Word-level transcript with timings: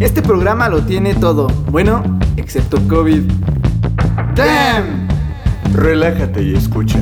Este 0.00 0.22
programa 0.22 0.68
lo 0.68 0.82
tiene 0.82 1.14
todo, 1.14 1.48
bueno, 1.70 2.02
excepto 2.36 2.78
COVID. 2.86 3.22
¡Damn! 4.36 5.08
Relájate 5.74 6.40
y 6.40 6.54
escucha. 6.54 7.00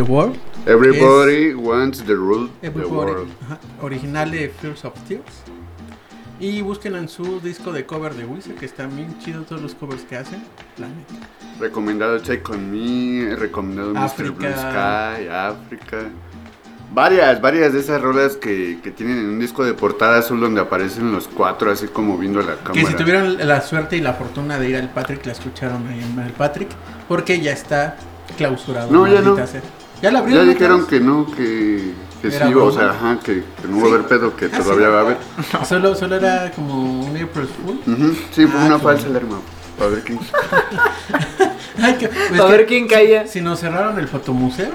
Everybody 0.00 1.54
wants 1.54 2.02
the 2.02 2.14
rule 2.14 2.48
world. 2.88 3.28
original 3.82 4.30
de 4.30 4.48
Fears 4.48 4.84
of 4.84 4.94
Tears. 5.08 5.42
Y 6.40 6.62
busquen 6.62 6.94
en 6.94 7.08
su 7.08 7.40
disco 7.40 7.72
de 7.72 7.84
cover 7.84 8.14
de 8.14 8.24
Wizard, 8.24 8.54
que 8.54 8.66
están 8.66 8.94
bien 8.94 9.18
chidos 9.18 9.46
todos 9.46 9.60
los 9.60 9.74
covers 9.74 10.02
que 10.02 10.16
hacen. 10.16 10.44
Recomendado 11.58 12.20
Check 12.20 12.48
On 12.48 12.70
Me, 12.70 13.34
recomendado 13.34 13.92
Mr. 13.92 14.30
Blue 14.30 14.48
Sky, 14.48 15.28
África. 15.28 16.10
Varias, 16.94 17.40
varias 17.40 17.72
de 17.72 17.80
esas 17.80 18.00
rolas 18.00 18.36
que, 18.36 18.78
que, 18.82 18.92
tienen 18.92 19.18
en 19.18 19.26
un 19.26 19.38
disco 19.40 19.64
de 19.64 19.74
portada 19.74 20.22
son 20.22 20.40
donde 20.40 20.60
aparecen 20.60 21.12
los 21.12 21.26
cuatro 21.28 21.70
así 21.70 21.88
como 21.88 22.16
viendo 22.16 22.40
la 22.40 22.54
cámara. 22.56 22.72
Que 22.72 22.86
si 22.86 22.94
tuvieron 22.94 23.36
la 23.46 23.60
suerte 23.60 23.96
y 23.96 24.00
la 24.00 24.14
fortuna 24.14 24.58
de 24.58 24.70
ir 24.70 24.76
al 24.76 24.90
Patrick, 24.90 25.26
la 25.26 25.32
escucharon 25.32 25.86
ahí 25.88 26.00
en 26.00 26.18
el 26.20 26.32
Patrick, 26.32 26.68
porque 27.08 27.40
ya 27.40 27.52
está 27.52 27.96
clausurado. 28.36 28.90
No, 28.90 29.06
ya 29.08 29.20
no. 29.20 29.36
Ya 30.02 30.10
la 30.12 30.20
abrieron. 30.20 30.46
Ya 30.46 30.52
dijeron 30.52 30.86
que 30.86 31.00
no, 31.00 31.26
que, 31.26 31.92
Que 32.22 32.30
sí, 32.30 32.54
o 32.54 32.72
sea, 32.72 32.90
ajá, 32.90 33.18
que, 33.22 33.42
que 33.60 33.68
no 33.68 33.78
va 33.80 33.86
a 33.86 33.88
haber 33.94 34.06
pedo, 34.08 34.34
que 34.36 34.46
Ah, 34.46 34.58
todavía 34.58 34.86
sí. 34.86 34.92
va 34.92 34.98
a 34.98 35.00
haber. 35.02 35.16
Solo, 35.66 35.94
solo 35.94 36.16
era 36.16 36.50
como 36.52 37.00
un 37.06 37.16
April 37.16 37.46
Fool. 37.48 37.80
Sí, 38.32 38.46
fue 38.46 38.60
Ah, 38.60 38.64
una 38.66 38.78
falsa 38.78 39.06
alarma. 39.06 39.38
A 39.80 39.86
ver 39.86 40.02
quién. 40.02 40.18
Ay, 41.82 41.94
que, 41.94 42.10
A 42.40 42.44
ver 42.46 42.66
quién 42.66 42.88
caía. 42.88 43.26
Si 43.26 43.40
nos 43.40 43.60
cerraron 43.60 43.98
el 43.98 44.08
fotomuseo. 44.08 44.70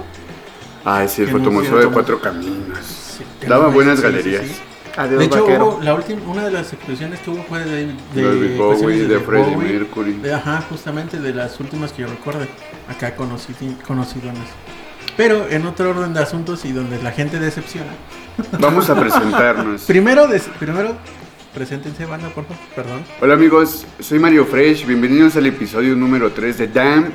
Ah, 0.86 1.06
sí, 1.08 1.24
el 1.24 1.30
fotomuseo 1.30 1.78
de 1.80 1.88
cuatro 1.88 2.20
caminos. 2.22 2.80
sí, 2.86 3.24
Daba 3.48 3.66
no- 3.68 3.72
buenas 3.72 4.00
sí, 4.00 4.06
sí, 4.06 4.12
galerías. 4.12 4.46
sí. 4.46 4.56
Adiós, 4.96 5.20
De 5.20 5.26
hecho, 5.26 5.44
hubo 5.46 5.80
la 5.82 5.96
última, 5.96 6.22
una 6.32 6.46
de 6.46 6.52
las 6.52 6.72
exposiciones 6.72 7.20
que 7.22 7.32
hubo 7.32 7.44
fue 7.50 7.60
de 7.66 7.66
David 7.88 8.00
de, 8.14 8.24
David 8.24 8.58
Bowie, 8.58 9.08
de 9.08 9.20
Freddie 9.22 9.56
Bowie, 9.56 9.74
Mercury. 9.74 10.14
de- 10.14 10.34
ajá, 10.36 10.64
justamente 10.70 11.20
de 11.20 11.34
las 11.34 11.60
últimas 11.60 11.92
que 11.92 12.04
yo 12.04 12.08
recuerde. 12.10 12.48
Acá 12.88 13.16
conocí, 13.16 13.54
conocidones. 13.88 14.44
Pero 15.18 15.48
en 15.50 15.66
otro 15.66 15.92
orden 15.92 16.14
de 16.14 16.22
asuntos 16.22 16.66
y 16.66 16.72
donde 16.72 17.02
la 17.02 17.12
gente 17.12 17.40
decepciona. 17.40 17.92
Vamos 18.60 18.90
a 18.90 19.00
presentarnos. 19.00 19.82
Primero, 19.88 20.28
des- 20.28 20.50
primero 20.60 20.96
preséntense, 21.54 22.06
banda, 22.06 22.30
por 22.30 22.46
favor. 22.46 22.58
Perdón. 22.76 23.04
Hola 23.22 23.36
amigos, 23.36 23.86
soy 24.00 24.18
Mario 24.18 24.44
Fresh, 24.46 24.88
bienvenidos 24.88 25.36
al 25.36 25.46
episodio 25.46 25.96
número 25.96 26.32
3 26.32 26.58
de 26.58 26.68
Damn. 26.68 27.12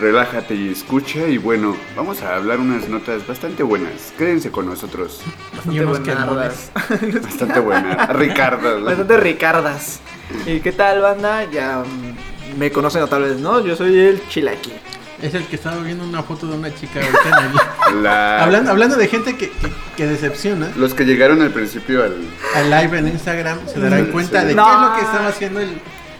Relájate 0.00 0.54
y 0.54 0.68
escucha 0.70 1.20
y 1.26 1.38
bueno, 1.38 1.74
vamos 1.96 2.20
a 2.20 2.34
hablar 2.36 2.58
unas 2.60 2.86
notas 2.88 3.26
bastante 3.26 3.62
buenas. 3.62 4.12
Quédense 4.18 4.50
con 4.50 4.66
nosotros. 4.66 5.22
Y 5.70 5.78
unos 5.78 6.00
quemones. 6.00 6.70
Bastante 7.22 7.60
buenas. 7.60 8.08
Ricardo. 8.16 8.84
Bastante 8.84 9.16
Ricardas. 9.16 10.00
¿Y 10.44 10.60
qué 10.60 10.72
tal, 10.72 11.00
banda? 11.00 11.50
Ya 11.50 11.82
mm, 11.82 12.58
me 12.58 12.70
conocen 12.70 13.04
o 13.04 13.06
tal 13.06 13.22
vez 13.22 13.38
no. 13.38 13.64
Yo 13.64 13.74
soy 13.74 13.98
el 13.98 14.28
Chilaquil. 14.28 14.74
Es 15.22 15.34
el 15.34 15.46
que 15.46 15.56
estaba 15.56 15.76
viendo 15.82 16.04
una 16.04 16.22
foto 16.22 16.46
de 16.46 16.56
una 16.56 16.74
chica 16.74 17.00
ahorita 17.00 17.28
en 17.40 17.96
el- 17.96 18.02
La- 18.02 18.42
hablando, 18.44 18.70
hablando 18.70 18.96
de 18.96 19.08
gente 19.08 19.36
que, 19.36 19.50
que, 19.50 19.72
que 19.96 20.06
decepciona. 20.06 20.68
Los 20.76 20.92
que 20.94 21.04
llegaron 21.04 21.40
al 21.40 21.50
principio 21.52 22.02
al... 22.04 22.16
al 22.54 22.70
live 22.70 22.98
en 22.98 23.08
Instagram 23.08 23.58
se 23.66 23.80
darán 23.80 24.06
cuenta 24.06 24.42
sí. 24.42 24.48
de 24.48 24.54
No. 24.54 24.64
qué 24.66 24.70
es 24.74 24.80
lo 24.80 24.94
que 24.96 25.00
estaba 25.02 25.28
haciendo 25.28 25.60
el, 25.60 25.70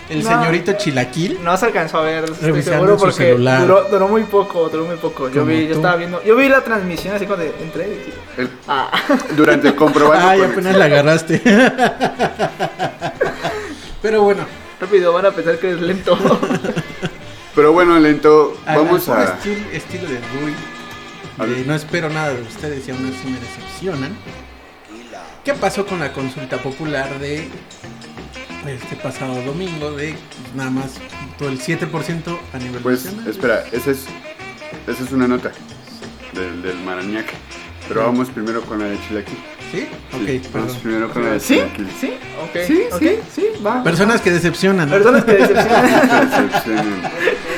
el 0.09 0.23
No. 0.25 0.29
señorito 0.31 0.73
Chilaquil. 0.75 1.39
No 1.45 1.57
se 1.57 1.67
alcanzó 1.67 1.99
a 1.99 2.03
ver, 2.03 2.25
estoy 2.25 2.47
Revisando 2.53 2.95
su 2.95 3.05
porque 3.05 3.15
celular. 3.17 3.61
duró, 3.63 3.85
duró 3.91 4.09
muy 4.09 4.23
poco, 4.25 4.69
duró 4.71 4.85
muy 4.87 4.97
poco. 4.97 5.29
Yo 5.29 5.45
vi, 5.45 5.63
tú. 5.65 5.69
yo 5.71 5.75
estaba 5.77 5.97
viendo, 5.97 6.23
yo 6.25 6.35
vi 6.37 6.49
la 6.49 6.63
transmisión 6.63 7.15
así 7.17 7.27
cuando 7.27 7.45
entré. 7.45 7.87
y 8.37 8.41
el- 8.41 8.51
Ah, 8.69 8.91
durante 9.37 9.69
el 9.69 9.75
comprobando. 9.75 10.27
Ay, 10.29 10.41
apenas 10.43 10.75
la 10.77 10.85
agarraste. 10.87 11.43
Pero 14.03 14.23
bueno, 14.23 14.45
rápido, 14.81 15.13
van 15.13 15.27
a 15.27 15.31
pensar 15.33 15.59
que 15.59 15.73
es 15.73 15.81
lento. 15.81 16.17
Pero 17.57 17.73
bueno, 17.73 17.99
lento, 17.99 18.57
vamos 18.67 19.09
a... 19.09 19.39
estil- 19.41 19.67
estilo 19.73 20.09
de 20.09 20.19
Rui, 20.19 20.55
Al- 21.39 21.55
de 21.55 21.65
no 21.65 21.75
espero 21.75 22.09
nada 22.11 22.35
de 22.35 22.43
ustedes 22.43 22.87
y 22.87 22.91
aún 22.93 23.07
así 23.07 23.29
me 23.29 23.41
decepcionan. 23.41 24.15
¿Qué 25.45 25.55
pasó 25.55 25.87
con 25.87 25.99
la 26.01 26.13
consulta 26.13 26.59
popular 26.59 27.19
de 27.19 27.49
este 28.67 28.97
pasado 28.97 29.41
domingo 29.43 29.93
de 29.93 30.13
pues, 30.13 30.55
nada 30.55 30.71
más 30.71 30.95
todo 31.39 31.49
el 31.49 31.59
7% 31.61 32.39
a 32.53 32.59
nivel 32.59 32.83
Pues 32.83 33.05
nacional? 33.07 33.31
espera, 33.31 33.65
esa 33.73 33.91
es, 33.93 34.07
esa 34.87 35.05
es 35.05 35.13
una 35.13 35.27
nota 35.29 35.53
del, 36.35 36.63
del 36.63 36.77
Marañac. 36.81 37.27
Pero 37.89 38.03
vamos 38.05 38.29
primero 38.31 38.61
con 38.63 38.81
la 38.81 38.87
de 38.87 38.99
Chilaquil. 39.07 39.39
¿Sí? 39.73 39.81
Sí, 39.81 40.41
Ok, 40.43 40.53
perdón. 40.53 40.77
primero 40.83 41.11
con 41.11 41.25
la 41.25 41.41
¿Sí? 41.41 41.61
¿Sí? 42.01 42.15
Ok. 42.43 42.57
Sí, 42.67 42.83
sí. 42.99 43.19
sí, 43.35 43.47
va. 43.67 43.83
Personas 43.83 44.21
que 44.21 44.31
decepcionan. 44.31 44.89
¿no? 44.89 44.95
Personas 44.95 45.25
que 45.25 45.33
decepcionan. 45.33 46.31
Decepcionan. 46.31 47.03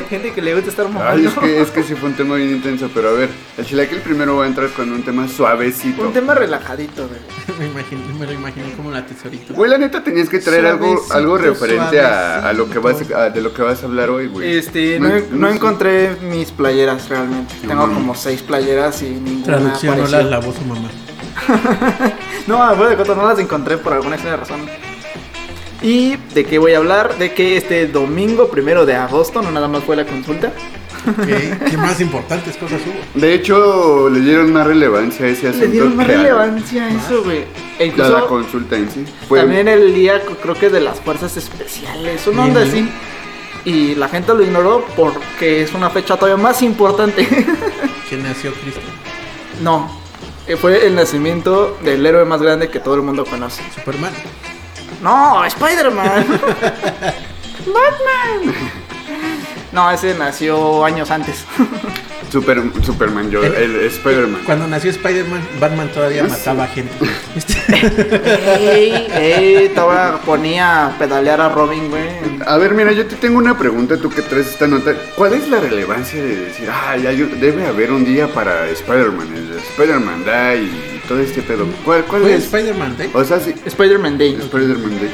Gente 0.08 0.32
que 0.32 0.40
le 0.42 0.54
gusta 0.54 0.70
estar 0.70 0.86
Ay, 0.86 0.92
mojando. 0.92 1.28
es 1.28 1.34
que, 1.38 1.60
es 1.60 1.70
que 1.70 1.82
sí 1.82 1.94
fue 1.94 2.08
un 2.08 2.14
tema 2.16 2.36
bien 2.36 2.48
intenso, 2.50 2.90
pero 2.94 3.10
a 3.10 3.12
ver, 3.12 3.28
el 3.58 3.64
Chilaquil 3.66 3.98
primero 4.00 4.36
va 4.38 4.44
a 4.44 4.46
entrar 4.48 4.70
con 4.70 4.90
un 4.90 5.02
tema 5.02 5.28
suavecito. 5.28 6.00
Un 6.02 6.12
tema 6.14 6.34
relajadito, 6.34 7.06
güey. 7.08 7.20
me, 7.58 7.66
imagino, 7.66 8.00
me 8.18 8.24
lo 8.26 8.32
imaginé 8.32 8.72
como 8.72 8.90
la 8.90 9.04
tesorito. 9.04 9.52
Güey, 9.52 9.70
la 9.70 9.76
neta 9.78 10.02
tenías 10.02 10.30
que 10.30 10.38
traer 10.38 10.64
algo, 10.66 10.86
Suavecito, 10.86 11.14
algo 11.14 11.36
referente 11.38 12.00
a, 12.00 12.48
a 12.48 12.52
lo 12.54 12.70
que 12.70 12.78
vas 12.78 12.96
a- 13.14 13.28
de 13.30 13.42
lo 13.42 13.52
que 13.52 13.60
vas 13.62 13.82
a 13.82 13.86
hablar 13.86 14.08
hoy, 14.08 14.28
güey. 14.28 14.56
Este, 14.56 14.98
no, 14.98 15.10
no 15.32 15.50
encontré 15.50 16.16
mis 16.22 16.50
playeras 16.52 17.08
realmente. 17.10 17.54
No 17.64 17.68
Tengo 17.68 17.82
como 17.94 18.14
seis 18.14 18.40
playeras 18.40 19.02
y 19.02 19.10
ninguna 19.10 19.44
Traducción 19.44 19.98
no 19.98 20.04
apareció. 20.04 20.18
las 20.22 20.30
lavó 20.30 20.52
su 20.54 20.62
mamá. 20.62 20.88
No, 22.46 22.62
afuera 22.62 22.90
de 22.90 22.96
coto, 22.96 23.14
no 23.14 23.26
las 23.26 23.38
encontré 23.38 23.76
por 23.76 23.92
alguna 23.92 24.14
extraña 24.14 24.38
razón. 24.38 24.60
¿Y 25.82 26.16
de 26.34 26.44
qué 26.44 26.58
voy 26.58 26.72
a 26.72 26.78
hablar? 26.78 27.18
De 27.18 27.34
que 27.34 27.56
este 27.58 27.86
domingo 27.86 28.48
primero 28.48 28.86
de 28.86 28.96
agosto, 28.96 29.42
no 29.42 29.50
nada 29.50 29.68
más 29.68 29.84
fue 29.84 29.96
la 29.96 30.06
consulta. 30.06 30.52
¿Qué 31.68 31.76
más 31.76 32.00
importantes 32.00 32.56
cosas 32.56 32.80
hubo? 32.86 33.20
De 33.20 33.34
hecho, 33.34 34.08
le 34.08 34.20
dieron 34.20 34.52
más 34.52 34.66
relevancia 34.66 35.26
a 35.26 35.28
ese 35.28 35.48
asunto. 35.48 35.66
Le 35.66 35.72
dieron 35.72 35.96
más 35.96 36.06
relevancia 36.06 36.84
a 36.84 36.90
eso, 36.90 37.22
güey. 37.22 37.44
E 37.78 37.86
incluso 37.86 38.12
la 38.12 38.26
consulta 38.26 38.76
en 38.76 38.90
sí. 38.90 39.04
Fue, 39.28 39.40
también 39.40 39.68
el 39.68 39.94
día, 39.94 40.22
creo 40.42 40.54
que 40.54 40.70
de 40.70 40.80
las 40.80 41.00
fuerzas 41.00 41.36
especiales, 41.36 42.26
una 42.26 42.44
onda 42.44 42.62
así. 42.62 42.88
Y 43.64 43.94
la 43.94 44.08
gente 44.08 44.34
lo 44.34 44.42
ignoró 44.42 44.84
porque 44.96 45.62
es 45.62 45.74
una 45.74 45.90
fecha 45.90 46.16
todavía 46.16 46.42
más 46.42 46.62
importante. 46.62 47.26
Que 48.08 48.16
nació 48.16 48.52
Cristo. 48.54 48.80
no, 49.62 50.07
fue 50.56 50.86
el 50.86 50.94
nacimiento 50.94 51.76
del 51.82 52.04
héroe 52.06 52.24
más 52.24 52.40
grande 52.40 52.70
que 52.70 52.80
todo 52.80 52.94
el 52.94 53.02
mundo 53.02 53.24
conoce. 53.24 53.62
Superman. 53.74 54.12
No, 55.02 55.44
Spider-Man. 55.44 56.26
Batman. 57.66 58.54
No, 59.72 59.90
ese 59.90 60.14
nació 60.14 60.84
años 60.84 61.10
antes. 61.10 61.44
Super- 62.30 62.62
Superman, 62.84 63.30
yo, 63.30 63.42
El- 63.42 63.54
el, 63.54 63.86
Spider-Man. 63.86 64.42
Cuando 64.44 64.66
nació 64.66 64.90
Spider-Man, 64.90 65.40
Batman 65.60 65.88
todavía 65.92 66.24
Sí. 66.24 66.30
mataba 66.30 66.66
gente. 66.66 66.92
Este, 67.36 67.56
ey, 68.58 69.06
ey, 69.14 69.68
todavía 69.74 70.18
ponía 70.24 70.86
a 70.86 70.98
pedalear 70.98 71.40
a 71.40 71.48
Robin, 71.48 71.88
güey. 71.88 72.02
A 72.46 72.56
ver, 72.58 72.74
mira, 72.74 72.92
yo 72.92 73.06
te 73.06 73.16
tengo 73.16 73.38
una 73.38 73.56
pregunta, 73.58 73.96
tú 73.96 74.10
que 74.10 74.22
traes 74.22 74.48
esta 74.48 74.66
nota. 74.66 74.94
¿Cuál 75.16 75.34
es 75.34 75.48
la 75.48 75.60
relevancia 75.60 76.22
de 76.22 76.36
decir, 76.36 76.68
ah, 76.70 76.96
ya 76.96 77.12
yo- 77.12 77.26
debe 77.40 77.66
haber 77.66 77.92
un 77.92 78.04
día 78.04 78.28
para 78.28 78.68
Spider-Man, 78.68 79.28
Spider-Man 79.72 80.24
Day 80.24 80.64
y 80.64 81.08
todo 81.08 81.20
este 81.20 81.42
pedo? 81.42 81.66
¿Cuál, 81.84 82.04
cuál 82.04 82.22
fue 82.22 82.34
es? 82.34 82.44
Spider-Man 82.44 82.96
Day. 82.98 83.10
O 83.14 83.24
sea, 83.24 83.40
sí, 83.40 83.54
Spider-Man 83.64 84.18
Day. 84.18 84.34
Spider-Man 84.40 84.98
Day. 84.98 85.10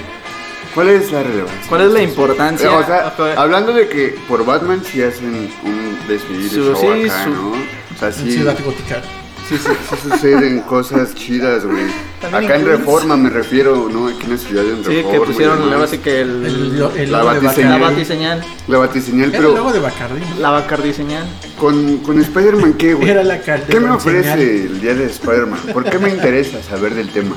¿Cuál 0.75 0.89
es 0.89 1.13
la 1.13 1.23
relevancia? 1.23 1.61
¿Cuál 1.69 1.81
es 1.83 1.91
la 1.93 2.03
importancia? 2.03 2.73
O 2.73 2.85
sea, 2.85 3.15
hablando 3.37 3.73
de 3.73 3.89
que 3.89 4.17
por 4.29 4.45
Batman 4.45 4.83
sí 4.85 5.03
hacen 5.03 5.49
un 5.65 5.99
desfile 6.09 6.49
show 6.49 6.77
sí, 6.77 7.09
acá, 7.09 7.25
su- 7.25 7.31
¿no? 7.31 7.51
O 7.53 7.99
sea, 7.99 8.09
En 8.09 8.15
sí, 8.15 8.33
Ciudad 8.33 8.57
Gótica. 8.65 9.01
sí, 9.49 9.57
sí, 9.57 9.69
sí 9.91 10.11
suceden 10.11 10.61
cosas 10.63 11.15
chidas, 11.15 11.65
güey. 11.65 11.85
Acá 12.33 12.57
en 12.57 12.67
Reforma 12.67 13.17
me 13.17 13.31
refiero, 13.31 13.89
¿no? 13.93 14.09
Aquí 14.09 14.25
en 14.25 14.31
la 14.33 14.37
ciudad 14.39 14.63
Sí, 14.65 14.83
Reforma. 14.89 15.11
que 15.11 15.17
y 15.17 15.21
pusieron 15.21 15.67
luego 15.69 15.85
así 15.85 15.99
que 15.99 16.21
el, 16.23 16.45
El, 16.45 16.91
el 16.97 17.13
La 17.13 17.19
de 17.19 17.25
batiseñal. 17.25 17.71
la 17.71 17.79
Bacardi. 17.79 17.95
batiseñal, 17.95 18.45
La 18.67 18.79
batiseñal, 18.79 19.29
Era 19.29 19.37
el 19.39 19.45
pero 19.45 19.55
logo 19.57 19.73
de 19.73 19.79
Bacardi. 19.79 20.21
¿no? 20.21 20.41
la 20.41 20.51
bacardiseñal. 20.51 21.25
con, 21.61 21.99
con 21.99 22.21
Spider-Man, 22.21 22.73
¿qué, 22.75 22.95
güey? 22.95 23.11
Era 23.11 23.23
la 23.23 23.41
cal- 23.43 23.63
¿Qué 23.69 23.79
me 23.79 23.87
de 23.87 23.93
ofrece 23.93 24.23
señal. 24.33 24.41
el 24.41 24.81
día 24.81 24.95
de 24.95 25.05
Spider-Man? 25.07 25.61
¿Por 25.73 25.85
qué 25.85 25.99
me 26.01 26.09
interesa 26.09 26.61
saber 26.63 26.95
del 26.95 27.11
tema? 27.11 27.37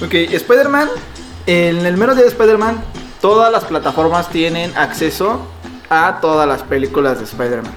Ok, 0.00 0.14
Spider-Man, 0.14 0.88
en 1.48 1.86
el 1.86 1.96
mero 1.96 2.14
día 2.14 2.24
de 2.24 2.28
Spider-Man, 2.28 2.78
todas 3.22 3.50
las 3.50 3.64
plataformas 3.64 4.28
tienen 4.28 4.70
acceso 4.76 5.40
a 5.88 6.18
todas 6.20 6.46
las 6.46 6.62
películas 6.62 7.18
de 7.18 7.24
Spider-Man. 7.24 7.72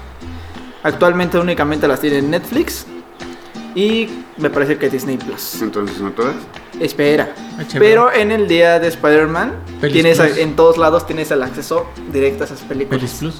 Actualmente 0.82 1.38
únicamente 1.38 1.88
las 1.88 2.00
tiene 2.00 2.20
Netflix 2.20 2.84
y 3.74 4.10
me 4.36 4.50
parece 4.50 4.76
que 4.76 4.90
Disney 4.90 5.16
Plus. 5.16 5.62
Entonces, 5.62 5.98
¿no 6.00 6.10
todas? 6.12 6.34
Espera. 6.80 7.34
HBO. 7.56 7.78
Pero 7.78 8.12
en 8.12 8.30
el 8.30 8.46
día 8.46 8.78
de 8.78 8.88
Spider-Man, 8.88 9.54
tienes 9.80 10.18
Plus. 10.18 10.36
en 10.36 10.54
todos 10.54 10.76
lados 10.76 11.06
tienes 11.06 11.30
el 11.30 11.42
acceso 11.42 11.86
directo 12.12 12.42
a 12.42 12.46
esas 12.46 12.60
películas. 12.60 13.00
Pelis 13.00 13.14
Plus. 13.14 13.34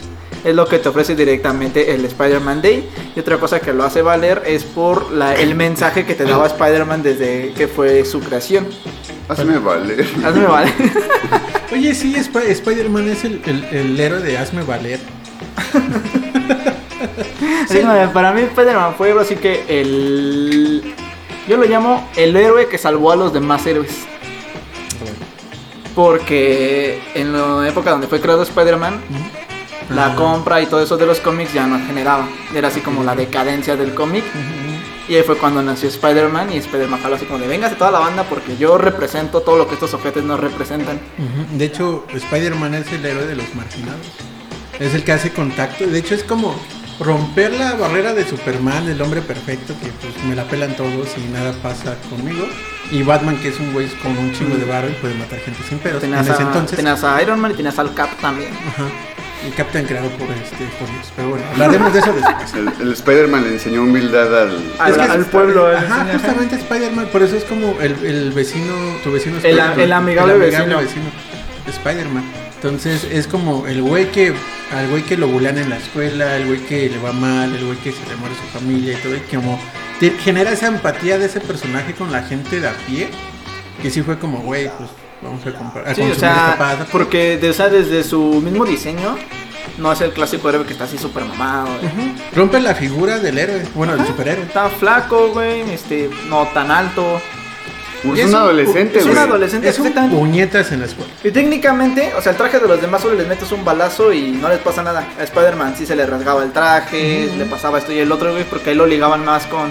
Es 0.44 0.54
lo 0.54 0.66
que 0.66 0.78
te 0.78 0.88
ofrece 0.88 1.14
directamente 1.14 1.94
el 1.94 2.04
Spider-Man 2.04 2.62
Day. 2.62 2.88
Y 3.14 3.20
otra 3.20 3.38
cosa 3.38 3.60
que 3.60 3.72
lo 3.72 3.84
hace 3.84 4.02
valer 4.02 4.42
es 4.46 4.64
por 4.64 5.12
la- 5.12 5.34
el 5.36 5.54
mensaje 5.54 6.04
que 6.04 6.14
te 6.14 6.24
daba 6.24 6.46
Spider-Man 6.48 7.02
desde 7.02 7.52
que 7.56 7.68
fue 7.68 8.04
su 8.04 8.20
creación. 8.20 8.66
Hazme 9.28 9.58
valer. 9.58 10.04
Hazme 10.24 10.46
vale. 10.46 10.72
Oye, 11.72 11.94
sí, 11.94 12.14
Sp- 12.18 12.50
Spider-Man 12.50 13.08
es 13.08 13.24
el, 13.24 13.40
el, 13.46 13.64
el 13.64 14.00
héroe 14.00 14.20
de 14.20 14.36
Hazme 14.38 14.62
Valer. 14.64 15.00
Sí, 17.68 17.80
no, 17.84 18.12
para 18.12 18.32
mí 18.32 18.42
Spider-Man 18.42 18.94
fue 18.96 19.12
así 19.20 19.34
que 19.36 19.64
el... 19.68 20.94
Yo 21.48 21.56
lo 21.56 21.64
llamo 21.64 22.08
el 22.16 22.36
héroe 22.36 22.68
que 22.68 22.78
salvó 22.78 23.10
a 23.12 23.16
los 23.16 23.32
demás 23.32 23.66
héroes. 23.66 23.90
Porque 25.94 27.00
en 27.14 27.32
la 27.32 27.68
época 27.68 27.90
donde 27.90 28.06
fue 28.06 28.20
creado 28.20 28.42
Spider-Man, 28.42 29.00
la 29.94 30.14
compra 30.14 30.60
y 30.60 30.66
todo 30.66 30.82
eso 30.82 30.96
de 30.96 31.06
los 31.06 31.20
cómics 31.20 31.52
ya 31.52 31.66
no 31.66 31.78
generaba. 31.86 32.28
Era 32.54 32.68
así 32.68 32.80
como 32.80 33.02
la 33.02 33.14
decadencia 33.14 33.76
del 33.76 33.94
cómic. 33.94 34.24
Y 35.08 35.16
ahí 35.16 35.22
fue 35.24 35.36
cuando 35.36 35.62
nació 35.62 35.88
Spider-Man 35.88 36.52
y 36.52 36.58
Spider-Man 36.58 37.00
jaló 37.02 37.16
así 37.16 37.26
como 37.26 37.38
de 37.40 37.48
véngase 37.48 37.74
toda 37.74 37.90
la 37.90 37.98
banda 37.98 38.22
porque 38.24 38.56
yo 38.56 38.78
represento 38.78 39.40
todo 39.40 39.56
lo 39.56 39.66
que 39.66 39.74
estos 39.74 39.92
objetos 39.94 40.22
no 40.24 40.36
representan. 40.36 41.00
De 41.52 41.64
hecho, 41.64 42.06
Spider-Man 42.12 42.74
es 42.74 42.92
el 42.92 43.04
héroe 43.04 43.26
de 43.26 43.36
los 43.36 43.54
marginados. 43.54 44.06
Es 44.78 44.94
el 44.94 45.04
que 45.04 45.12
hace 45.12 45.32
contacto. 45.32 45.86
De 45.86 45.98
hecho, 45.98 46.14
es 46.14 46.24
como. 46.24 46.54
romper 47.00 47.52
la 47.52 47.72
barrera 47.74 48.14
de 48.14 48.24
Superman, 48.24 48.88
el 48.88 49.00
hombre 49.02 49.22
perfecto, 49.22 49.74
que 49.82 49.88
pues 49.88 50.24
me 50.24 50.36
la 50.36 50.44
pelan 50.44 50.76
todos 50.76 51.08
y 51.18 51.32
nada 51.32 51.52
pasa 51.62 51.96
conmigo. 52.08 52.46
Y 52.90 53.02
Batman, 53.02 53.36
que 53.38 53.48
es 53.48 53.58
un 53.58 53.72
güey 53.72 53.88
con 54.02 54.16
un 54.16 54.32
chingo 54.32 54.56
de 54.56 54.64
barro 54.64 54.88
y 54.88 54.92
puede 54.92 55.14
matar 55.14 55.40
gente 55.40 55.62
sin 55.68 55.78
pedos. 55.78 56.00
Tenías, 56.00 56.26
en 56.26 56.32
ese 56.32 56.42
a, 56.42 56.46
entonces. 56.46 56.76
tenías 56.76 57.02
a 57.02 57.20
Iron 57.22 57.40
Man 57.40 57.52
y 57.52 57.54
tenías 57.54 57.78
al 57.78 57.92
Cap 57.94 58.10
también. 58.20 58.50
Ajá. 58.68 58.84
El 59.44 59.54
Captain 59.54 59.84
creado 59.86 60.08
por 60.10 60.28
este. 60.30 60.66
Pero 61.16 61.30
bueno, 61.30 61.44
hablaremos 61.52 61.92
de 61.92 61.98
eso 61.98 62.12
después. 62.12 62.54
El, 62.54 62.86
el 62.86 62.92
Spider-Man 62.92 63.42
le 63.44 63.48
enseñó 63.54 63.82
humildad 63.82 64.42
al, 64.42 64.58
Al- 64.78 64.90
Es 64.92 64.96
que 64.98 65.02
al 65.04 65.20
es- 65.22 65.26
pueblo, 65.26 65.72
eh, 65.72 65.76
Ajá, 65.76 66.06
justamente 66.12 66.54
Spider-Man, 66.56 67.08
por 67.10 67.22
eso 67.22 67.36
es 67.36 67.44
como 67.44 67.74
el, 67.80 67.92
el 68.04 68.32
vecino, 68.32 68.72
tu 69.02 69.10
vecino 69.12 69.36
El- 69.38 69.44
Spider-Man, 69.44 69.80
el 69.80 69.92
amigable 69.92 70.34
vecino. 70.38 70.78
Spider-Man. 71.68 72.24
Entonces 72.56 73.04
es 73.10 73.26
como 73.26 73.66
el 73.66 73.82
güey 73.82 74.10
que, 74.12 74.32
al 74.72 74.88
güey 74.88 75.02
que 75.02 75.16
lo 75.16 75.26
bulean 75.26 75.58
en 75.58 75.68
la 75.70 75.76
escuela, 75.78 76.36
el 76.36 76.46
güey 76.46 76.60
que 76.60 76.88
le 76.88 76.98
va 76.98 77.12
mal, 77.12 77.52
el 77.54 77.64
güey 77.64 77.76
que 77.78 77.90
se 77.90 78.06
le 78.08 78.14
muere 78.16 78.34
su 78.36 78.58
familia 78.58 78.92
y 78.92 78.96
todo, 79.02 79.16
y 79.16 79.20
que 79.20 79.36
como 79.36 79.58
te 79.98 80.10
genera 80.10 80.52
esa 80.52 80.68
empatía 80.68 81.18
de 81.18 81.26
ese 81.26 81.40
personaje 81.40 81.92
con 81.94 82.12
la 82.12 82.22
gente 82.22 82.60
de 82.60 82.68
a 82.68 82.72
pie, 82.86 83.08
que 83.80 83.90
sí 83.90 84.02
fue 84.02 84.18
como, 84.18 84.38
güey, 84.42 84.70
pues 84.78 84.90
vamos 85.22 85.46
a 85.46 85.52
comprar. 85.52 85.88
a 85.88 85.94
Sí, 85.94 86.02
o 86.02 86.14
sea, 86.14 86.86
porque 86.90 87.36
de, 87.38 87.50
o 87.50 87.52
sea, 87.52 87.68
desde 87.68 88.04
su 88.04 88.20
mismo 88.42 88.64
diseño, 88.64 89.16
no 89.78 89.92
es 89.92 90.00
el 90.00 90.12
clásico 90.12 90.48
héroe 90.48 90.64
que 90.64 90.72
está 90.72 90.84
así 90.84 90.98
súper 90.98 91.24
mamado. 91.24 91.68
güey. 91.80 92.14
Rompe 92.34 92.60
la 92.60 92.74
figura 92.74 93.18
del 93.18 93.38
héroe, 93.38 93.62
bueno, 93.74 93.96
del 93.96 94.06
superhéroe. 94.06 94.44
Está 94.44 94.68
flaco, 94.68 95.28
güey, 95.28 95.62
este, 95.72 96.10
no 96.28 96.46
tan 96.48 96.70
alto. 96.70 97.20
Es, 98.16 98.26
un 98.26 98.34
adolescente, 98.34 98.98
Es 98.98 99.04
un 99.04 99.12
güey. 99.12 99.22
adolescente, 99.22 99.68
Es 99.68 99.78
un 99.78 99.92
puñetas 100.10 100.72
en 100.72 100.80
la 100.80 100.86
escuela. 100.86 101.12
Y 101.22 101.30
técnicamente, 101.30 102.12
o 102.18 102.20
sea, 102.20 102.32
el 102.32 102.38
traje 102.38 102.58
de 102.58 102.66
los 102.66 102.80
demás 102.80 103.00
solo 103.00 103.14
les 103.14 103.28
metes 103.28 103.52
un 103.52 103.64
balazo 103.64 104.12
y 104.12 104.32
no 104.32 104.48
les 104.48 104.58
pasa 104.58 104.82
nada. 104.82 105.06
A 105.18 105.22
Spider-Man 105.22 105.74
sí 105.76 105.86
se 105.86 105.94
le 105.94 106.04
rasgaba 106.04 106.42
el 106.42 106.50
traje, 106.50 107.30
le 107.38 107.44
pasaba 107.44 107.78
esto 107.78 107.92
y 107.92 108.00
el 108.00 108.10
otro, 108.10 108.32
güey, 108.32 108.42
porque 108.44 108.70
ahí 108.70 108.76
lo 108.76 108.86
ligaban 108.86 109.24
más 109.24 109.46
con... 109.46 109.70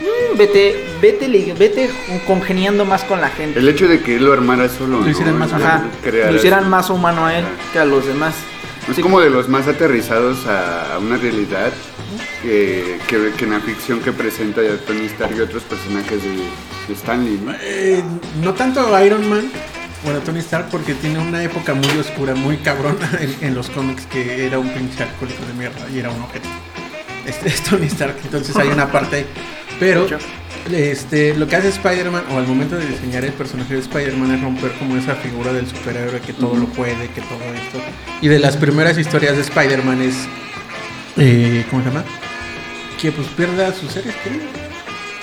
"Mm, 0.00 0.38
vete, 0.38 0.84
vete, 1.00 1.54
vete 1.58 1.90
congeniando 2.26 2.84
más 2.84 3.04
con 3.04 3.20
la 3.20 3.28
gente. 3.28 3.58
El 3.58 3.68
hecho 3.68 3.88
de 3.88 4.00
que 4.00 4.16
él 4.16 4.24
lo 4.24 4.32
armara 4.32 4.68
solo. 4.68 5.00
Lo 5.00 5.08
hicieran 5.08 5.38
más 5.38 5.52
Ajá, 5.52 5.84
lo 6.04 6.36
hicieran 6.36 6.68
más 6.68 6.90
humano 6.90 7.26
a 7.26 7.38
él 7.38 7.44
que 7.72 7.78
a 7.78 7.84
los 7.84 8.06
demás. 8.06 8.34
Es 8.90 8.98
como 9.00 9.20
de 9.20 9.30
los 9.30 9.48
más 9.48 9.66
aterrizados 9.66 10.46
a, 10.46 10.94
a 10.94 10.98
una 10.98 11.16
realidad 11.16 11.72
que, 12.42 12.98
que, 13.08 13.32
que 13.36 13.44
en 13.44 13.50
la 13.50 13.60
ficción 13.60 14.00
que 14.00 14.12
presenta 14.12 14.62
ya 14.62 14.76
Tony 14.86 15.06
Stark 15.06 15.34
y 15.36 15.40
otros 15.40 15.64
personajes 15.64 16.22
de, 16.22 16.30
de 16.86 16.94
Stanley. 16.94 17.40
¿no? 17.44 17.52
Eh, 17.62 18.02
no 18.42 18.54
tanto 18.54 18.80
Iron 19.04 19.28
Man, 19.28 19.50
bueno, 20.04 20.20
Tony 20.20 20.38
Stark, 20.38 20.68
porque 20.70 20.94
tiene 20.94 21.18
una 21.18 21.42
época 21.42 21.74
muy 21.74 21.98
oscura, 21.98 22.34
muy 22.36 22.58
cabrona 22.58 23.10
en, 23.20 23.36
en 23.40 23.54
los 23.56 23.68
cómics, 23.70 24.06
que 24.06 24.46
era 24.46 24.58
un 24.60 24.68
pinche 24.68 25.02
alcohólico 25.02 25.44
de 25.46 25.52
mierda 25.54 25.84
y 25.92 25.98
era 25.98 26.10
un 26.10 26.22
objeto. 26.22 26.48
Este 27.26 27.48
es 27.48 27.62
Tony 27.62 27.86
Stark, 27.86 28.16
entonces 28.24 28.56
hay 28.56 28.68
una 28.68 28.90
parte 28.90 29.16
ahí. 29.16 29.26
Pero 29.78 30.06
este, 30.72 31.34
lo 31.34 31.46
que 31.46 31.56
hace 31.56 31.68
Spider-Man, 31.68 32.24
o 32.30 32.38
al 32.38 32.46
momento 32.46 32.76
de 32.76 32.86
diseñar 32.86 33.24
el 33.24 33.32
personaje 33.32 33.74
de 33.74 33.80
Spider-Man, 33.80 34.32
es 34.32 34.40
romper 34.40 34.72
como 34.78 34.96
esa 34.96 35.14
figura 35.16 35.52
del 35.52 35.66
superhéroe 35.66 36.20
que 36.20 36.32
todo 36.32 36.56
lo 36.56 36.66
puede, 36.66 37.08
que 37.08 37.20
todo 37.22 37.44
esto. 37.54 37.78
Y 38.20 38.28
de 38.28 38.38
las 38.38 38.56
primeras 38.56 38.98
historias 38.98 39.36
de 39.36 39.42
Spider-Man 39.42 40.02
es. 40.02 40.14
eh, 41.16 41.64
¿Cómo 41.70 41.82
se 41.82 41.88
llama? 41.88 42.04
Que 43.00 43.12
pues 43.12 43.28
pierda 43.28 43.68
a 43.68 43.72
sus 43.72 43.92
seres 43.92 44.14
queridos. 44.24 44.46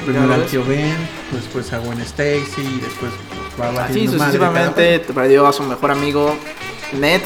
Primero 0.05 0.33
al 0.33 0.45
tío 0.45 0.65
Ben, 0.65 0.95
después 1.31 1.71
a 1.71 1.79
Gwen 1.79 2.01
Stacy, 2.01 2.61
y 2.61 2.79
después 2.81 3.11
pues, 3.55 3.69
va 3.69 3.85
Así 3.85 4.05
madre 4.07 4.17
sucesivamente 4.17 4.99
perdió 4.99 5.47
a 5.47 5.53
su 5.53 5.63
mejor 5.63 5.91
amigo 5.91 6.35
Ned, 6.99 7.21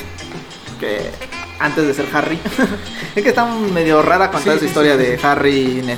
que 0.79 1.11
antes 1.59 1.85
de 1.87 1.93
ser 1.93 2.05
Harry. 2.13 2.37
es 3.15 3.23
que 3.23 3.29
está 3.29 3.45
medio 3.45 4.01
rara 4.01 4.29
contar 4.31 4.43
Sí, 4.43 4.49
esa 4.51 4.59
sí, 4.59 4.65
historia 4.67 4.93
sí, 4.97 5.03
de. 5.03 5.19
Harry 5.23 5.79
y 5.79 5.85
Ned. 5.85 5.97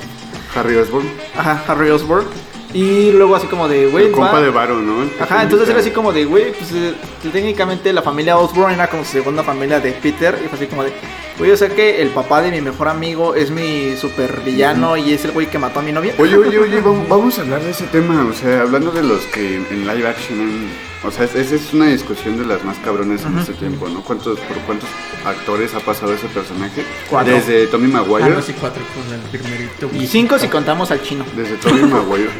Harry 0.54 0.76
Osborn. 0.76 1.08
Ajá, 1.36 1.62
Harry 1.68 1.90
Osborn. 1.90 2.26
Y 2.72 3.10
luego 3.10 3.34
así 3.34 3.48
como 3.48 3.66
de, 3.66 3.86
güey, 3.86 4.06
El 4.06 4.12
compa 4.12 4.34
va- 4.34 4.40
de 4.40 4.50
Varo, 4.50 4.76
¿no? 4.80 5.02
El 5.02 5.10
Ajá, 5.20 5.42
entonces 5.42 5.68
era 5.68 5.80
así 5.80 5.90
como 5.90 6.12
de, 6.12 6.24
güey, 6.24 6.52
pues 6.52 6.70
eh, 6.72 6.94
técnicamente 7.32 7.92
la 7.92 8.00
familia 8.00 8.38
Osborn 8.38 8.72
era 8.72 8.86
como 8.88 9.04
su 9.04 9.10
segunda 9.10 9.42
familia 9.42 9.80
de 9.80 9.90
Peter. 9.90 10.38
Y 10.44 10.46
fue 10.46 10.56
así 10.56 10.66
como 10.68 10.84
de, 10.84 10.92
güey, 11.36 11.50
yo 11.50 11.56
sé 11.56 11.68
que 11.72 12.00
el 12.00 12.10
papá 12.10 12.40
de 12.42 12.52
mi 12.52 12.60
mejor 12.60 12.86
amigo 12.86 13.34
es 13.34 13.50
mi 13.50 13.96
super 13.96 14.40
villano 14.44 14.96
y 14.96 15.12
es 15.12 15.24
el 15.24 15.32
güey 15.32 15.48
que 15.48 15.58
mató 15.58 15.80
a 15.80 15.82
mi 15.82 15.90
novia. 15.90 16.14
Oye, 16.18 16.36
oye, 16.36 16.58
oye, 16.60 16.80
vamos, 16.84 17.08
vamos 17.08 17.38
a 17.38 17.42
hablar 17.42 17.60
de 17.60 17.70
ese 17.72 17.86
tema. 17.88 18.24
O 18.30 18.32
sea, 18.32 18.60
hablando 18.62 18.92
de 18.92 19.02
los 19.02 19.20
que 19.26 19.56
en 19.56 19.86
live 19.88 20.06
action. 20.08 20.68
O 21.04 21.10
sea, 21.10 21.24
es- 21.24 21.34
esa 21.34 21.54
es 21.54 21.72
una 21.72 21.86
discusión 21.86 22.38
de 22.38 22.44
las 22.46 22.62
más 22.64 22.76
cabrones 22.78 23.22
en 23.24 23.38
este 23.38 23.52
tiempo, 23.54 23.88
¿no? 23.88 24.02
¿Cuántos, 24.02 24.38
¿Por 24.40 24.56
cuántos 24.58 24.88
actores 25.24 25.74
ha 25.74 25.80
pasado 25.80 26.12
ese 26.12 26.26
personaje? 26.28 26.84
Cuatro. 27.08 27.32
Desde 27.34 27.66
Tommy 27.68 27.86
Ah, 27.94 28.02
Maguire. 28.02 28.30
no, 28.30 28.42
sí, 28.42 28.54
cuatro 28.58 28.82
con 28.94 29.14
el 29.14 29.20
primerito. 29.40 29.90
Y 29.94 30.06
cinco 30.06 30.38
si 30.38 30.48
contamos 30.48 30.90
al 30.90 31.02
chino. 31.02 31.24
Desde 31.36 31.56
Tommy 31.56 31.82
Maguire. 31.82 32.30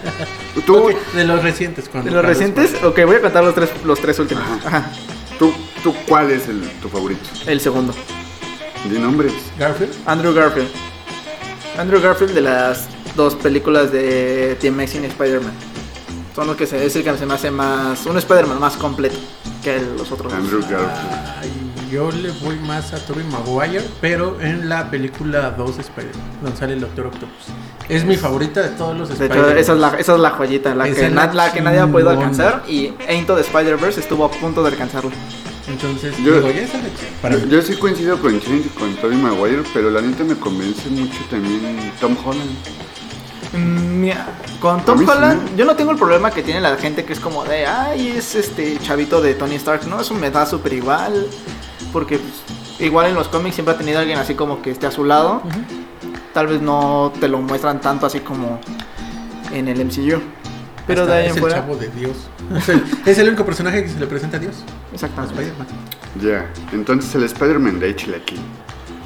¿Tú, 0.66 0.90
de 1.14 1.24
los 1.24 1.42
recientes. 1.42 1.88
Cuando 1.88 2.10
¿De 2.10 2.16
los 2.16 2.24
recientes? 2.24 2.74
Ok, 2.84 3.00
voy 3.06 3.16
a 3.16 3.20
contar 3.20 3.42
los 3.44 3.54
tres, 3.54 3.70
los 3.84 4.00
tres 4.00 4.18
últimos. 4.18 4.44
Ajá. 4.64 4.90
tú, 5.38 5.52
tú, 5.82 5.94
¿cuál 6.08 6.30
es 6.30 6.48
el, 6.48 6.62
tu 6.82 6.88
favorito? 6.88 7.22
El 7.46 7.60
segundo. 7.60 7.94
Di 8.90 8.98
nombres. 8.98 9.32
Garfield. 9.58 9.92
Andrew 10.06 10.32
Garfield. 10.34 10.68
Andrew 11.78 12.00
Garfield 12.00 12.34
de 12.34 12.40
las 12.42 12.88
dos 13.16 13.34
películas 13.36 13.90
de 13.92 14.56
The 14.60 14.68
Amazing 14.68 15.04
Spider-Man. 15.04 15.52
Son 16.40 16.46
los 16.46 16.56
que 16.56 16.66
se, 16.66 16.86
es 16.86 16.96
el 16.96 17.04
que 17.04 17.14
se 17.18 17.26
me 17.26 17.34
hace 17.34 17.50
más. 17.50 18.06
Un 18.06 18.16
Spider-Man 18.16 18.58
más 18.58 18.78
completo 18.78 19.18
que 19.62 19.78
los 19.98 20.10
otros. 20.10 20.32
Andrew 20.32 20.60
Garfield. 20.62 20.88
Ay, 21.38 21.50
yo 21.92 22.10
le 22.10 22.30
voy 22.30 22.56
más 22.60 22.94
a 22.94 22.98
Tobey 23.04 23.24
Maguire, 23.24 23.84
pero 24.00 24.40
en 24.40 24.66
la 24.70 24.90
película 24.90 25.50
2 25.50 25.76
de 25.76 25.82
Spider-Man, 25.82 26.22
donde 26.42 26.56
sale 26.58 26.72
el 26.72 26.80
Doctor 26.80 27.08
Octopus. 27.08 27.44
Es 27.90 28.06
mi 28.06 28.16
favorita 28.16 28.62
de 28.62 28.70
todos 28.70 28.96
los 28.96 29.10
Spider-Man. 29.10 29.58
esa 29.58 29.72
es, 29.74 29.78
la, 29.80 29.88
esa 29.98 30.14
es 30.14 30.18
la 30.20 30.30
joyita, 30.30 30.74
la, 30.74 30.84
que, 30.90 31.10
na- 31.10 31.30
la 31.30 31.52
que 31.52 31.60
nadie 31.60 31.80
ha 31.80 31.86
podido 31.86 32.08
alcanzar. 32.08 32.62
Y 32.66 32.94
Into 33.14 33.34
the 33.34 33.42
Spider-Verse 33.42 34.00
estuvo 34.00 34.24
a 34.24 34.30
punto 34.30 34.62
de 34.62 34.70
alcanzarlo. 34.70 35.10
Entonces, 35.68 36.16
Yo- 36.24 36.36
digo, 36.40 36.48
ya 36.50 36.66
para 37.20 37.36
Yo, 37.36 37.46
yo 37.48 37.60
sí 37.60 37.76
coincido 37.76 38.18
con 38.18 38.40
Change, 38.40 38.70
con 38.78 38.96
Tobey 38.96 39.18
Maguire, 39.18 39.62
pero 39.74 39.90
la 39.90 40.00
neta 40.00 40.24
me 40.24 40.36
convence 40.36 40.88
mucho 40.88 41.18
también 41.30 41.92
Tom 42.00 42.16
Holland. 42.24 42.48
Mm, 43.52 44.00
mira, 44.00 44.26
con 44.60 44.84
Tom 44.84 44.98
sí. 44.98 45.04
Holland, 45.08 45.56
yo 45.56 45.64
no 45.64 45.74
tengo 45.74 45.90
el 45.90 45.96
problema 45.98 46.30
que 46.30 46.42
tiene 46.42 46.60
la 46.60 46.76
gente 46.76 47.04
que 47.04 47.12
es 47.12 47.20
como 47.20 47.44
de, 47.44 47.66
ay, 47.66 48.08
es 48.16 48.34
este 48.34 48.78
chavito 48.78 49.20
de 49.20 49.34
Tony 49.34 49.56
Stark. 49.56 49.86
No, 49.88 50.00
eso 50.00 50.14
me 50.14 50.30
da 50.30 50.46
súper 50.46 50.72
igual. 50.72 51.26
Porque 51.92 52.18
pues, 52.18 52.34
igual 52.80 53.06
en 53.08 53.14
los 53.14 53.28
cómics 53.28 53.56
siempre 53.56 53.74
ha 53.74 53.78
tenido 53.78 53.98
alguien 53.98 54.18
así 54.18 54.34
como 54.34 54.62
que 54.62 54.70
esté 54.70 54.86
a 54.86 54.90
su 54.90 55.04
lado. 55.04 55.42
Tal 56.32 56.46
vez 56.46 56.62
no 56.62 57.12
te 57.18 57.28
lo 57.28 57.40
muestran 57.40 57.80
tanto 57.80 58.06
así 58.06 58.20
como 58.20 58.60
en 59.52 59.66
el 59.68 59.84
MCU. 59.84 60.20
Pero 60.86 61.02
Hasta 61.02 61.14
de 61.14 61.20
ahí 61.20 61.26
es 61.26 61.32
en 61.32 61.36
el 61.36 61.40
fuera. 61.40 61.56
chavo 61.56 61.76
de 61.76 61.88
Dios. 61.88 62.16
Es 62.56 62.68
el, 62.68 62.84
es 63.06 63.18
el 63.18 63.28
único 63.28 63.44
personaje 63.44 63.82
que 63.82 63.88
se 63.88 63.98
le 63.98 64.06
presenta 64.06 64.36
a 64.36 64.40
Dios. 64.40 64.56
Exactamente. 64.92 65.34
Spider-Man. 65.34 65.66
Ya, 66.20 66.50
entonces 66.72 67.14
el 67.14 67.24
Spider-Man 67.24 67.78
de 67.78 67.90
aquí. 67.90 68.36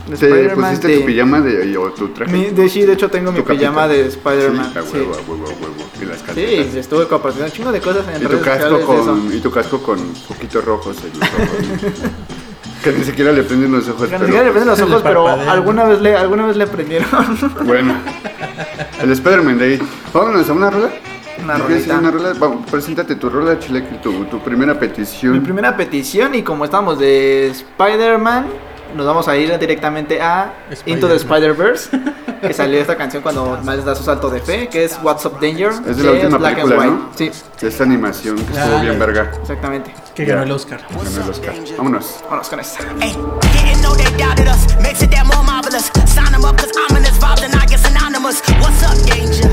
¿Te 0.06 0.14
Spider-Man 0.14 0.70
pusiste 0.70 0.88
de- 0.88 0.98
tu 1.00 1.06
pijama 1.06 1.40
de, 1.40 1.76
o 1.78 1.90
tu 1.92 2.08
traje? 2.08 2.30
Mi- 2.32 2.50
de, 2.50 2.68
sí, 2.68 2.82
de 2.82 2.92
hecho 2.92 3.08
tengo 3.10 3.32
mi 3.32 3.38
¿Tu 3.38 3.44
capita? 3.44 3.60
pijama 3.60 3.88
de 3.88 4.06
Spider-Man. 4.08 4.70
Sí, 4.72 4.78
a 4.78 4.82
Sí, 4.82 4.88
huevo, 4.98 5.14
a 5.14 5.16
huevo, 5.30 5.44
a 5.44 5.48
huevo. 5.48 5.74
Y 6.00 6.04
las 6.04 6.18
Sí, 6.34 6.78
estuve 6.78 7.06
compartiendo 7.08 7.46
un 7.46 7.52
chingo 7.52 7.72
de 7.72 7.80
cosas 7.80 8.06
en 8.08 8.16
y, 8.22 8.24
tu 8.24 8.28
redes 8.28 8.44
casco 8.44 8.76
de 8.76 8.82
eso. 8.82 9.04
con, 9.06 9.34
y 9.34 9.40
tu 9.40 9.50
casco 9.50 9.78
con 9.82 9.98
poquitos 10.28 10.64
rojos 10.64 10.96
en 11.04 11.18
los 11.20 11.28
ojos. 11.28 12.10
que 12.82 12.92
ni 12.92 13.04
siquiera 13.04 13.32
le 13.32 13.42
prenden 13.44 13.72
los 13.72 13.88
ojos. 13.88 14.08
Que 14.08 14.12
ni 14.12 14.18
pero- 14.18 14.24
siquiera 14.26 14.44
le 14.44 14.50
prenden 14.50 14.68
los 14.70 14.80
ojos, 14.82 15.02
pero 15.02 15.26
alguna 15.28 15.84
vez 15.84 16.00
le, 16.02 16.14
alguna 16.16 16.46
vez 16.46 16.56
le 16.56 16.66
prendieron 16.66 17.08
Bueno, 17.64 17.94
el 19.02 19.10
Spider-Man 19.12 19.58
de 19.58 19.64
ahí. 19.64 19.78
Vámonos 20.12 20.48
a 20.48 20.52
una 20.52 20.70
rola. 20.70 20.90
una 21.42 21.54
¿Quieres 21.54 21.82
hacer 21.84 21.94
rolita. 21.94 21.98
una 21.98 22.10
rola? 22.10 22.32
Vamos, 22.38 22.70
preséntate 22.70 23.16
tu 23.16 23.30
rola, 23.30 23.58
Chilequi, 23.58 23.96
tu, 24.02 24.24
tu 24.26 24.38
primera 24.40 24.78
petición. 24.78 25.32
Mi 25.32 25.40
primera 25.40 25.74
petición 25.76 26.34
y 26.34 26.42
como 26.42 26.66
estamos 26.66 26.98
de 26.98 27.48
Spider-Man, 27.48 28.46
nos 28.94 29.06
vamos 29.06 29.28
a 29.28 29.36
ir 29.36 29.58
directamente 29.58 30.20
a 30.20 30.52
Into 30.86 31.08
the 31.08 31.16
Spider-Verse, 31.16 31.90
que 32.40 32.52
salió 32.54 32.80
esta 32.80 32.96
canción 32.96 33.22
cuando 33.22 33.58
Miles 33.62 33.84
da 33.84 33.94
su 33.94 34.04
salto 34.04 34.30
de 34.30 34.40
fe, 34.40 34.68
que 34.68 34.84
es 34.84 34.98
What's 35.02 35.24
Up 35.26 35.40
Danger. 35.40 35.72
Es 35.88 35.96
de 35.96 36.04
la 36.04 36.12
última 36.12 36.38
Black 36.38 36.58
and 36.58 36.68
película, 36.68 36.90
White. 36.90 37.02
¿no? 37.02 37.10
Sí, 37.60 37.66
Esta 37.66 37.84
animación 37.84 38.36
que 38.36 38.52
estuvo 38.58 38.80
bien 38.80 38.98
verga. 38.98 39.32
exactamente. 39.40 39.94
Que 40.14 40.24
ganó 40.24 40.42
el 40.44 40.52
Oscar. 40.52 40.80
Ganó 40.90 41.24
el 41.24 41.30
Oscar. 41.30 41.54
Vámonos. 41.76 42.20
Vámonos 42.24 42.48
con 42.48 42.60
esta. 42.60 42.84
What's 48.60 48.82
up, 48.82 48.96
danger? 49.06 49.48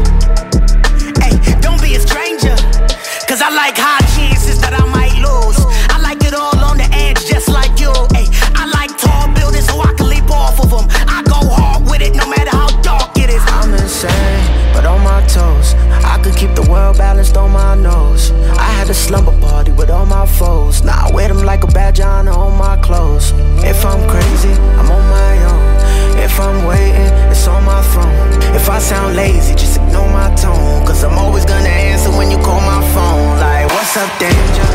Hey, 1.22 1.38
don't 1.62 1.82
be 1.82 1.96
a 1.96 2.00
stranger. 2.00 2.56
Cause 3.28 3.42
I 3.42 3.50
like 3.54 3.78
high 3.78 4.01
sand, 14.02 14.74
but 14.74 14.86
on 14.86 15.02
my 15.04 15.22
toes. 15.28 15.76
I 16.14 16.20
could 16.24 16.36
keep 16.36 16.54
the 16.56 16.66
world 16.72 16.98
balanced 16.98 17.38
on 17.38 17.52
my 17.52 17.76
nose. 17.76 18.32
I 18.58 18.70
had 18.78 18.90
a 18.90 18.94
slumber 18.94 19.36
party 19.40 19.72
with 19.72 19.90
all 19.92 20.08
my 20.08 20.26
foes. 20.26 20.84
Now 20.84 21.08
I 21.08 21.12
wear 21.14 21.28
them 21.28 21.44
like 21.46 21.64
a 21.64 21.68
badge 21.68 22.00
on 22.00 22.26
my 22.58 22.78
clothes. 22.78 23.32
If 23.64 23.86
I'm 23.86 24.02
crazy, 24.10 24.54
I'm 24.80 24.90
on 24.98 25.06
my 25.18 25.34
own. 25.52 25.72
If 26.18 26.40
I'm 26.40 26.66
waiting, 26.66 27.12
it's 27.32 27.48
on 27.48 27.64
my 27.64 27.82
phone. 27.94 28.30
If 28.60 28.70
I 28.70 28.80
sound 28.80 29.16
lazy, 29.16 29.54
just 29.54 29.78
ignore 29.78 30.10
my 30.10 30.34
tone. 30.36 30.86
Cause 30.88 31.04
I'm 31.04 31.18
always 31.18 31.46
gonna 31.46 31.76
answer 31.92 32.12
when 32.18 32.32
you 32.32 32.38
call 32.38 32.62
my 32.62 32.82
phone. 32.94 33.38
Like, 33.38 33.68
what's 33.68 33.96
up, 33.98 34.12
danger? 34.20 34.70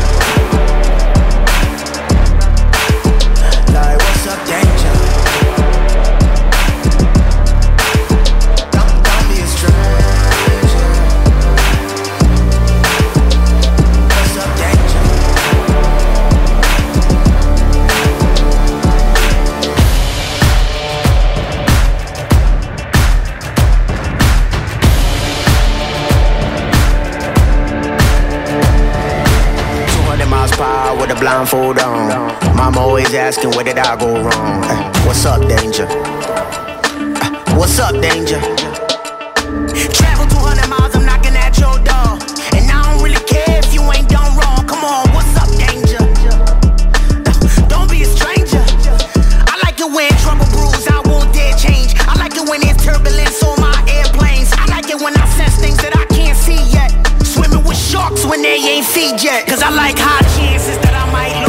Blindfold 31.37 31.77
on. 31.77 32.55
Mama 32.55 32.79
always 32.79 33.13
asking 33.13 33.51
where 33.51 33.63
did 33.63 33.77
I 33.77 33.95
go 33.95 34.23
wrong. 34.23 34.61
what's 35.05 35.23
up, 35.23 35.39
danger? 35.47 35.85
what's 37.53 37.77
up, 37.77 37.93
danger? 38.01 38.41
Travel 39.93 40.25
200 40.33 40.65
miles, 40.65 40.95
I'm 40.95 41.05
knocking 41.05 41.37
at 41.37 41.53
your 41.61 41.77
door. 41.85 42.17
And 42.57 42.65
I 42.65 42.81
don't 42.89 43.03
really 43.03 43.21
care 43.29 43.61
if 43.61 43.71
you 43.71 43.85
ain't 43.93 44.09
done 44.09 44.33
wrong. 44.33 44.65
Come 44.65 44.81
on, 44.81 45.05
what's 45.13 45.29
up, 45.37 45.49
danger? 45.61 46.01
don't 47.69 47.85
be 47.85 48.01
a 48.01 48.09
stranger. 48.09 48.63
I 49.45 49.61
like 49.61 49.77
it 49.77 49.91
when 49.93 50.09
trouble 50.25 50.49
brews, 50.49 50.89
I 50.89 51.05
won't 51.05 51.29
dare 51.37 51.53
change. 51.53 51.93
I 52.09 52.17
like 52.17 52.33
it 52.33 52.49
when 52.49 52.61
there's 52.61 52.81
turbulence 52.81 53.43
on 53.43 53.61
my 53.61 53.77
airplanes. 53.85 54.49
I 54.57 54.65
like 54.73 54.89
it 54.89 54.97
when 54.97 55.13
I 55.13 55.25
sense 55.37 55.61
things 55.61 55.77
that 55.85 55.93
I 55.93 56.05
can't 56.09 56.37
see 56.37 56.57
yet. 56.73 56.89
Swimming 57.21 57.61
with 57.63 57.77
sharks 57.77 58.25
when 58.25 58.41
they 58.41 58.57
ain't 58.57 58.87
feed 58.87 59.21
yet. 59.21 59.45
Cause 59.45 59.61
I 59.61 59.69
like 59.69 59.99
high 59.99 60.25
chances 60.33 60.86
I 61.07 61.11
might 61.11 61.46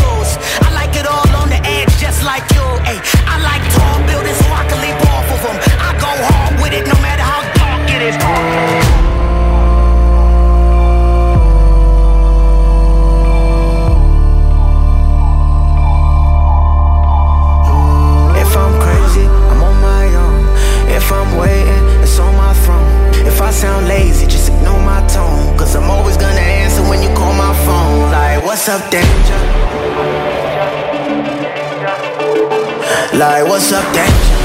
what's 28.59 28.69
up, 28.71 28.91
danger? 28.91 29.38
Like, 33.17 33.47
what's 33.49 33.71
up, 33.71 33.95
danger? 33.95 34.38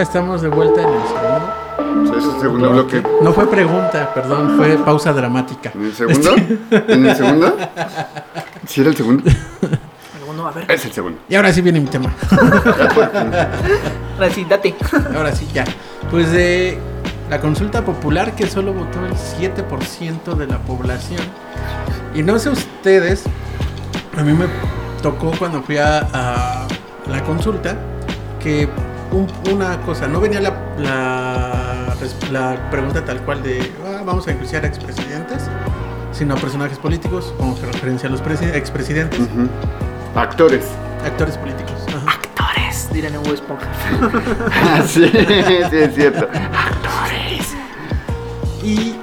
Estamos 0.00 0.42
de 0.42 0.48
vuelta 0.48 0.82
en 0.82 0.88
el 0.88 1.02
segundo. 1.08 1.52
O 2.02 2.06
sea, 2.06 2.18
es 2.18 2.34
el 2.34 2.40
segundo 2.40 2.70
bloque. 2.70 3.02
No 3.22 3.32
fue 3.32 3.48
pregunta, 3.48 4.12
perdón, 4.14 4.56
fue 4.56 4.76
pausa 4.76 5.12
dramática. 5.12 5.72
¿En 5.74 5.84
el 5.84 5.94
segundo? 5.94 6.34
¿En 6.70 7.06
el 7.06 7.16
segundo? 7.16 7.56
¿Sí 8.66 8.82
era 8.82 8.90
el 8.90 8.96
segundo? 8.96 9.30
Alguno, 10.20 10.46
a 10.46 10.52
ver. 10.52 10.70
Es 10.70 10.84
el 10.84 10.92
segundo. 10.92 11.18
Y 11.28 11.34
ahora 11.34 11.52
sí 11.52 11.62
viene 11.62 11.80
mi 11.80 11.86
tema. 11.86 12.12
Ahora 14.18 14.30
sí, 14.30 14.46
date. 14.48 14.74
Ahora 15.14 15.34
sí, 15.34 15.48
ya. 15.52 15.64
Pues 16.10 16.30
de 16.30 16.78
la 17.30 17.40
consulta 17.40 17.82
popular 17.84 18.34
que 18.34 18.46
solo 18.46 18.72
votó 18.74 19.04
el 19.06 19.14
7% 19.14 20.34
de 20.34 20.46
la 20.46 20.58
población. 20.58 21.22
Y 22.14 22.22
no 22.22 22.38
sé 22.38 22.50
ustedes, 22.50 23.24
a 24.16 24.22
mí 24.22 24.32
me 24.32 24.46
tocó 25.02 25.32
cuando 25.38 25.62
fui 25.62 25.78
a, 25.78 26.06
a 26.12 26.66
la 27.10 27.22
consulta 27.24 27.76
que 28.42 28.68
un- 29.12 29.30
una 29.52 29.80
cosa, 29.82 30.06
no 30.08 30.20
venía 30.20 30.40
la, 30.40 30.52
la, 32.30 32.68
pregunta 32.70 33.04
tal 33.04 33.20
cual 33.22 33.42
de 33.42 33.72
"Ah, 33.86 34.02
vamos 34.04 34.26
a 34.28 34.32
enjuiciar 34.32 34.64
a 34.64 34.68
expresidentes, 34.68 35.44
sino 36.12 36.34
a 36.34 36.36
personajes 36.36 36.78
políticos, 36.78 37.32
como 37.38 37.58
que 37.58 37.66
referencia 37.66 38.08
a 38.08 38.12
los 38.12 38.22
presi- 38.22 38.54
expresidentes, 38.54 39.20
Ujú. 39.20 39.48
Actores. 40.14 40.64
actores 41.04 41.36
políticos. 41.38 41.74
Ajá. 41.88 42.18
Actores, 42.18 42.88
dirán 42.92 43.14
en 43.14 43.22
Bob 43.22 43.34
Esponja. 43.34 43.66
Ah, 44.52 44.82
sí, 44.86 45.08
sí, 45.70 45.76
es 45.76 45.94
cierto. 45.94 46.28
Y 48.62 48.94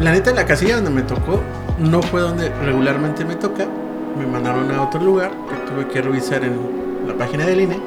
la 0.00 0.12
neta, 0.12 0.32
la 0.32 0.44
casilla 0.44 0.76
donde 0.76 0.90
me 0.90 1.02
tocó 1.02 1.40
no 1.78 2.02
fue 2.02 2.20
donde 2.20 2.48
regularmente 2.64 3.24
me 3.24 3.36
toca. 3.36 3.66
Me 4.18 4.26
mandaron 4.26 4.70
a 4.72 4.82
otro 4.82 5.00
lugar 5.00 5.30
que 5.48 5.70
tuve 5.70 5.88
que 5.88 6.02
revisar 6.02 6.42
en 6.44 6.58
la 7.06 7.14
página 7.14 7.44
del 7.46 7.60
INE. 7.62 7.80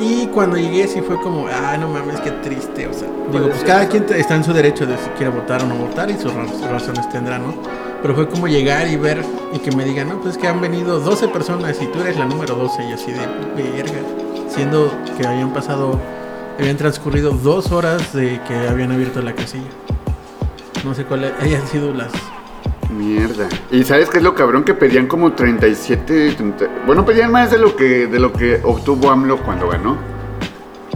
Y 0.00 0.26
cuando 0.28 0.56
llegué, 0.56 0.86
sí 0.88 1.00
fue 1.02 1.20
como, 1.20 1.46
ah, 1.48 1.76
no 1.78 1.88
mames, 1.88 2.20
qué 2.20 2.30
triste. 2.30 2.86
O 2.88 2.92
sea, 2.94 3.06
digo, 3.30 3.48
pues 3.48 3.62
cada 3.64 3.86
quien 3.88 4.06
está 4.14 4.34
en 4.36 4.44
su 4.44 4.52
derecho 4.52 4.86
de 4.86 4.96
si 4.96 5.10
quiere 5.10 5.30
votar 5.30 5.62
o 5.62 5.66
no 5.66 5.74
votar 5.74 6.10
y 6.10 6.14
sus 6.16 6.32
ra- 6.32 6.46
razones 6.70 7.08
tendrá, 7.10 7.38
¿no? 7.38 7.54
Pero 8.00 8.14
fue 8.14 8.26
como 8.28 8.48
llegar 8.48 8.88
y 8.88 8.96
ver 8.96 9.22
y 9.52 9.58
que 9.58 9.70
me 9.76 9.84
digan, 9.84 10.08
no, 10.08 10.20
pues 10.20 10.36
es 10.36 10.40
que 10.40 10.48
han 10.48 10.60
venido 10.60 11.00
12 11.00 11.28
personas 11.28 11.76
y 11.82 11.86
tú 11.88 12.00
eres 12.00 12.16
la 12.16 12.24
número 12.24 12.54
12. 12.54 12.88
Y 12.88 12.92
así 12.92 13.12
de 13.12 13.26
verga. 13.56 14.00
Siendo 14.48 14.90
que 15.18 15.26
habían 15.26 15.52
pasado, 15.52 15.98
habían 16.58 16.76
transcurrido 16.78 17.32
dos 17.32 17.70
horas 17.70 18.12
de 18.14 18.40
que 18.48 18.68
habían 18.68 18.90
abierto 18.92 19.20
la 19.20 19.34
casilla. 19.34 19.68
No 20.82 20.94
sé 20.94 21.04
cuáles 21.04 21.32
hayan 21.42 21.66
sido 21.68 21.92
las. 21.92 22.10
Mierda. 22.96 23.48
¿Y 23.70 23.84
sabes 23.84 24.08
qué 24.10 24.18
es 24.18 24.22
lo 24.24 24.34
cabrón? 24.34 24.64
Que 24.64 24.74
pedían 24.74 25.06
como 25.06 25.32
37... 25.32 26.32
30 26.36 26.66
bueno, 26.86 27.04
pedían 27.04 27.30
más 27.32 27.50
de 27.50 27.58
lo 27.58 27.76
que 27.76 28.06
de 28.06 28.18
lo 28.18 28.32
que 28.32 28.60
obtuvo 28.64 29.10
AMLO 29.10 29.38
cuando 29.42 29.68
ganó. 29.68 29.96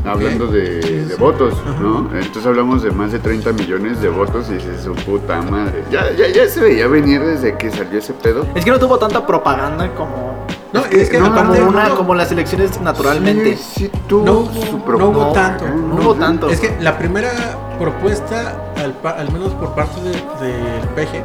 Hablando 0.05 0.49
de, 0.49 0.81
de 1.07 1.15
votos. 1.17 1.55
¿no? 1.81 2.11
Entonces 2.15 2.45
hablamos 2.47 2.83
de 2.83 2.91
más 2.91 3.11
de 3.13 3.19
30 3.21 3.53
millones 3.53 4.03
de 4.03 4.11
votos 4.11 4.47
y 4.51 4.55
dices, 4.55 4.83
su 4.83 4.93
puta 4.95 5.41
madre. 5.41 5.83
Ya, 5.91 6.11
ya, 6.13 6.29
ya 6.29 6.47
se 6.47 6.61
veía 6.61 6.87
venir 6.89 7.23
desde 7.23 7.57
que 7.57 7.71
salió 7.71 7.99
ese 8.01 8.13
pedo. 8.13 8.47
Es 8.55 8.65
que 8.65 8.71
no 8.71 8.79
tuvo 8.79 8.99
tanta 8.99 9.27
propaganda 9.27 9.89
como. 9.95 10.45
No, 10.75 10.81
Es 10.81 10.87
que 10.89 11.01
es 11.03 11.09
que 11.11 11.19
no, 11.21 11.27
aparte. 11.27 11.59
como, 11.61 11.71
una, 11.71 11.89
no, 11.89 11.97
como 11.97 12.15
las 12.15 12.31
elecciones 12.33 12.79
naturalmente. 12.83 13.57
Sí, 13.57 13.85
sí 13.85 13.91
tuvo 14.09 14.25
No, 14.25 14.53
su 14.53 14.79
no 14.99 15.09
hubo 15.09 15.33
tanto. 15.33 15.65
no 15.69 15.95
hubo 15.95 16.15
tanto. 16.17 16.51
Es 16.51 16.61
que 16.61 16.77
la 16.81 16.99
primera 16.99 17.31
propuesta, 17.79 18.73
al, 18.77 19.33
menos 19.33 19.53
por 19.55 19.75
parte 19.75 20.01
de- 20.03 20.11
del 20.11 20.89
PG, 20.97 21.23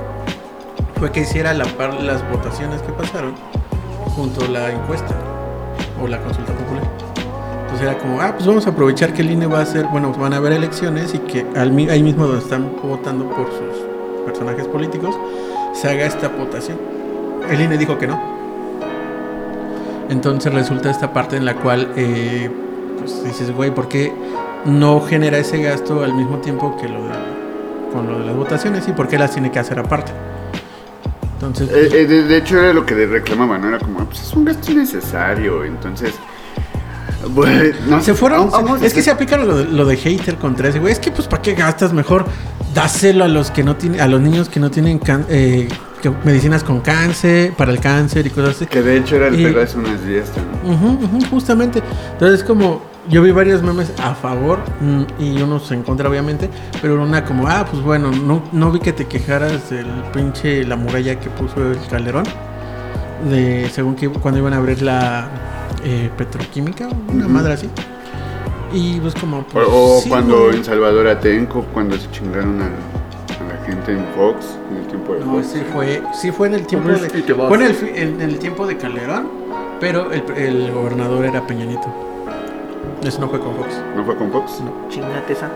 fue 1.00 1.12
que 1.14 1.22
hiciera 1.22 1.54
la 1.54 1.64
par 1.64 1.94
las 2.02 2.30
votaciones 2.30 2.82
que 2.82 2.92
pasaron 2.92 3.34
junto 4.16 4.44
a 4.44 4.48
la 4.50 4.70
encuesta 4.70 5.16
o 6.02 6.08
la 6.08 6.22
consulta 6.22 6.52
popular. 6.54 6.84
Entonces 7.62 7.88
era 7.88 7.98
como, 7.98 8.22
ah, 8.22 8.34
pues 8.34 8.46
vamos 8.46 8.68
a 8.68 8.72
aprovechar 8.72 9.14
que 9.14 9.22
el 9.22 9.32
INE 9.32 9.48
va 9.48 9.60
a 9.60 9.62
hacer, 9.62 9.86
bueno, 9.88 10.12
van 10.12 10.34
a 10.34 10.38
haber 10.38 10.52
elecciones 10.52 11.14
y 11.16 11.20
que 11.20 11.46
al, 11.56 11.76
ahí 11.90 12.04
mismo 12.04 12.26
donde 12.26 12.44
están 12.44 12.74
votando 12.84 13.30
por 13.30 13.48
sus 13.48 14.26
personajes 14.26 14.68
políticos, 14.68 15.16
se 15.74 15.88
haga 15.88 16.06
esta 16.06 16.28
votación. 16.28 16.78
El 17.50 17.62
INE 17.62 17.78
dijo 17.78 17.98
que 17.98 18.08
no. 18.08 18.20
Entonces 20.10 20.54
resulta 20.54 20.90
esta 20.90 21.14
parte 21.14 21.38
en 21.38 21.46
la 21.46 21.56
cual, 21.56 21.94
eh, 21.96 22.50
pues 22.98 23.24
dices, 23.24 23.56
güey, 23.56 23.74
¿por 23.74 23.88
qué 23.88 24.12
no 24.66 25.00
genera 25.00 25.38
ese 25.38 25.62
gasto 25.62 26.04
al 26.04 26.14
mismo 26.14 26.40
tiempo 26.40 26.76
que 26.76 26.90
lo 26.90 27.04
de, 27.06 27.14
con 27.94 28.08
lo 28.08 28.20
de 28.20 28.26
las 28.26 28.36
votaciones 28.36 28.88
y 28.88 28.92
por 28.92 29.08
qué 29.08 29.18
las 29.18 29.32
tiene 29.32 29.50
que 29.52 29.60
hacer 29.60 29.80
aparte? 29.80 30.12
Entonces, 31.42 31.70
Eh, 31.72 31.90
eh, 32.02 32.06
de, 32.06 32.24
de 32.24 32.38
hecho 32.38 32.60
era 32.60 32.74
lo 32.74 32.86
que 32.86 32.96
le 32.96 33.06
reclamaban, 33.08 33.62
¿no? 33.62 33.70
Era 33.70 33.80
como, 33.80 34.04
pues 34.06 34.22
es 34.22 34.34
un 34.34 34.44
gasto 34.46 34.72
innecesario, 34.72 35.64
entonces... 35.64 36.14
Bueno, 37.32 37.76
no 37.88 38.02
se 38.02 38.14
fueron. 38.14 38.50
es 38.82 38.94
que 38.94 39.02
se 39.02 39.12
aplicaron 39.12 39.48
lo 39.48 39.58
de, 39.58 39.66
lo 39.66 39.86
de 39.86 39.98
hater 39.98 40.36
contra 40.38 40.70
ese 40.70 40.80
güey. 40.80 40.94
Es 40.94 41.00
que, 41.00 41.12
pues, 41.12 41.28
¿para 41.28 41.42
qué 41.42 41.54
gastas? 41.54 41.92
Mejor 41.92 42.26
dáselo 42.74 43.26
a 43.26 43.28
los 43.28 43.52
que 43.52 43.62
no 43.64 43.76
tienen, 43.76 44.00
a 44.00 44.08
los 44.08 44.22
niños 44.22 44.48
que 44.48 44.60
no 44.62 44.72
tienen 44.72 45.00
can- 45.00 45.26
eh, 45.30 45.68
que- 46.02 46.12
medicinas 46.24 46.64
con 46.64 46.80
cáncer, 46.82 47.54
para 47.54 47.72
el 47.72 47.80
cáncer 47.80 48.26
y 48.26 48.30
cosas 48.30 48.56
así. 48.56 48.66
Que 48.66 48.82
de 48.82 48.98
hecho 48.98 49.16
era 49.18 49.28
el 49.28 49.40
Y- 49.40 49.44
pedo 49.46 49.62
hace 49.62 49.78
unas 49.78 50.06
días 50.06 50.30
también. 50.32 51.24
Justamente. 51.30 51.82
Entonces, 52.14 52.44
como 52.44 52.82
yo 53.10 53.22
vi 53.24 53.32
varios 53.32 53.64
memes 53.64 53.92
a 54.04 54.14
favor 54.14 54.60
mm, 54.82 55.02
y 55.22 55.42
unos 55.42 55.72
en 55.72 55.84
contra, 55.84 56.10
obviamente. 56.10 56.50
Pero 56.82 57.02
una 57.02 57.26
como, 57.26 57.48
ah, 57.48 57.66
pues 57.70 57.82
bueno, 57.84 58.12
no, 58.12 58.44
no 58.52 58.72
vi 58.72 58.80
que 58.80 58.94
te 58.94 59.06
quejaras 59.06 59.70
del 59.70 59.88
pinche 60.14 60.64
la 60.66 60.76
muralla 60.76 61.20
que 61.20 61.30
puso 61.30 61.72
el 61.72 61.80
Calderón. 61.90 62.26
De 63.30 63.70
según 63.74 63.96
que 63.96 64.08
cuando 64.10 64.40
iban 64.40 64.54
a 64.54 64.58
abrir 64.58 64.82
la 64.82 65.28
eh, 65.84 66.10
petroquímica, 66.18 66.88
una 67.12 67.28
madre 67.28 67.54
así. 67.54 67.70
Y 68.72 69.00
pues 69.00 69.14
como. 69.16 69.44
Pues, 69.44 69.66
o 69.70 70.00
sí, 70.04 70.10
cuando 70.10 70.52
en 70.52 70.64
Salvador 70.64 71.08
Atenco, 71.08 71.66
cuando 71.74 71.98
se 71.98 72.10
chingaron 72.12 72.62
al- 72.62 72.72
en 73.72 74.06
Fox, 74.16 74.46
en 74.72 74.78
el 74.78 74.88
tiempo 74.88 75.14
de 75.14 75.20
No, 75.22 75.32
Fox. 75.34 75.48
sí 75.48 75.62
fue, 75.74 76.02
sí 76.14 76.32
fue 76.32 76.48
en 76.48 76.54
el 76.56 76.66
tiempo 76.68 76.90
de, 76.90 77.08
te 77.10 77.34
vas. 77.34 77.48
fue 77.48 77.58
en 77.58 77.64
el, 77.64 77.96
en 77.96 78.22
el 78.22 78.40
tiempo 78.40 78.66
de 78.68 78.78
Calderón, 78.78 79.28
pero 79.80 80.12
el, 80.12 80.24
el 80.36 80.72
gobernador 80.72 81.26
era 81.26 81.46
Peña 81.46 81.66
Nieto. 81.66 81.88
Eso 83.04 83.20
no 83.22 83.30
fue 83.30 83.40
con 83.40 83.56
Fox. 83.56 83.70
¿No 83.96 84.04
fue 84.04 84.16
con 84.18 84.32
Fox? 84.32 84.62
Chingate 84.90 85.34
esa. 85.34 85.50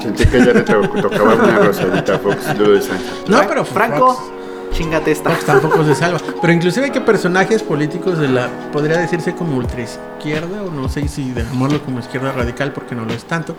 Sentí 0.00 0.24
que 0.26 0.38
ya 0.38 0.52
le 0.52 0.62
to- 0.62 0.80
tocaba 1.02 1.34
una 1.34 1.58
rosadita 1.58 2.14
a 2.14 2.18
Fox, 2.18 2.58
lo 2.58 2.72
de. 2.72 2.80
No, 3.28 3.40
pero 3.48 3.64
Franco, 3.64 4.14
Fox, 4.14 4.30
chingate 4.72 5.10
esta. 5.12 5.30
Fox 5.30 5.44
tampoco 5.44 5.84
se 5.84 5.94
salva. 5.94 6.18
Pero 6.40 6.52
inclusive 6.52 6.86
hay 6.86 6.92
que 6.92 7.00
personajes 7.00 7.62
políticos 7.62 8.18
de 8.18 8.28
la, 8.28 8.48
podría 8.72 8.98
decirse 8.98 9.34
como 9.34 9.56
ultraizquierda, 9.56 10.62
o 10.62 10.70
no 10.70 10.88
sé 10.88 11.06
si 11.08 11.30
de 11.32 11.42
llamarlo 11.42 11.80
como 11.82 11.98
izquierda 12.00 12.30
radical, 12.32 12.72
porque 12.72 12.94
no 12.94 13.04
lo 13.04 13.12
es 13.12 13.24
tanto, 13.24 13.56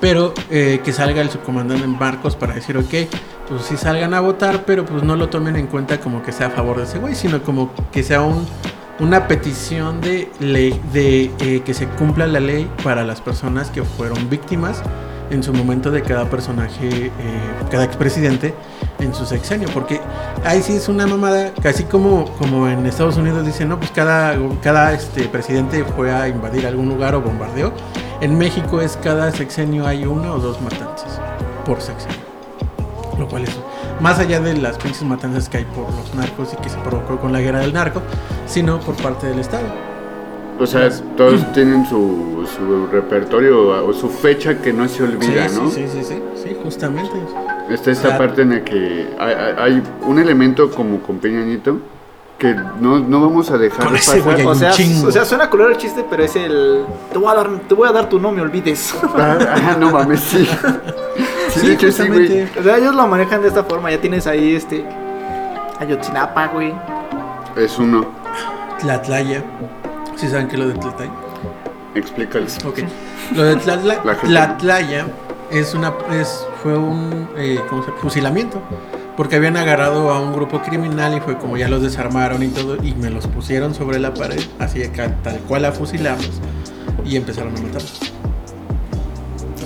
pero 0.00 0.34
eh, 0.50 0.80
que 0.84 0.92
salga 0.92 1.20
el 1.20 1.30
subcomandante 1.30 1.84
en 1.84 1.98
barcos 1.98 2.36
para 2.36 2.54
decir, 2.54 2.76
ok, 2.76 2.94
pues 3.48 3.62
sí 3.62 3.76
salgan 3.76 4.14
a 4.14 4.20
votar, 4.20 4.64
pero 4.64 4.84
pues 4.84 5.02
no 5.02 5.16
lo 5.16 5.28
tomen 5.28 5.56
en 5.56 5.66
cuenta 5.66 6.00
como 6.00 6.22
que 6.22 6.32
sea 6.32 6.48
a 6.48 6.50
favor 6.50 6.78
de 6.78 6.84
ese 6.84 6.98
güey, 6.98 7.14
sino 7.14 7.42
como 7.42 7.70
que 7.90 8.02
sea 8.02 8.22
un, 8.22 8.46
una 9.00 9.28
petición 9.28 10.00
de 10.00 10.30
ley, 10.40 10.80
de 10.92 11.30
eh, 11.40 11.62
que 11.64 11.74
se 11.74 11.86
cumpla 11.86 12.26
la 12.26 12.40
ley 12.40 12.70
para 12.84 13.04
las 13.04 13.20
personas 13.20 13.70
que 13.70 13.82
fueron 13.82 14.28
víctimas 14.28 14.82
en 15.30 15.42
su 15.42 15.52
momento 15.52 15.90
de 15.90 16.02
cada 16.02 16.28
personaje, 16.30 17.06
eh, 17.06 17.10
cada 17.70 17.84
expresidente 17.84 18.54
en 18.98 19.14
su 19.14 19.26
sexenio, 19.26 19.68
porque 19.72 20.00
ahí 20.44 20.62
sí 20.62 20.74
es 20.74 20.88
una 20.88 21.06
mamada, 21.06 21.52
casi 21.62 21.84
como, 21.84 22.24
como 22.36 22.68
en 22.68 22.86
Estados 22.86 23.16
Unidos 23.16 23.44
dicen, 23.44 23.68
no, 23.68 23.78
pues 23.78 23.90
cada, 23.90 24.36
cada 24.62 24.92
este, 24.92 25.28
presidente 25.28 25.84
fue 25.84 26.10
a 26.12 26.28
invadir 26.28 26.66
algún 26.66 26.88
lugar 26.88 27.14
o 27.14 27.20
bombardeó. 27.20 27.72
En 28.20 28.36
México 28.36 28.80
es 28.80 28.96
cada 29.02 29.30
sexenio 29.30 29.86
hay 29.86 30.04
una 30.04 30.32
o 30.32 30.38
dos 30.38 30.60
matanzas 30.60 31.20
por 31.64 31.80
sexenio. 31.80 32.18
Lo 33.18 33.28
cual 33.28 33.44
es 33.44 33.50
más 34.00 34.18
allá 34.18 34.40
de 34.40 34.54
las 34.56 34.76
pinches 34.78 35.02
matanzas 35.02 35.48
que 35.48 35.58
hay 35.58 35.64
por 35.64 35.84
los 35.92 36.14
narcos 36.14 36.52
y 36.54 36.56
que 36.62 36.68
se 36.68 36.78
provocó 36.78 37.18
con 37.18 37.32
la 37.32 37.40
guerra 37.40 37.60
del 37.60 37.72
narco, 37.72 38.00
sino 38.46 38.80
por 38.80 38.94
parte 38.96 39.26
del 39.26 39.38
Estado. 39.40 39.66
O 40.60 40.66
sea, 40.66 40.88
todos 41.16 41.52
tienen 41.52 41.86
su, 41.86 42.44
su 42.56 42.86
repertorio 42.88 43.86
o 43.86 43.92
su 43.92 44.08
fecha 44.08 44.60
que 44.60 44.72
no 44.72 44.88
se 44.88 45.04
olvida, 45.04 45.48
sí, 45.48 45.60
¿no? 45.60 45.70
sí, 45.70 45.86
sí, 45.88 45.98
sí, 46.02 46.04
sí, 46.04 46.22
sí, 46.48 46.56
justamente. 46.62 47.12
Está 47.70 47.92
esta 47.92 48.18
parte 48.18 48.42
en 48.42 48.50
la 48.50 48.64
que 48.64 49.06
hay, 49.20 49.34
hay- 49.34 49.54
hay 49.58 49.82
un 50.06 50.18
elemento 50.18 50.68
como 50.70 50.98
con 51.00 51.18
Peña 51.18 51.44
Nieto 51.44 51.78
que 52.38 52.54
no, 52.54 53.00
no 53.00 53.20
vamos 53.20 53.50
a 53.50 53.58
dejar 53.58 53.84
Con 53.84 53.94
de 53.94 53.98
pasar. 54.00 54.18
O 54.46 54.54
sea, 54.54 54.70
o 55.08 55.10
sea, 55.10 55.24
suena 55.24 55.50
culero 55.50 55.70
el 55.70 55.76
chiste, 55.76 56.04
pero 56.08 56.22
es 56.22 56.36
el. 56.36 56.84
Te 57.12 57.18
voy 57.18 57.30
a 57.32 57.34
dar, 57.34 57.50
te 57.68 57.74
voy 57.74 57.88
a 57.88 57.92
dar 57.92 58.08
tu 58.08 58.20
no 58.20 58.30
me 58.30 58.40
olvides. 58.40 58.94
Ah, 59.16 59.76
no 59.78 59.90
mames, 59.90 60.20
sí. 60.20 60.48
Sí, 61.50 61.72
hecho, 61.72 61.90
sí, 61.90 62.06
güey. 62.06 62.42
o 62.42 62.62
sea, 62.62 62.76
ellos 62.76 62.94
lo 62.94 63.06
manejan 63.08 63.42
de 63.42 63.48
esta 63.48 63.64
forma. 63.64 63.90
Ya 63.90 64.00
tienes 64.00 64.26
ahí 64.28 64.54
este. 64.54 64.84
Ayotzinapa, 65.80 66.48
güey. 66.48 66.72
Es 67.56 67.78
uno. 67.78 68.06
Tlatlaya. 68.78 69.42
¿Sí 70.14 70.28
saben 70.28 70.46
qué 70.46 70.54
es 70.54 70.60
lo 70.60 70.68
de 70.68 70.74
Tlatlaya? 70.74 71.10
Explícales. 71.94 72.58
Ok. 72.64 72.80
Lo 73.34 73.42
de 73.42 73.56
Tlatla- 73.56 74.20
Tlatlaya 74.20 75.06
es 75.50 75.74
una, 75.74 75.92
es, 76.12 76.46
fue 76.62 76.76
un 76.76 77.28
eh, 77.36 77.60
¿cómo 77.68 77.82
se 77.82 77.88
llama? 77.88 78.00
fusilamiento. 78.02 78.62
Porque 79.18 79.34
habían 79.34 79.56
agarrado 79.56 80.10
a 80.12 80.20
un 80.20 80.32
grupo 80.32 80.62
criminal 80.62 81.16
y 81.16 81.20
fue 81.20 81.36
como 81.38 81.56
ya 81.56 81.68
los 81.68 81.82
desarmaron 81.82 82.40
y 82.44 82.48
todo. 82.48 82.76
Y 82.80 82.94
me 82.94 83.10
los 83.10 83.26
pusieron 83.26 83.74
sobre 83.74 83.98
la 83.98 84.14
pared, 84.14 84.40
así 84.60 84.80
acá, 84.84 85.12
tal 85.24 85.40
cual 85.40 85.64
a 85.64 85.72
fusilarlos. 85.72 86.40
Y 87.04 87.16
empezaron 87.16 87.50
a 87.56 87.60
matarlos. 87.60 87.98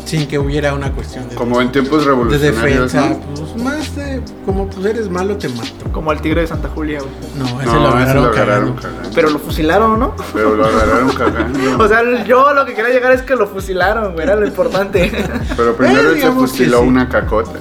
Sin 0.07 0.27
que 0.27 0.39
hubiera 0.39 0.73
una 0.73 0.91
cuestión 0.93 1.29
de, 1.29 1.35
Como 1.35 1.61
en 1.61 1.71
tiempos 1.71 2.01
de 2.01 2.07
revolucionarios, 2.11 2.93
defensa. 2.93 3.11
¿no? 3.11 3.19
Pues 3.35 3.63
más 3.63 3.95
de, 3.95 4.23
como 4.47 4.69
pues 4.69 4.87
eres 4.87 5.11
malo, 5.11 5.37
te 5.37 5.51
mato. 5.51 5.91
Como 5.93 6.13
el 6.13 6.21
tigre 6.23 6.41
de 6.41 6.47
Santa 6.47 6.69
Julia, 6.75 7.01
güey. 7.01 7.13
No, 7.39 7.61
ese 7.61 7.67
No, 7.71 7.81
lo 7.81 7.89
ese 7.89 7.97
agarraron 7.99 8.23
lo 8.25 8.31
agarraron 8.31 8.75
cagando. 8.75 9.11
Pero 9.15 9.31
lo 9.31 9.39
fusilaron, 9.39 10.01
¿no? 10.01 10.15
Pero 10.33 10.57
lo 10.57 10.65
agarraron 10.65 11.11
cagando. 11.11 11.59
O 11.85 11.89
sea, 11.89 12.25
yo 12.25 12.55
lo 12.55 12.65
que 12.65 12.73
quería 12.73 12.91
llegar 12.91 13.13
es 13.13 13.21
que 13.21 13.37
lo 13.37 13.47
fusilaron, 13.47 14.15
güey. 14.15 14.25
Era 14.25 14.37
lo 14.37 14.47
importante. 14.47 15.13
Pero 15.57 15.77
primero 15.77 16.11
Eh, 16.11 16.15
él 16.15 16.21
se 16.23 16.31
fusiló 16.33 16.81
sí. 16.81 16.87
una 16.89 17.07
cacota. 17.07 17.59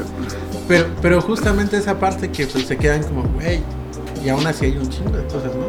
Pero, 0.71 0.85
pero 1.01 1.21
justamente 1.21 1.75
esa 1.77 1.99
parte 1.99 2.29
que 2.29 2.47
pues 2.47 2.65
se 2.65 2.77
quedan 2.77 3.03
como, 3.03 3.23
güey, 3.33 3.59
y 4.23 4.29
aún 4.29 4.47
así 4.47 4.67
hay 4.67 4.77
un 4.77 4.87
chingo 4.87 5.11
de 5.11 5.23
cosas, 5.25 5.51
¿no? 5.55 5.67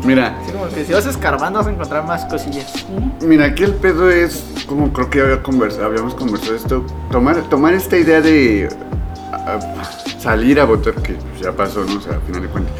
Que- 0.00 0.06
Mira, 0.06 0.36
como 0.50 0.68
que 0.68 0.84
si 0.84 0.92
vas 0.92 1.06
escarbando 1.06 1.58
vas 1.60 1.68
a 1.68 1.70
encontrar 1.70 2.04
más 2.06 2.24
cosillas. 2.24 2.72
Mira, 3.20 3.44
aquí 3.46 3.62
el 3.62 3.74
pedo 3.74 4.10
es, 4.10 4.42
como 4.66 4.92
creo 4.92 5.10
que 5.10 5.20
había 5.20 5.42
conversa- 5.42 5.84
habíamos 5.84 6.14
conversado 6.14 6.56
esto, 6.56 6.84
tomar, 7.12 7.36
tomar 7.50 7.74
esta 7.74 7.96
idea 7.98 8.20
de 8.20 8.68
salir 10.18 10.58
a 10.60 10.64
votar, 10.64 10.94
que 10.94 11.16
ya 11.40 11.52
pasó, 11.52 11.84
¿no? 11.84 11.98
O 11.98 12.00
sea, 12.00 12.14
al 12.14 12.22
final 12.22 12.42
de 12.42 12.48
cuentas. 12.48 12.72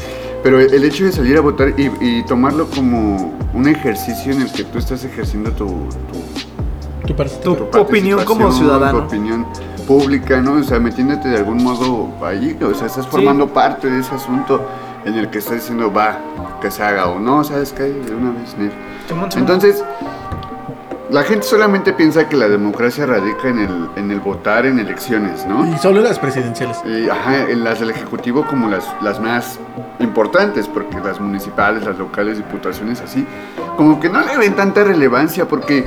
Pero 0.43 0.59
el 0.59 0.83
hecho 0.83 1.05
de 1.05 1.11
salir 1.13 1.37
a 1.37 1.41
votar 1.41 1.73
y, 1.79 1.89
y 2.01 2.23
tomarlo 2.25 2.67
como 2.67 3.31
un 3.53 3.67
ejercicio 3.67 4.33
en 4.33 4.41
el 4.41 4.51
que 4.51 4.63
tú 4.65 4.79
estás 4.79 5.03
ejerciendo 5.05 5.51
tu, 5.51 5.67
tu, 5.67 7.07
Tu 7.07 7.15
parte- 7.15 7.35
Tu 7.43 7.55
tu 7.55 7.77
opinión 7.79 8.25
como 8.25 8.51
ciudadano. 8.51 8.99
Tu 9.01 9.05
opinión 9.05 9.45
pública, 9.83 10.41
¿no? 10.41 10.53
O 10.53 10.63
sea, 10.63 10.79
metiéndote 10.79 11.29
de 11.29 11.37
algún 11.37 11.63
modo 11.63 12.09
allí, 12.25 12.57
o 12.61 12.73
sea, 12.73 12.87
estás 12.87 13.07
formando 13.07 13.47
parte 13.47 13.89
de 13.89 13.99
ese 13.99 14.15
asunto 14.15 14.65
en 15.05 15.15
el 15.15 15.29
que 15.29 15.39
estás 15.39 15.55
diciendo, 15.55 15.91
va, 15.91 16.17
que 16.61 16.71
se 16.71 16.83
haga 16.83 17.07
o 17.07 17.19
no, 17.19 17.43
¿sabes 17.43 17.73
qué? 17.73 17.83
De 17.83 18.15
una 18.15 18.31
vez. 18.31 18.55
Entonces, 19.35 19.83
la 21.09 21.23
gente 21.23 21.45
solamente 21.45 21.93
piensa 21.93 22.27
que 22.27 22.35
la 22.35 22.47
democracia 22.47 23.05
radica 23.05 23.47
en 23.47 23.59
el, 23.59 23.89
en 23.97 24.09
el 24.09 24.19
votar 24.19 24.65
en 24.65 24.79
elecciones, 24.79 25.45
¿no? 25.45 25.67
Y 25.67 25.77
solo 25.77 26.01
las 26.01 26.17
presidenciales. 26.17 26.81
Y, 26.85 27.09
ajá, 27.09 27.49
en 27.49 27.63
las 27.63 27.79
del 27.79 27.91
Ejecutivo 27.91 28.45
como 28.47 28.67
las, 28.67 28.89
las 29.01 29.19
más 29.19 29.59
importantes, 29.99 30.67
porque 30.67 30.99
las 30.99 31.19
municipales, 31.19 31.85
las 31.85 31.97
locales, 31.99 32.37
diputaciones, 32.37 33.01
así, 33.01 33.27
como 33.77 33.99
que 33.99 34.09
no 34.09 34.21
le 34.21 34.37
ven 34.37 34.55
tanta 34.55 34.83
relevancia, 34.83 35.47
porque 35.47 35.85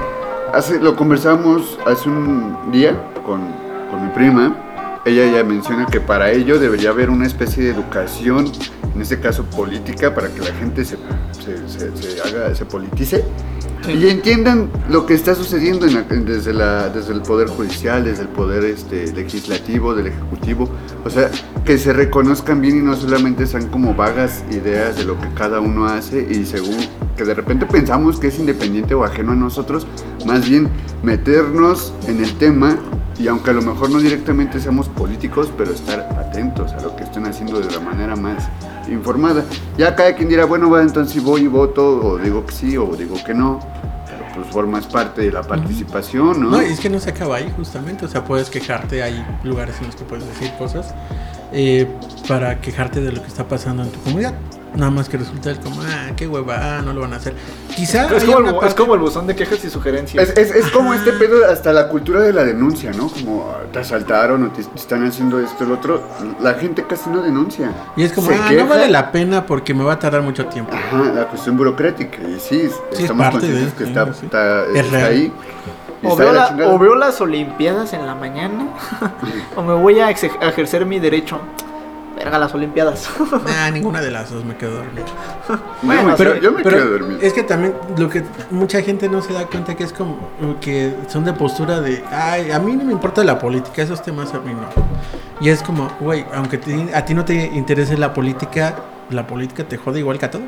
hace, 0.52 0.78
lo 0.78 0.94
conversamos 0.94 1.78
hace 1.86 2.08
un 2.08 2.70
día 2.70 2.94
con 3.24 3.65
mi 4.06 4.12
prima, 4.12 4.56
ella 5.04 5.26
ya 5.32 5.44
menciona 5.44 5.86
que 5.86 6.00
para 6.00 6.30
ello 6.30 6.58
debería 6.58 6.90
haber 6.90 7.10
una 7.10 7.26
especie 7.26 7.64
de 7.64 7.70
educación, 7.70 8.50
en 8.94 9.02
este 9.02 9.20
caso 9.20 9.44
política, 9.44 10.14
para 10.14 10.28
que 10.28 10.40
la 10.40 10.54
gente 10.54 10.84
se, 10.84 10.96
se, 11.32 11.68
se- 11.94 12.22
haga, 12.22 12.54
se 12.54 12.64
politice 12.64 13.24
y 13.88 14.08
entiendan 14.08 14.68
lo 14.90 15.06
que 15.06 15.14
está 15.14 15.34
sucediendo 15.34 15.86
en 15.86 15.94
la- 15.94 16.02
desde, 16.02 16.52
la, 16.52 16.88
desde 16.88 17.12
el 17.12 17.22
poder 17.22 17.48
judicial, 17.48 18.04
desde 18.04 18.22
el 18.22 18.28
poder 18.28 18.64
este, 18.64 19.12
legislativo, 19.12 19.94
del 19.94 20.08
ejecutivo, 20.08 20.68
o 21.04 21.10
sea, 21.10 21.30
que 21.64 21.78
se 21.78 21.92
reconozcan 21.92 22.60
bien 22.60 22.78
y 22.78 22.82
no 22.82 22.96
solamente 22.96 23.46
sean 23.46 23.68
como 23.68 23.94
vagas 23.94 24.44
ideas 24.50 24.96
de 24.96 25.04
lo 25.04 25.18
que 25.20 25.28
cada 25.34 25.60
uno 25.60 25.86
hace 25.86 26.26
y 26.30 26.44
según 26.46 26.76
que 27.16 27.24
de 27.24 27.34
repente 27.34 27.66
pensamos 27.66 28.18
que 28.20 28.28
es 28.28 28.38
independiente 28.38 28.94
o 28.94 29.04
ajeno 29.04 29.32
a 29.32 29.36
nosotros, 29.36 29.86
más 30.26 30.48
bien 30.48 30.68
meternos 31.02 31.92
en 32.08 32.22
el 32.22 32.32
tema 32.34 32.76
y 33.18 33.28
aunque 33.28 33.50
a 33.50 33.54
lo 33.54 33.62
mejor 33.62 33.88
no 33.90 33.98
directamente 33.98 34.60
seamos 34.60 34.88
políticos, 34.90 35.50
pero 35.56 35.72
estar 35.72 36.00
atentos 36.18 36.72
a 36.72 36.80
lo 36.82 36.94
que 36.96 37.04
estén 37.04 37.24
haciendo 37.26 37.60
de 37.60 37.70
la 37.72 37.80
manera 37.80 38.14
más 38.16 38.48
informada. 38.88 39.44
Ya 39.76 39.94
cada 39.94 40.14
quien 40.14 40.28
dirá, 40.28 40.44
bueno, 40.44 40.70
va, 40.70 40.82
entonces 40.82 41.12
si 41.12 41.20
voy 41.20 41.42
y 41.42 41.46
voto, 41.46 42.00
o 42.06 42.18
digo 42.18 42.44
que 42.46 42.52
sí, 42.52 42.76
o 42.76 42.94
digo 42.96 43.16
que 43.24 43.34
no, 43.34 43.60
pero 44.06 44.24
pues 44.34 44.46
formas 44.48 44.86
parte 44.86 45.22
de 45.22 45.32
la 45.32 45.42
participación, 45.42 46.40
¿no? 46.40 46.50
No, 46.50 46.62
y 46.62 46.66
es 46.66 46.80
que 46.80 46.90
no 46.90 47.00
se 47.00 47.10
acaba 47.10 47.36
ahí, 47.36 47.52
justamente. 47.56 48.04
O 48.06 48.08
sea, 48.08 48.24
puedes 48.24 48.50
quejarte, 48.50 49.02
hay 49.02 49.24
lugares 49.44 49.76
en 49.80 49.86
los 49.86 49.96
que 49.96 50.04
puedes 50.04 50.26
decir 50.26 50.50
cosas 50.58 50.94
eh, 51.52 51.86
para 52.28 52.60
quejarte 52.60 53.00
de 53.00 53.12
lo 53.12 53.20
que 53.22 53.28
está 53.28 53.46
pasando 53.46 53.82
en 53.82 53.90
tu 53.90 54.00
comunidad. 54.00 54.34
Nada 54.76 54.90
más 54.90 55.08
que 55.08 55.16
resulta 55.16 55.50
el 55.50 55.58
como, 55.60 55.80
ah, 55.82 56.10
qué 56.16 56.28
hueva, 56.28 56.78
ah, 56.78 56.82
no 56.82 56.92
lo 56.92 57.00
van 57.00 57.14
a 57.14 57.16
hacer. 57.16 57.34
Quizá 57.74 58.14
Es 58.14 58.24
como, 58.24 58.38
el, 58.38 58.44
parte- 58.54 58.66
es 58.68 58.74
como 58.74 58.94
el 58.94 59.00
buzón 59.00 59.26
de 59.26 59.34
quejas 59.34 59.64
y 59.64 59.70
sugerencias. 59.70 60.28
Es, 60.30 60.36
es, 60.36 60.54
es 60.54 60.70
como 60.70 60.92
este 60.94 61.12
pedo, 61.12 61.50
hasta 61.50 61.72
la 61.72 61.88
cultura 61.88 62.20
de 62.20 62.32
la 62.32 62.44
denuncia, 62.44 62.92
¿no? 62.92 63.08
Como 63.08 63.50
ah, 63.50 63.64
te 63.72 63.78
asaltaron 63.78 64.44
o 64.44 64.50
te, 64.50 64.62
te 64.62 64.76
están 64.78 65.04
haciendo 65.06 65.40
esto, 65.40 65.64
el 65.64 65.72
otro. 65.72 66.02
La 66.40 66.54
gente 66.54 66.84
casi 66.84 67.08
no 67.10 67.22
denuncia. 67.22 67.70
Y 67.96 68.02
es 68.04 68.12
como, 68.12 68.28
Se 68.28 68.34
ah, 68.34 68.46
queja. 68.48 68.64
no 68.64 68.68
vale 68.68 68.88
la 68.90 69.10
pena 69.12 69.46
porque 69.46 69.72
me 69.74 69.82
va 69.84 69.94
a 69.94 69.98
tardar 69.98 70.22
mucho 70.22 70.46
tiempo. 70.46 70.72
Ajá, 70.74 71.04
la 71.14 71.24
cuestión 71.28 71.56
burocrática. 71.56 72.18
Y 72.22 72.38
sí, 72.38 72.62
es 72.92 73.00
estamos 73.00 73.26
parte 73.26 73.46
de- 73.46 73.52
conscientes 73.52 73.74
que 73.74 73.84
está, 73.84 74.12
sí. 74.12 74.26
está- 74.26 74.64
Es 74.66 74.84
está 74.84 75.06
ahí. 75.06 75.32
O 76.04 76.14
veo, 76.14 76.28
de 76.28 76.34
la 76.34 76.40
la- 76.42 76.48
chingada. 76.48 76.74
o 76.74 76.78
veo 76.78 76.94
las 76.94 77.20
Olimpiadas 77.22 77.92
en 77.94 78.06
la 78.06 78.14
mañana, 78.14 78.66
o 79.56 79.62
me 79.62 79.72
voy 79.74 79.98
a 79.98 80.10
ejercer 80.10 80.84
mi 80.84 81.00
derecho. 81.00 81.40
Verga, 82.16 82.38
las 82.38 82.54
Olimpiadas. 82.54 83.08
Ah, 83.48 83.70
ninguna 83.70 84.00
de 84.00 84.10
las 84.10 84.30
dos 84.30 84.44
me 84.44 84.56
quedo 84.56 84.76
dormido. 84.76 85.06
Yo 85.82 86.02
me 86.02 86.14
pero, 86.16 86.32
quedo- 86.32 86.42
yo 86.42 86.52
me 86.52 86.62
pero 86.62 86.76
quedo 86.78 86.90
dormido. 86.90 87.20
Es 87.20 87.32
que 87.32 87.42
también 87.42 87.74
lo 87.98 88.08
que 88.08 88.24
mucha 88.50 88.80
gente 88.82 89.08
no 89.08 89.20
se 89.22 89.32
da 89.32 89.46
cuenta 89.46 89.74
que 89.74 89.84
es 89.84 89.92
como 89.92 90.16
que 90.60 90.94
son 91.08 91.24
de 91.24 91.32
postura 91.34 91.80
de, 91.80 92.02
ay, 92.10 92.50
a 92.50 92.58
mí 92.58 92.74
no 92.74 92.84
me 92.84 92.92
importa 92.92 93.22
la 93.22 93.38
política, 93.38 93.82
esos 93.82 94.02
temas 94.02 94.32
a 94.34 94.40
mí 94.40 94.52
no. 94.52 94.66
Y 95.40 95.50
es 95.50 95.62
como, 95.62 95.90
güey, 96.00 96.24
aunque 96.34 96.56
te- 96.58 96.94
a 96.94 97.04
ti 97.04 97.12
no 97.14 97.24
te 97.24 97.34
interese 97.34 97.96
la 97.98 98.14
política, 98.14 98.74
la 99.10 99.26
política 99.26 99.64
te 99.64 99.76
jode 99.76 99.98
igual 100.00 100.18
que 100.18 100.24
a 100.24 100.30
todos. 100.30 100.44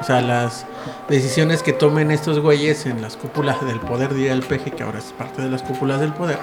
O 0.00 0.04
sea, 0.04 0.20
las 0.20 0.66
decisiones 1.08 1.62
que 1.62 1.72
tomen 1.72 2.10
estos 2.10 2.38
güeyes 2.40 2.84
en 2.84 3.00
las 3.00 3.16
cúpulas 3.16 3.64
del 3.64 3.80
poder, 3.80 4.12
diría 4.12 4.32
el 4.34 4.42
peje, 4.42 4.70
que 4.70 4.82
ahora 4.82 4.98
es 4.98 5.06
parte 5.16 5.40
de 5.40 5.48
las 5.48 5.62
cúpulas 5.62 5.98
del 6.00 6.12
poder, 6.12 6.36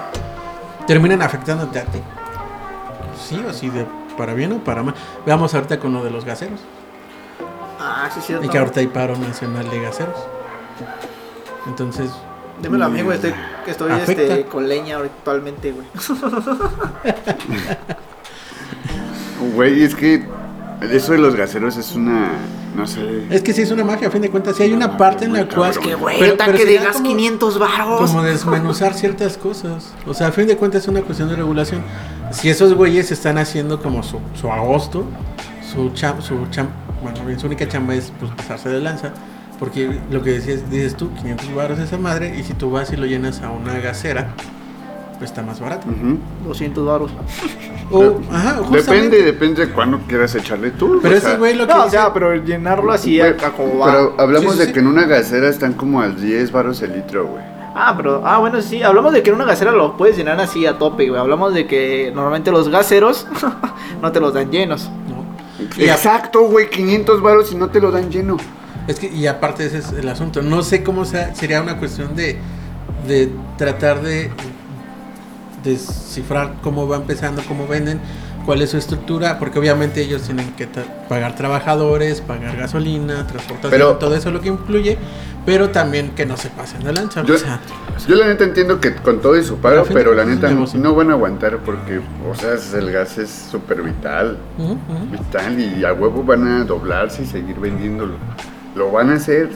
terminan 0.88 1.22
afectándote 1.22 1.78
a 1.78 1.84
ti. 1.84 2.00
sí 3.28 3.40
o 3.48 3.52
sí, 3.52 3.68
de 3.70 3.86
para 4.12 4.34
bien 4.34 4.52
o 4.52 4.64
para 4.64 4.82
mal. 4.82 4.94
Veamos 5.26 5.54
ahorita 5.54 5.78
con 5.78 5.92
lo 5.92 6.04
de 6.04 6.10
los 6.10 6.24
gaseros. 6.24 6.60
Ah, 7.78 8.08
sí, 8.12 8.20
sí. 8.20 8.34
Y 8.40 8.48
que 8.48 8.58
ahorita 8.58 8.80
hay 8.80 8.86
paro 8.86 9.16
nacional 9.16 9.68
de 9.70 9.80
gaseros. 9.80 10.16
Entonces, 11.66 12.10
Dímelo 12.60 12.84
a 12.84 12.88
mí, 12.88 13.02
güey. 13.02 13.16
Estoy, 13.16 13.34
estoy 13.66 13.92
este, 13.92 14.44
con 14.44 14.68
leña 14.68 14.98
actualmente, 14.98 15.72
güey. 15.72 15.86
Güey, 19.54 19.82
es 19.82 19.96
que 19.96 20.24
eso 20.82 21.12
de 21.12 21.18
los 21.18 21.34
gaseros 21.34 21.76
es 21.76 21.96
una. 21.96 22.30
No 22.74 22.86
sé. 22.86 23.26
es 23.30 23.42
que 23.42 23.52
sí 23.52 23.62
es 23.62 23.70
una 23.70 23.84
magia, 23.84 24.08
a 24.08 24.10
fin 24.10 24.22
de 24.22 24.30
cuentas. 24.30 24.56
Sí 24.56 24.62
hay 24.62 24.72
una 24.72 24.96
parte 24.96 25.24
en 25.26 25.32
la 25.34 25.46
cual. 25.48 25.78
Que, 25.78 25.94
güey, 25.94 26.18
Pero- 26.18 26.32
el 26.32 26.38
tanque 26.38 26.52
pero 26.52 26.64
de 26.64 26.72
sería 26.74 26.82
gas 26.88 26.96
como- 26.96 27.08
500 27.10 27.58
baros. 27.58 28.10
Como 28.10 28.22
desmenuzar 28.22 28.94
ciertas 28.94 29.36
cosas. 29.36 29.92
O 30.06 30.14
sea, 30.14 30.28
a 30.28 30.32
fin 30.32 30.46
de 30.46 30.56
cuentas 30.56 30.82
es 30.82 30.88
una 30.88 31.02
cuestión 31.02 31.28
de 31.28 31.36
regulación. 31.36 31.82
Si 32.30 32.48
esos 32.48 32.74
güeyes 32.74 33.10
están 33.12 33.36
haciendo 33.38 33.80
como 33.82 34.02
su, 34.02 34.18
su 34.40 34.50
agosto, 34.50 35.04
su 35.72 35.90
cham, 35.90 36.22
su 36.22 36.46
cham, 36.50 36.68
bueno, 37.02 37.18
bien, 37.26 37.38
su 37.38 37.46
única 37.46 37.68
chamba 37.68 37.94
es 37.94 38.12
pues 38.18 38.32
pasarse 38.32 38.68
de 38.70 38.80
lanza. 38.80 39.12
Porque 39.58 40.00
lo 40.10 40.22
que 40.22 40.30
decías, 40.30 40.68
dices 40.70 40.96
tú, 40.96 41.10
500 41.14 41.54
baros 41.54 41.78
esa 41.78 41.96
madre, 41.98 42.34
y 42.36 42.42
si 42.42 42.52
tú 42.54 42.70
vas 42.72 42.92
y 42.92 42.96
lo 42.96 43.06
llenas 43.06 43.42
a 43.42 43.50
una 43.50 43.74
gasera, 43.78 44.34
pues 45.22 45.30
está 45.30 45.42
más 45.42 45.60
barato. 45.60 45.86
Ujú. 45.88 46.18
200 46.48 46.84
baros. 46.84 47.12
O, 47.92 48.20
ajá, 48.32 48.60
Depende, 48.72 49.22
depende 49.22 49.66
de 49.66 49.72
cuándo 49.72 50.00
quieras 50.08 50.34
echarle 50.34 50.72
tú. 50.72 50.98
Pero 51.00 51.14
ese 51.16 51.36
güey 51.36 51.54
lo 51.54 51.64
que 51.64 51.72
No, 51.72 51.80
o 51.82 51.84
dice- 51.84 51.96
sea, 51.96 52.12
pero 52.12 52.34
llenarlo 52.34 52.90
así 52.90 53.20
como 53.56 53.78
va. 53.78 53.86
Pero 53.86 54.14
hablamos 54.18 54.52
Sí, 54.54 54.58
sí, 54.58 54.58
de 54.58 54.66
sí. 54.66 54.72
que 54.72 54.80
en 54.80 54.86
una 54.88 55.04
gasera 55.06 55.48
están 55.48 55.74
como 55.74 56.00
al 56.00 56.20
10 56.20 56.50
baros 56.50 56.82
el 56.82 56.94
litro, 56.94 57.26
güey. 57.26 57.44
Ah, 57.74 57.94
pero, 57.96 58.20
ah, 58.26 58.38
bueno, 58.38 58.60
sí, 58.62 58.82
hablamos 58.82 59.12
de 59.12 59.22
que 59.22 59.30
en 59.30 59.36
una 59.36 59.44
gasera 59.44 59.70
lo 59.70 59.96
puedes 59.96 60.16
llenar 60.16 60.40
así 60.40 60.66
a 60.66 60.76
tope, 60.76 61.08
güey. 61.08 61.20
Hablamos 61.20 61.54
de 61.54 61.68
que 61.68 62.10
normalmente 62.12 62.50
los 62.50 62.68
gaseros 62.68 63.28
no 64.02 64.10
te 64.10 64.18
los 64.18 64.34
dan 64.34 64.50
llenos. 64.50 64.90
¿no? 65.08 65.22
Exacto, 65.80 66.40
güey, 66.48 66.68
500 66.68 67.22
baros 67.22 67.52
y 67.52 67.54
no 67.54 67.68
te 67.68 67.80
lo 67.80 67.92
dan 67.92 68.10
lleno. 68.10 68.38
Es 68.88 68.98
que, 68.98 69.06
y 69.06 69.28
aparte 69.28 69.66
ese 69.66 69.78
es 69.78 69.92
el 69.92 70.08
asunto. 70.08 70.42
No 70.42 70.62
sé 70.62 70.82
cómo 70.82 71.04
sea, 71.04 71.32
sería 71.36 71.62
una 71.62 71.76
cuestión 71.78 72.16
de, 72.16 72.38
de 73.06 73.30
tratar 73.56 74.02
de 74.02 74.30
descifrar 75.62 76.54
cómo 76.62 76.86
va 76.88 76.96
empezando, 76.96 77.42
cómo 77.48 77.66
venden, 77.66 78.00
cuál 78.46 78.60
es 78.62 78.70
su 78.70 78.76
estructura, 78.76 79.38
porque 79.38 79.58
obviamente 79.58 80.02
ellos 80.02 80.22
tienen 80.22 80.52
que 80.54 80.68
tra- 80.70 80.84
pagar 81.08 81.36
trabajadores, 81.36 82.20
pagar 82.20 82.56
gasolina, 82.56 83.26
transportación, 83.26 83.70
Pero- 83.70 83.96
todo 83.98 84.14
eso 84.16 84.30
lo 84.32 84.40
que 84.40 84.48
incluye, 84.48 84.98
pero 85.46 85.70
también 85.70 86.10
que 86.10 86.26
no 86.26 86.36
se 86.36 86.48
pasen 86.50 86.82
de 86.82 86.92
lancha. 86.92 87.22
Yo, 87.22 87.34
o 87.34 87.38
sea, 87.38 87.60
yo 88.08 88.14
la 88.16 88.26
neta 88.26 88.42
entiendo 88.44 88.80
que 88.80 88.94
con 88.96 89.20
todo 89.20 89.36
y 89.36 89.44
su 89.44 89.56
Pero 89.58 89.62
paro, 89.76 89.84
fin 89.84 89.94
pero 89.94 90.14
la 90.14 90.24
neta 90.24 90.50
no 90.50 90.94
van 90.94 91.10
a 91.10 91.12
aguantar 91.12 91.58
porque, 91.58 92.00
o 92.28 92.34
sea, 92.34 92.54
el 92.78 92.90
gas 92.90 93.18
es 93.18 93.48
súper 93.50 93.82
vital. 93.82 94.38
Vital 95.10 95.60
y 95.60 95.84
a 95.84 95.92
huevo 95.92 96.22
van 96.24 96.46
a 96.46 96.64
doblarse 96.64 97.22
y 97.22 97.26
seguir 97.26 97.58
vendiéndolo. 97.60 98.14
Lo 98.74 98.90
van 98.90 99.10
a 99.10 99.14
hacer. 99.14 99.50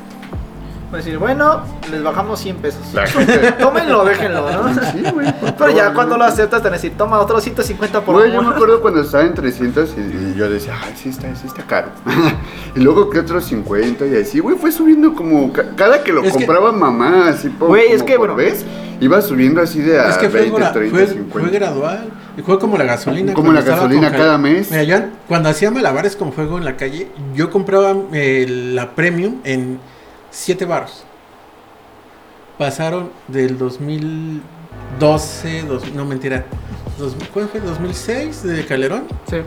Pues 0.91 1.05
decir, 1.05 1.19
bueno, 1.19 1.63
les 1.91 2.01
bajamos 2.03 2.39
100 2.39 2.57
pesos. 2.59 2.81
Tómenlo, 3.59 4.05
déjenlo, 4.05 4.49
¿no? 4.51 4.73
Sí, 4.93 5.03
güey. 5.13 5.35
Pero 5.59 5.71
ya 5.73 5.93
cuando 5.93 6.17
lo 6.17 6.25
aceptas 6.25 6.61
te 6.63 6.69
van 6.69 6.75
a 6.75 6.77
decir, 6.77 6.93
toma 6.97 7.19
otros 7.19 7.43
150 7.43 8.01
por 8.03 8.15
Güey, 8.15 8.33
yo 8.33 8.41
me 8.43 8.51
acuerdo 8.51 8.81
cuando 8.81 9.01
estaba 9.01 9.25
en 9.25 9.35
300 9.35 9.91
y, 9.97 10.01
y 10.01 10.35
yo 10.37 10.49
decía, 10.49 10.75
ay, 10.81 10.95
sí 10.97 11.09
está, 11.09 11.35
sí 11.35 11.49
está 11.49 11.63
caro. 11.65 11.89
y 12.77 12.81
luego 12.81 13.11
que 13.11 13.19
otros 13.19 13.45
50 13.47 14.07
y 14.07 14.15
así, 14.17 14.39
güey, 14.39 14.57
fue 14.57 14.71
subiendo 14.71 15.13
como 15.15 15.53
ca- 15.53 15.71
cada 15.75 16.05
que 16.05 16.13
lo 16.13 16.23
Es 16.23 16.29
que- 16.33 16.39
compraba 16.39 16.71
mamá, 16.71 17.29
así 17.31 17.49
por, 17.49 17.69
Güey, 17.69 17.87
es 17.89 17.95
como 18.03 18.07
que, 18.07 18.13
por 18.19 18.29
bueno, 18.29 18.37
vez, 18.37 18.65
iba 19.01 19.21
subiendo 19.23 19.61
así 19.61 19.81
de 19.81 19.99
a 20.01 20.09
Es 20.11 20.19
que 20.19 20.31
fue, 20.31 20.43
20, 20.43 20.61
gra- 20.63 20.73
30, 20.73 20.97
fue- 20.97 21.07
50. 21.09 21.33
fue 21.41 21.51
gradual. 21.51 22.09
Y 22.39 22.43
fue 22.43 22.59
como 22.61 22.77
la 22.79 22.85
gasolina. 22.85 23.33
Como 23.33 23.47
cuando 23.47 23.53
la 23.55 23.61
estaba 23.61 23.83
gasolina 23.89 24.11
con- 24.11 24.19
cada 24.19 24.39
mes. 24.39 24.71
Mira, 24.71 24.83
yo 24.85 24.99
cuando 25.27 25.49
hacía 25.49 25.71
malabares 25.73 26.15
con 26.15 26.33
fuego 26.33 26.59
en 26.59 26.65
la 26.65 26.77
calle, 26.77 27.09
yo 27.35 27.51
compraba 27.51 27.93
eh, 28.13 28.47
la 28.75 28.91
premium 28.91 29.37
en 29.43 29.81
7 30.37 30.65
baros. 30.67 31.03
Pasaron 32.59 33.11
del 33.29 33.57
2012, 33.59 35.63
dos- 35.63 35.91
no 35.95 36.05
mentira, 36.05 36.45
dos- 36.99 37.17
¿cuál 37.33 37.49
fue? 37.49 37.61
2006 37.61 38.43
de 38.43 38.65
Calderón. 38.67 39.05
Sí. 39.31 39.39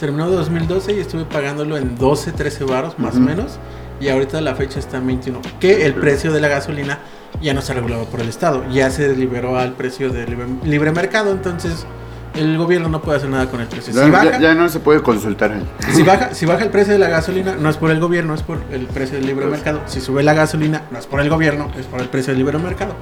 Terminó 0.00 0.30
2012 0.30 0.94
y 0.94 1.00
estuve 1.00 1.24
pagándolo 1.26 1.76
en 1.76 1.96
12, 1.96 2.32
13 2.32 2.64
baros 2.64 2.98
más 2.98 3.16
o 3.16 3.20
menos. 3.20 3.58
Y 4.00 4.08
ahorita 4.08 4.40
la 4.40 4.54
fecha 4.56 4.78
está 4.80 4.96
en 4.96 5.06
21. 5.06 5.40
Que 5.60 5.84
el 5.86 5.94
precio 5.94 6.32
de 6.32 6.40
la 6.40 6.48
gasolina 6.48 6.98
ya 7.40 7.54
no 7.54 7.60
está 7.60 7.74
regulado 7.74 8.06
por 8.06 8.20
el 8.20 8.28
Estado. 8.28 8.64
Ya 8.70 8.90
se 8.90 9.14
liberó 9.14 9.56
al 9.58 9.74
precio 9.74 10.10
de 10.10 10.26
libre, 10.26 10.46
libre 10.64 10.90
mercado. 10.92 11.30
Entonces 11.30 11.86
el 12.34 12.56
gobierno 12.58 12.88
no 12.88 13.00
puede 13.02 13.18
hacer 13.18 13.30
nada 13.30 13.50
con 13.50 13.60
el 13.60 13.66
precio. 13.66 13.92
Ya, 13.92 14.04
Si 14.04 14.10
ya- 14.10 14.16
baja, 14.24 14.38
ya 14.40 14.54
no 14.54 14.68
se 14.68 14.80
puede 14.80 15.02
consultar 15.02 15.52
ahí. 15.52 15.62
si 15.92 16.02
baja, 16.02 16.34
si 16.34 16.46
baja 16.46 16.64
el 16.64 16.70
precio 16.70 16.92
de 16.92 16.98
la 16.98 17.08
gasolina, 17.08 17.56
no 17.58 17.68
es 17.68 17.76
por 17.76 17.90
el 17.90 18.00
gobierno, 18.00 18.34
es 18.34 18.42
por 18.42 18.58
el 18.72 18.86
precio 18.86 19.16
del 19.18 19.26
libre 19.26 19.46
Pues- 19.46 19.58
mercado. 19.58 19.82
Si 19.86 20.00
sube 20.00 20.22
la 20.22 20.32
gasolina, 20.34 20.82
no 20.90 20.98
es 20.98 21.06
por 21.06 21.20
el 21.20 21.28
gobierno, 21.28 21.70
es 21.78 21.86
por 21.86 22.00
el 22.00 22.08
precio 22.08 22.32
del 22.32 22.38
libre 22.38 22.58
mercado. 22.58 22.94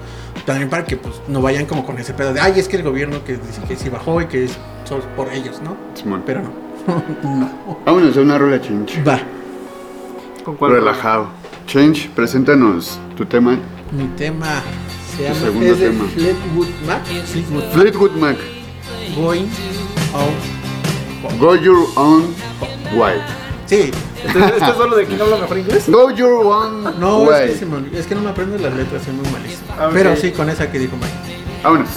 También 0.47 0.69
para 0.71 0.85
que 0.85 0.97
pues 0.97 1.15
no 1.29 1.41
vayan 1.43 1.67
como 1.67 1.85
con 1.87 1.99
ese 1.99 2.13
pedo 2.15 2.33
de, 2.33 2.41
ay, 2.41 2.55
es 2.57 2.67
que 2.69 2.77
el 2.77 2.83
gobierno 2.83 3.23
que 3.25 3.35
dice 3.35 3.61
que 3.69 3.77
sí 3.77 3.89
bajó 3.89 4.21
y 4.21 4.27
que 4.27 4.45
es 4.45 4.53
solo 4.85 5.05
por 5.17 5.33
ellos, 5.33 5.61
¿no? 5.63 5.77
Simón. 5.95 6.23
Pero 6.27 6.43
no. 6.43 6.51
no. 7.23 7.79
Vámonos 7.85 8.17
a 8.17 8.21
una 8.21 8.39
rola 8.39 8.61
change. 8.61 9.03
Va. 9.07 9.21
¿Con 10.45 10.57
cuál? 10.57 10.73
Relajado. 10.73 11.29
Change, 11.67 12.11
preséntanos 12.17 12.99
tu 13.17 13.25
tema. 13.27 13.59
Mi 13.93 14.07
tema 14.17 14.63
se 15.17 15.25
llama 15.25 15.35
segundo 15.37 15.67
es 15.73 15.79
tema. 15.79 16.05
Fleetwood 16.15 16.69
Mac. 16.87 17.05
Fleetwood 17.05 17.63
Mac, 17.63 17.73
Fleetwood 17.75 18.11
Mac, 18.13 18.37
Going 19.17 19.49
on. 20.15 21.39
Go 21.39 21.55
Your 21.55 21.87
Own 21.97 22.35
Way. 22.97 23.17
Sí. 23.67 23.91
¿Esto, 24.25 24.39
esto 24.39 24.65
es 24.71 24.77
solo 24.77 24.97
de 24.97 25.07
quién 25.07 25.21
habla 25.21 25.37
mejor 25.39 25.59
inglés? 25.59 25.85
Go 25.89 26.11
Your 26.11 26.47
Own 26.47 26.99
No, 27.01 27.19
Way. 27.25 27.45
es 27.47 27.51
que, 27.53 27.59
se 27.59 27.67
me 27.67 27.77
olvidó- 27.77 27.99
es 27.99 28.07
que 28.07 28.15
no 28.15 28.21
me 28.23 28.31
aprendo 28.31 28.59
las 28.59 28.75
letras, 28.75 29.03
soy 29.05 29.15
muy 29.15 29.29
malísimo. 29.31 29.63
Ah. 29.79 29.89
Pero 29.93 30.17
sí, 30.17 30.31
con 30.33 30.49
esa 30.51 30.71
que 30.71 30.79
dijo 30.79 30.97
Mike. 30.97 31.43
Vámonos. 31.63 31.89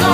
How 0.00 0.07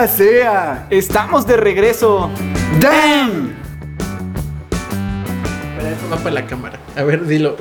¡Maldita 0.00 0.16
sea! 0.16 0.86
Estamos 0.88 1.46
de 1.46 1.58
regreso. 1.58 2.30
¡Damn! 2.80 3.54
Espera, 5.72 5.90
eso 5.90 6.08
va 6.10 6.16
para 6.16 6.30
la 6.30 6.46
cámara. 6.46 6.78
A 6.96 7.02
ver, 7.02 7.26
dilo. 7.26 7.54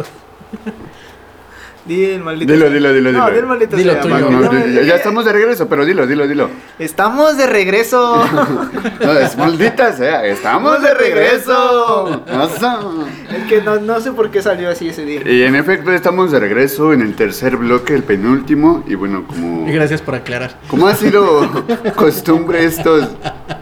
Di 1.90 2.06
el 2.06 2.24
maldito. 2.24 2.54
Dilo, 2.54 2.70
dilo, 2.70 2.94
dilo, 2.94 3.12
No, 3.12 3.26
dilo. 3.26 3.32
di 3.34 3.40
el 3.40 3.46
maldito. 3.48 3.76
Dilo 3.76 3.94
sea, 3.94 4.02
tuyo. 4.02 4.14
mano. 4.14 4.30
No, 4.30 4.52
No, 4.54 4.68
ya, 4.68 4.82
ya 4.84 4.96
estamos 4.96 5.26
de 5.26 5.34
regreso, 5.34 5.68
pero 5.68 5.86
dilo, 5.86 6.06
dilo, 6.06 6.28
dilo. 6.28 6.48
Estamos 6.78 7.36
de 7.36 7.48
regreso. 7.48 8.24
No, 9.02 9.12
es 9.14 9.36
maldita 9.38 9.94
sea, 9.94 10.26
estamos 10.26 10.82
de 10.84 10.94
regreso. 10.94 12.22
Es 12.30 13.44
que 13.48 13.62
no, 13.62 13.80
no 13.80 14.00
sé 14.02 14.12
por 14.12 14.30
qué 14.30 14.42
salió 14.42 14.70
así 14.70 14.90
ese 14.90 15.04
día. 15.06 15.22
Y 15.26 15.44
en 15.44 15.56
efecto 15.56 15.92
estamos 15.92 16.32
de 16.32 16.40
regreso 16.40 16.94
en 16.94 17.02
el 17.02 17.16
tercer 17.16 17.58
bloque, 17.58 17.96
el 17.96 18.04
penúltimo. 18.04 18.84
Y 18.88 18.96
bueno, 18.96 19.26
como, 19.26 19.68
Y 19.68 19.72
gracias 19.72 20.02
por 20.02 20.14
aclarar. 20.16 20.56
como 20.68 20.88
ha 20.88 20.96
sido 20.96 21.50
costumbre 21.96 22.66
estos 22.66 23.08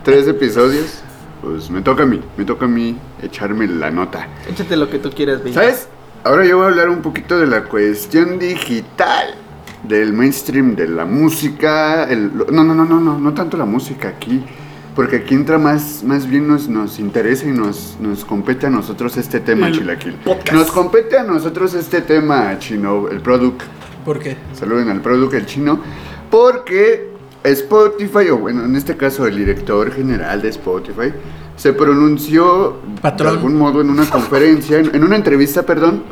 tres 0.04 0.28
episodios, 0.28 1.02
pues 1.42 1.70
me 1.70 1.82
toca 1.82 2.04
a 2.04 2.06
mí, 2.06 2.22
me 2.36 2.44
toca 2.46 2.66
a 2.66 2.68
mí 2.68 2.98
echarme 3.22 3.68
la 3.68 3.90
nota. 3.92 4.28
Échate 4.50 4.76
lo 4.76 4.90
que 4.90 5.00
tú 5.00 5.12
quieras, 5.12 5.40
baby. 5.40 5.54
¿Sabes? 5.54 5.88
Ahora 6.28 6.46
yo 6.46 6.58
voy 6.58 6.66
a 6.66 6.70
hablar 6.70 6.90
un 6.90 7.02
poquito 7.02 7.40
de 7.40 7.48
la 7.48 7.63
cuestión 7.63 8.38
digital, 8.38 9.28
del 9.88 10.12
mainstream, 10.12 10.76
de 10.76 10.86
la 10.90 11.06
música. 11.06 12.04
el- 12.04 12.32
no, 12.52 12.66
no, 12.66 12.74
no, 12.76 12.84
no, 12.84 13.00
no, 13.00 13.18
no 13.18 13.34
tanto 13.34 13.56
la 13.56 13.63
música 13.63 14.10
aquí. 14.10 14.44
Porque 14.94 15.18
aquí 15.18 15.36
entra 15.36 15.58
más, 15.58 16.04
más 16.04 16.28
bien 16.28 16.46
nos, 16.46 16.68
nos 16.68 17.00
interesa 17.00 17.46
y 17.48 17.52
nos, 17.52 17.96
nos 18.02 18.26
compete 18.26 18.66
a 18.66 18.70
nosotros 18.70 19.16
este 19.16 19.40
tema, 19.40 19.72
Chilaquil. 19.72 20.18
Nos 20.52 20.70
compete 20.70 21.18
a 21.18 21.24
nosotros 21.24 21.74
este 21.76 22.02
tema, 22.02 22.60
Chino, 22.60 23.08
el 23.08 23.22
product. 23.22 23.62
¿Por 24.04 24.20
qué? 24.20 24.36
Saluden 24.54 24.90
al 24.90 25.00
product, 25.00 25.34
el 25.34 25.46
chino. 25.46 25.80
Porque 26.30 27.10
Spotify, 27.46 28.30
o 28.32 28.38
bueno, 28.40 28.66
en 28.66 28.76
este 28.76 28.98
caso 28.98 29.26
el 29.28 29.38
director 29.38 29.94
general 29.94 30.42
de 30.42 30.50
Spotify, 30.50 31.13
se 31.56 31.72
pronunció 31.72 32.78
Patrón. 33.02 33.32
de 33.32 33.38
algún 33.38 33.56
modo 33.56 33.80
en 33.80 33.90
una 33.92 34.10
conferencia, 34.10 34.78
en, 34.80 34.94
en 34.94 35.04
una 35.06 35.16
entrevista, 35.16 35.63
perdón, 35.63 36.04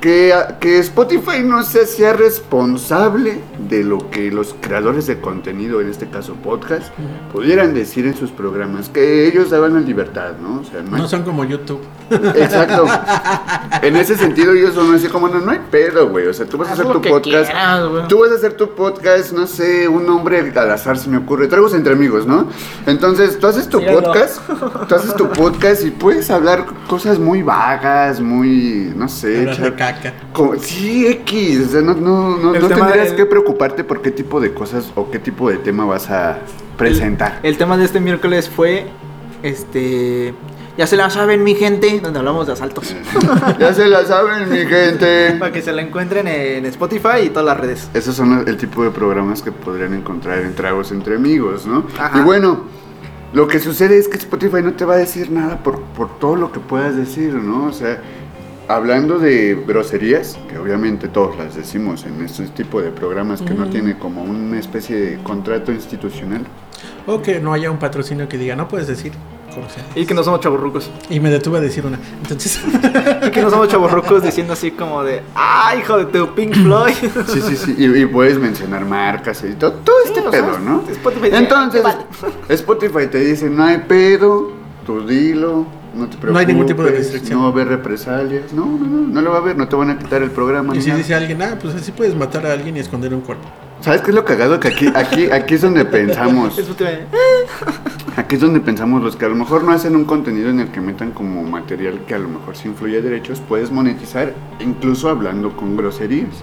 que, 0.00 0.32
que 0.60 0.78
Spotify 0.78 1.42
no 1.44 1.62
se 1.62 1.82
hacía 1.82 2.12
responsable 2.12 3.40
de 3.68 3.82
lo 3.82 4.10
que 4.10 4.30
los 4.30 4.54
creadores 4.60 5.06
de 5.06 5.20
contenido, 5.20 5.80
en 5.80 5.88
este 5.90 6.08
caso 6.08 6.34
podcast, 6.34 6.88
pudieran 7.32 7.74
decir 7.74 8.06
en 8.06 8.16
sus 8.16 8.30
programas, 8.30 8.88
que 8.88 9.26
ellos 9.26 9.50
daban 9.50 9.74
la 9.74 9.80
libertad, 9.80 10.32
¿no? 10.40 10.60
O 10.60 10.64
sea, 10.64 10.82
no 10.82 10.96
hay 10.96 11.02
No 11.02 11.08
son 11.08 11.22
como 11.24 11.44
YouTube. 11.44 11.80
Exacto. 12.10 12.86
En 13.82 13.96
ese 13.96 14.16
sentido, 14.16 14.52
ellos 14.52 14.74
son 14.74 14.92
así 14.94 15.06
como, 15.08 15.28
no, 15.28 15.38
no 15.40 15.52
hay 15.52 15.60
pedo, 15.70 16.08
güey. 16.08 16.26
O 16.26 16.34
sea, 16.34 16.46
tú 16.46 16.58
vas 16.58 16.70
a 16.70 16.72
hacer 16.72 16.86
tu 16.86 17.00
podcast. 17.00 17.22
quieras, 17.22 18.08
tú 18.08 18.18
vas 18.20 18.32
a 18.32 18.34
hacer 18.34 18.54
tu 18.54 18.74
podcast, 18.74 19.32
no 19.32 19.46
sé, 19.46 19.86
un 19.86 20.04
nombre 20.06 20.52
al 20.56 20.70
azar 20.70 20.98
se 20.98 21.08
me 21.08 21.18
ocurre. 21.18 21.46
Tragos 21.46 21.74
entre 21.74 21.92
amigos, 21.92 22.26
¿no? 22.26 22.48
Entonces, 22.86 23.38
tú 23.38 23.46
haces 23.46 23.68
tu 23.68 23.80
podcast, 23.84 24.40
tú 24.88 24.94
haces 24.94 25.14
tu 25.14 25.28
podcast 25.28 25.84
y 25.84 25.90
puedes 25.90 26.30
hablar 26.30 26.66
cosas 26.88 27.18
muy 27.18 27.42
vagas, 27.42 28.20
muy, 28.20 28.92
no 28.96 29.08
sé. 29.08 29.44
Echar- 29.44 29.76
caca. 29.94 30.14
como- 30.32 30.56
sí, 30.56 31.06
X. 31.06 31.66
O 31.66 31.70
sea, 31.70 31.80
no, 31.82 31.94
no, 31.94 32.36
no, 32.36 32.54
El 32.54 32.62
no 32.62 32.68
tema 32.68 32.86
tendrías 32.86 33.08
del- 33.08 33.16
que 33.16 33.26
preocuparte 33.26 33.84
por 33.84 34.02
qué 34.02 34.10
tipo 34.10 34.40
de 34.40 34.52
cosas 34.54 34.90
o 34.94 35.10
qué 35.10 35.18
tipo 35.18 35.50
de 35.50 35.58
tema 35.58 35.84
vas 35.84 36.08
a 36.10 36.38
presentar. 36.76 37.40
El 37.42 37.56
tema 37.58 37.76
de 37.76 37.84
este 37.84 38.00
miércoles 38.00 38.48
fue, 38.48 38.86
este, 39.42 40.34
ya 40.76 40.86
se 40.86 40.96
la 40.96 41.10
saben 41.10 41.42
mi 41.42 41.54
gente, 41.54 42.00
donde 42.00 42.18
hablamos 42.20 42.46
de 42.46 42.52
asaltos. 42.52 42.94
ya 43.58 43.74
se 43.74 43.86
la 43.88 44.04
saben, 44.04 44.48
mi 44.50 44.58
gente. 44.66 45.32
Para 45.38 45.52
que 45.52 45.62
se 45.62 45.72
la 45.72 45.82
encuentren 45.82 46.26
en 46.28 46.64
Spotify 46.66 47.22
y 47.26 47.28
todas 47.30 47.46
las 47.46 47.56
redes. 47.58 47.88
Esos 47.94 48.14
son 48.14 48.44
el 48.46 48.56
tipo 48.56 48.84
de 48.84 48.90
programas 48.90 49.42
que 49.42 49.50
podrían 49.52 49.94
encontrar 49.94 50.38
en 50.40 50.54
Tragos 50.54 50.92
entre 50.92 51.16
Amigos, 51.16 51.66
¿no? 51.66 51.84
Ajá. 51.98 52.18
Y 52.18 52.22
bueno, 52.22 52.60
lo 53.32 53.48
que 53.48 53.58
sucede 53.58 53.98
es 53.98 54.08
que 54.08 54.16
Spotify 54.18 54.62
no 54.62 54.72
te 54.74 54.84
va 54.84 54.94
a 54.94 54.98
decir 54.98 55.30
nada 55.30 55.58
por, 55.62 55.80
por 55.80 56.18
todo 56.18 56.36
lo 56.36 56.52
que 56.52 56.60
puedas 56.60 56.96
decir, 56.96 57.34
¿no? 57.34 57.66
O 57.66 57.72
sea, 57.72 58.00
hablando 58.68 59.18
de 59.18 59.62
groserías, 59.66 60.38
que 60.48 60.58
obviamente 60.58 61.08
todos 61.08 61.36
las 61.38 61.54
decimos 61.56 62.04
en 62.04 62.24
este 62.24 62.44
tipo 62.48 62.80
de 62.80 62.90
programas 62.90 63.42
que 63.42 63.54
no 63.54 63.66
tiene 63.68 63.98
como 63.98 64.22
una 64.22 64.58
especie 64.58 64.96
de 64.96 65.18
contrato 65.22 65.72
institucional. 65.72 66.42
O 67.06 67.20
que 67.22 67.40
no 67.40 67.52
haya 67.52 67.70
un 67.70 67.78
patrocinio 67.78 68.28
que 68.28 68.36
diga, 68.38 68.54
no 68.54 68.68
puedes 68.68 68.86
decir 68.86 69.12
groserías. 69.56 69.96
Y 69.96 70.06
que 70.06 70.14
no 70.14 70.22
somos 70.22 70.40
chaburrucos. 70.40 70.90
Y 71.08 71.18
me 71.20 71.30
detuve 71.30 71.58
a 71.58 71.60
decir 71.60 71.84
una. 71.86 71.98
Entonces, 72.22 72.60
Y 73.26 73.30
que 73.30 73.40
no 73.42 73.50
somos 73.50 73.68
chaburrucos 73.68 74.22
diciendo 74.22 74.52
así 74.52 74.70
como 74.72 75.02
de, 75.02 75.22
ah, 75.34 75.74
hijo 75.78 75.96
de 75.96 76.04
tu 76.04 76.34
Pink 76.34 76.54
Floyd. 76.54 76.92
Sí, 77.26 77.40
sí, 77.40 77.56
sí. 77.56 77.74
Y, 77.78 77.86
y 77.86 78.06
puedes 78.06 78.38
mencionar 78.38 78.84
marcas 78.84 79.42
y 79.44 79.54
todo, 79.54 79.72
todo 79.72 79.96
este 80.04 80.20
o 80.20 80.30
pedo, 80.30 80.52
sea, 80.52 80.60
¿no? 80.60 80.84
Spotify 80.90 81.30
Entonces, 81.32 81.82
"Vale". 81.82 82.02
Spotify 82.50 83.06
te 83.10 83.18
dice, 83.20 83.48
no 83.50 83.64
hay 83.64 83.78
pedo, 83.78 84.52
tú 84.86 85.04
dilo, 85.06 85.66
no 85.94 86.04
te 86.04 86.16
preocupes. 86.16 86.32
No 86.32 86.38
hay 86.38 86.46
ningún 86.46 86.66
tipo 86.66 86.82
de 86.82 86.90
restricción. 86.90 87.38
No 87.38 87.44
va 87.44 87.48
a 87.50 87.52
haber 87.52 87.68
represalias. 87.68 88.52
No, 88.52 88.66
no, 88.66 88.86
no, 88.86 89.06
no 89.08 89.20
lo 89.20 89.30
va 89.30 89.36
a 89.36 89.40
haber, 89.40 89.56
no 89.56 89.68
te 89.68 89.76
van 89.76 89.90
a 89.90 89.98
quitar 89.98 90.22
el 90.22 90.30
programa. 90.30 90.76
y 90.76 90.82
si 90.82 90.88
nada. 90.88 90.98
dice 90.98 91.14
alguien, 91.14 91.42
ah, 91.42 91.58
pues 91.60 91.74
así 91.74 91.92
puedes 91.92 92.14
matar 92.14 92.46
a 92.46 92.52
alguien 92.52 92.76
y 92.76 92.80
esconder 92.80 93.14
un 93.14 93.20
cuerpo. 93.20 93.48
¿Sabes 93.80 94.00
qué 94.02 94.10
es 94.10 94.14
lo 94.14 94.24
cagado? 94.24 94.58
Que 94.58 94.68
aquí, 94.68 94.88
aquí, 94.94 95.30
aquí 95.30 95.54
es 95.54 95.62
donde 95.62 95.84
pensamos. 95.84 96.58
Aquí 98.16 98.34
es 98.34 98.40
donde 98.40 98.58
pensamos 98.58 99.00
los 99.00 99.14
que 99.14 99.26
a 99.26 99.28
lo 99.28 99.36
mejor 99.36 99.62
no 99.62 99.70
hacen 99.70 99.94
un 99.94 100.04
contenido 100.04 100.50
en 100.50 100.58
el 100.58 100.72
que 100.72 100.80
metan 100.80 101.12
como 101.12 101.44
material 101.44 102.00
que 102.04 102.16
a 102.16 102.18
lo 102.18 102.28
mejor 102.28 102.56
sí 102.56 102.66
influye 102.66 102.98
a 102.98 103.00
derechos, 103.00 103.40
puedes 103.48 103.70
monetizar 103.70 104.34
incluso 104.58 105.08
hablando 105.08 105.54
con 105.56 105.76
groserías. 105.76 106.42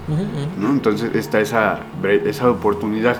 ¿no? 0.58 0.70
Entonces 0.70 1.14
está 1.14 1.38
esa, 1.38 1.80
esa 2.24 2.50
oportunidad. 2.50 3.18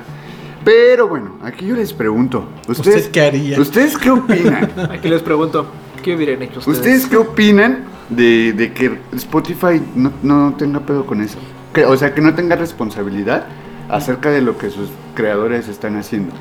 Pero 0.65 1.07
bueno, 1.07 1.37
aquí 1.43 1.67
yo 1.67 1.77
les 1.77 1.93
pregunto, 1.93 2.49
¿ustedes 2.67 2.97
¿Usted 2.97 3.11
qué 3.13 3.21
haría? 3.21 3.61
¿Ustedes 3.61 3.99
qué 3.99 4.11
opinan? 4.11 4.73
Aquí 4.91 5.09
les 5.09 5.23
pregunto, 5.23 5.67
¿qué 6.07 6.15
hubieran 6.15 6.41
hecho 6.43 6.61
ustedes? 6.61 6.79
¿Ustedes 6.79 7.07
qué 7.07 7.17
opinan 7.17 7.85
de, 8.09 8.53
de 8.53 8.73
que 8.73 8.99
Spotify 9.17 9.83
no, 9.97 10.13
no 10.23 10.55
tenga 10.57 10.81
pedo 10.81 11.05
con 11.05 11.21
eso? 11.21 11.37
Que, 11.75 11.85
o 11.85 11.97
sea, 11.97 12.15
que 12.15 12.21
no 12.23 12.33
tenga 12.35 12.55
responsabilidad 12.57 13.47
acerca 13.89 14.31
de 14.31 14.41
lo 14.41 14.57
que 14.57 14.71
sus 14.71 14.89
creadores 15.15 15.69
están 15.69 15.97
haciendo. 15.97 16.33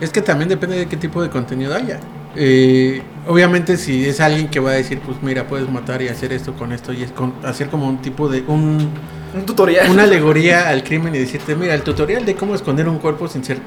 Es 0.00 0.10
que 0.10 0.22
también 0.22 0.48
depende 0.48 0.76
de 0.76 0.86
qué 0.86 0.96
tipo 0.96 1.22
de 1.22 1.28
contenido 1.30 1.74
haya. 1.74 2.00
Eh, 2.36 3.02
obviamente 3.28 3.76
si 3.76 4.06
es 4.06 4.20
alguien 4.20 4.48
que 4.48 4.58
va 4.58 4.70
a 4.70 4.74
decir, 4.74 4.98
pues 5.00 5.18
mira, 5.22 5.46
puedes 5.46 5.70
matar 5.70 6.02
y 6.02 6.08
hacer 6.08 6.32
esto 6.32 6.54
con 6.54 6.72
esto 6.72 6.92
y 6.92 7.02
es 7.02 7.12
con- 7.12 7.34
hacer 7.44 7.68
como 7.68 7.86
un 7.88 7.98
tipo 7.98 8.28
de 8.28 8.42
un, 8.48 8.88
Un 9.34 9.46
tutorial. 9.46 9.88
una 9.90 10.02
alegoría 10.02 10.68
al 10.68 10.82
crimen 10.82 11.14
y 11.14 11.18
decirte, 11.18 11.54
mira, 11.54 11.74
el 11.74 11.82
tutorial 11.82 12.24
de 12.26 12.34
cómo 12.34 12.54
esconder 12.54 12.88
un 12.88 12.98
cuerpo 12.98 13.28
sin 13.28 13.44
ser 13.44 13.58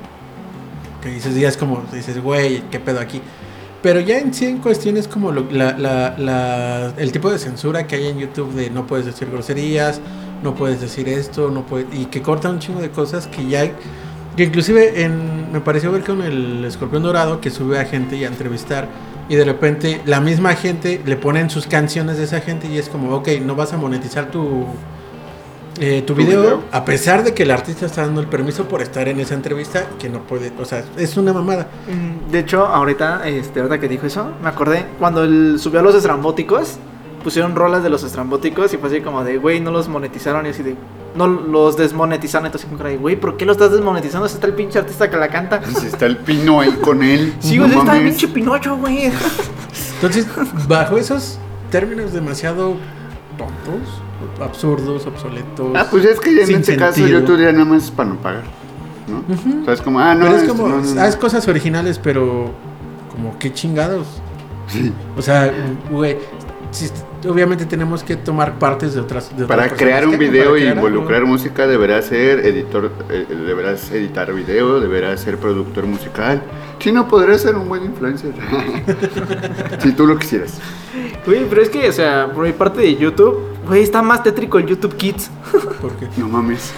que 1.01 1.09
dices, 1.09 1.33
ya 1.35 1.47
es 1.47 1.55
como 1.57 1.83
dices, 1.93 2.21
güey, 2.21 2.61
qué 2.71 2.79
pedo 2.79 2.99
aquí. 2.99 3.21
Pero 3.87 4.01
ya 4.01 4.17
en 4.17 4.33
sí 4.33 4.43
en 4.47 4.57
cuestiones 4.57 5.07
como 5.07 5.31
lo- 5.31 5.49
la- 5.49 5.77
la- 5.77 6.13
la- 6.17 6.93
el 6.97 7.13
tipo 7.13 7.31
de 7.31 7.39
censura 7.39 7.87
que 7.87 7.95
hay 7.95 8.07
en 8.07 8.19
YouTube 8.19 8.51
de 8.53 8.69
no 8.69 8.85
puedes 8.85 9.05
decir 9.05 9.29
groserías, 9.31 10.01
no 10.43 10.55
puedes 10.55 10.81
decir 10.81 11.07
esto, 11.07 11.49
no 11.49 11.65
puedes 11.65 11.87
y 11.97 12.03
que 12.07 12.21
corta 12.21 12.49
un 12.49 12.59
chingo 12.59 12.81
de 12.81 12.89
cosas 12.89 13.27
que 13.27 13.47
ya 13.47 13.71
que 14.35 14.43
inclusive 14.43 15.03
en, 15.03 15.53
me 15.53 15.61
pareció 15.61 15.89
ver 15.93 16.03
con 16.03 16.21
el 16.21 16.65
escorpión 16.65 17.01
dorado 17.01 17.39
que 17.39 17.49
sube 17.49 17.79
a 17.79 17.85
gente 17.85 18.17
y 18.17 18.25
a 18.25 18.27
entrevistar 18.27 18.89
y 19.29 19.35
de 19.37 19.45
repente 19.45 20.01
la 20.05 20.19
misma 20.19 20.53
gente 20.55 21.01
le 21.05 21.15
ponen 21.15 21.49
sus 21.49 21.65
canciones 21.65 22.17
de 22.17 22.25
esa 22.25 22.41
gente 22.41 22.67
y 22.67 22.77
es 22.77 22.89
como, 22.89 23.15
ok, 23.15 23.29
no 23.41 23.55
vas 23.55 23.71
a 23.71 23.77
monetizar 23.77 24.29
tu, 24.31 24.65
eh, 25.79 26.01
tu, 26.05 26.13
Tu 26.13 26.19
video, 26.19 26.41
video. 26.41 26.63
a 26.71 26.83
pesar 26.85 27.23
de 27.23 27.33
que 27.33 27.43
el 27.43 27.51
artista 27.51 27.85
está 27.85 28.01
dando 28.01 28.21
el 28.21 28.27
permiso 28.27 28.67
por 28.67 28.81
estar 28.81 29.07
en 29.07 29.19
esa 29.19 29.33
entrevista, 29.33 29.87
que 29.99 30.09
no 30.09 30.19
puede, 30.23 30.51
o 30.59 30.65
sea, 30.65 30.83
es 30.97 31.17
una 31.17 31.33
mamada. 31.33 31.67
Mm, 31.87 32.31
De 32.31 32.39
hecho, 32.39 32.65
ahorita, 32.65 33.27
este, 33.27 33.59
ahorita 33.59 33.79
que 33.79 33.87
dijo 33.87 34.05
eso, 34.07 34.31
me 34.41 34.49
acordé 34.49 34.85
cuando 34.99 35.23
él 35.23 35.57
subió 35.59 35.79
a 35.79 35.83
los 35.83 35.95
estrambóticos, 35.95 36.77
pusieron 37.23 37.55
rolas 37.55 37.83
de 37.83 37.89
los 37.89 38.03
estrambóticos 38.03 38.73
y 38.73 38.77
fue 38.77 38.89
así 38.89 39.01
como 39.01 39.23
de, 39.23 39.37
güey, 39.37 39.59
no 39.59 39.71
los 39.71 39.87
monetizaron 39.89 40.45
y 40.45 40.49
así 40.49 40.63
de, 40.63 40.75
no 41.15 41.27
los 41.27 41.75
desmonetizaron. 41.77 42.45
Entonces, 42.45 42.69
como 42.69 42.83
de, 42.83 42.95
güey, 42.97 43.15
¿por 43.19 43.35
qué 43.37 43.45
lo 43.45 43.51
estás 43.51 43.71
desmonetizando? 43.71 44.27
Si 44.29 44.35
está 44.35 44.47
el 44.47 44.53
pinche 44.53 44.79
artista 44.79 45.09
que 45.09 45.17
la 45.17 45.27
canta. 45.27 45.61
Si 45.63 45.87
está 45.87 46.05
el 46.05 46.17
pino 46.17 46.61
ahí 46.61 46.71
con 46.81 47.03
él. 47.03 47.33
Sí, 47.39 47.57
no 47.57 47.65
güey, 47.67 47.77
está 47.79 47.97
el 47.97 48.03
pinche 48.05 48.27
Pinocho, 48.29 48.77
güey. 48.77 49.11
Entonces, 49.95 50.27
bajo 50.67 50.97
esos 50.97 51.37
términos 51.71 52.13
demasiado 52.13 52.75
tontos, 53.37 54.01
absurdos, 54.41 55.05
obsoletos. 55.05 55.71
Ah, 55.75 55.87
pues 55.89 56.05
es 56.05 56.19
que 56.19 56.41
en 56.41 56.47
sin 56.47 56.55
este 56.57 56.77
caso 56.77 56.95
sentido. 56.95 57.19
YouTube 57.21 57.39
ya 57.41 57.51
nada 57.51 57.65
más 57.65 57.85
es 57.85 57.91
para 57.91 58.09
no 58.09 58.15
pagar. 58.17 58.43
¿no? 59.07 59.19
Ujú. 59.33 59.61
O 59.61 59.65
sea, 59.65 59.73
es 59.73 59.81
como, 59.81 59.99
ah, 59.99 60.13
no, 60.15 60.25
pero 60.25 60.35
es 60.35 60.41
esto 60.43 60.55
como, 60.55 60.67
no, 60.69 60.81
no, 60.81 60.93
no. 60.95 61.01
haz 61.01 61.15
cosas 61.15 61.47
originales, 61.47 61.99
pero 61.99 62.51
como 63.11 63.37
qué 63.39 63.53
chingados. 63.53 64.05
Sí. 64.67 64.91
O 65.17 65.21
sea, 65.21 65.51
güey, 65.89 66.17
si- 66.71 66.89
obviamente 67.27 67.65
tenemos 67.65 68.03
que 68.03 68.17
tomar 68.17 68.59
partes 68.59 68.93
de 68.95 68.99
otras. 68.99 69.29
de 69.29 69.45
otras 69.45 69.47
Para 69.47 69.63
personas 69.69 69.81
crear 69.81 70.03
un 70.05 70.11
que 70.11 70.15
hagan, 70.17 70.31
video 70.31 70.45
para 70.49 70.57
y 70.57 70.61
crear 70.61 70.77
algo. 70.77 70.87
involucrar 70.89 71.25
música 71.25 71.67
deberás 71.67 72.05
ser 72.05 72.45
editor, 72.45 72.91
eh, 73.09 73.25
deberás 73.47 73.89
editar 73.91 74.33
video, 74.33 74.81
deberás 74.81 75.21
ser 75.21 75.37
productor 75.37 75.85
musical. 75.85 76.41
Si 76.79 76.91
no, 76.91 77.07
podrás 77.07 77.41
ser 77.41 77.55
un 77.55 77.69
buen 77.69 77.85
influencer. 77.85 78.33
si 79.79 79.91
tú 79.93 80.05
lo 80.05 80.17
quisieras. 80.17 80.59
Güey, 81.25 81.45
pero 81.49 81.61
es 81.61 81.69
que, 81.69 81.87
o 81.89 81.93
sea, 81.93 82.29
por 82.33 82.45
mi 82.45 82.51
parte 82.53 82.81
de 82.81 82.95
YouTube, 82.95 83.39
Güey, 83.67 83.83
está 83.83 84.01
más 84.01 84.23
tétrico 84.23 84.57
el 84.59 84.65
YouTube 84.65 84.95
Kids. 84.95 85.29
Porque 85.81 86.07
No 86.17 86.27
mames. 86.27 86.73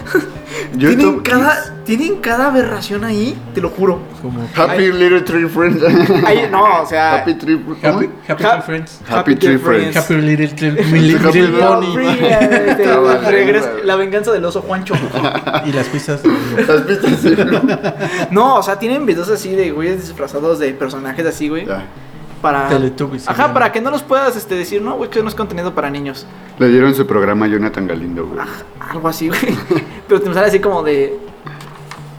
Tienen 0.77 1.19
cada, 1.21 1.75
tienen 1.85 2.17
cada 2.17 2.47
aberración 2.47 3.03
ahí, 3.03 3.37
te 3.53 3.61
lo 3.61 3.69
juro. 3.69 3.99
como 4.21 4.47
Happy 4.55 4.91
Little 4.91 5.21
Tree 5.21 5.47
Friends. 5.47 5.81
Ahí, 6.25 6.47
no, 6.51 6.81
o 6.81 6.85
sea. 6.85 7.15
Happy 7.17 7.35
Tree. 7.35 7.59
Happy, 7.83 8.09
happy 8.27 8.43
Ha- 8.43 8.51
Tree 8.51 8.61
Friends. 8.63 8.99
Happy 9.07 9.35
Tree 9.35 9.57
Friends. 9.57 9.95
Happy 9.97 10.15
Little, 10.15 10.71
little, 10.71 10.99
little, 10.99 11.27
Happy 11.27 11.41
Pony. 11.51 11.95
La 13.83 13.95
venganza 13.95 14.31
del 14.31 14.45
oso 14.45 14.61
Juancho. 14.61 14.95
Y 15.65 15.71
las 15.71 15.87
pistas. 15.87 16.21
¿Has 16.67 16.87
visto 16.87 17.07
así? 17.07 17.35
No, 18.31 18.55
o 18.55 18.63
sea, 18.63 18.77
tienen 18.79 19.05
videos 19.05 19.29
así 19.29 19.55
de 19.55 19.71
güeyes 19.71 20.01
disfrazados 20.07 20.59
de 20.59 20.71
personajes 20.73 21.25
así, 21.25 21.49
güey. 21.49 21.65
Ya. 21.65 21.83
Para. 22.41 22.67
Teletubbies 22.69 23.27
Ajá, 23.27 23.53
para 23.53 23.71
que 23.71 23.81
no 23.81 23.91
los 23.91 24.03
puedas 24.03 24.35
este, 24.35 24.55
decir, 24.55 24.81
no, 24.81 24.95
güey, 24.95 25.09
que 25.09 25.21
no 25.21 25.29
es 25.29 25.35
contenido 25.35 25.73
para 25.73 25.89
niños. 25.89 26.25
Le 26.57 26.69
dieron 26.69 26.93
su 26.95 27.05
programa 27.05 27.45
a 27.45 27.49
Jonathan 27.49 27.87
Galindo, 27.87 28.25
güey. 28.25 28.39
Algo 28.79 29.07
así, 29.07 29.27
güey. 29.27 29.41
Pero 30.07 30.21
te 30.21 30.33
sale 30.33 30.47
así 30.47 30.59
como 30.59 30.83
de. 30.83 31.19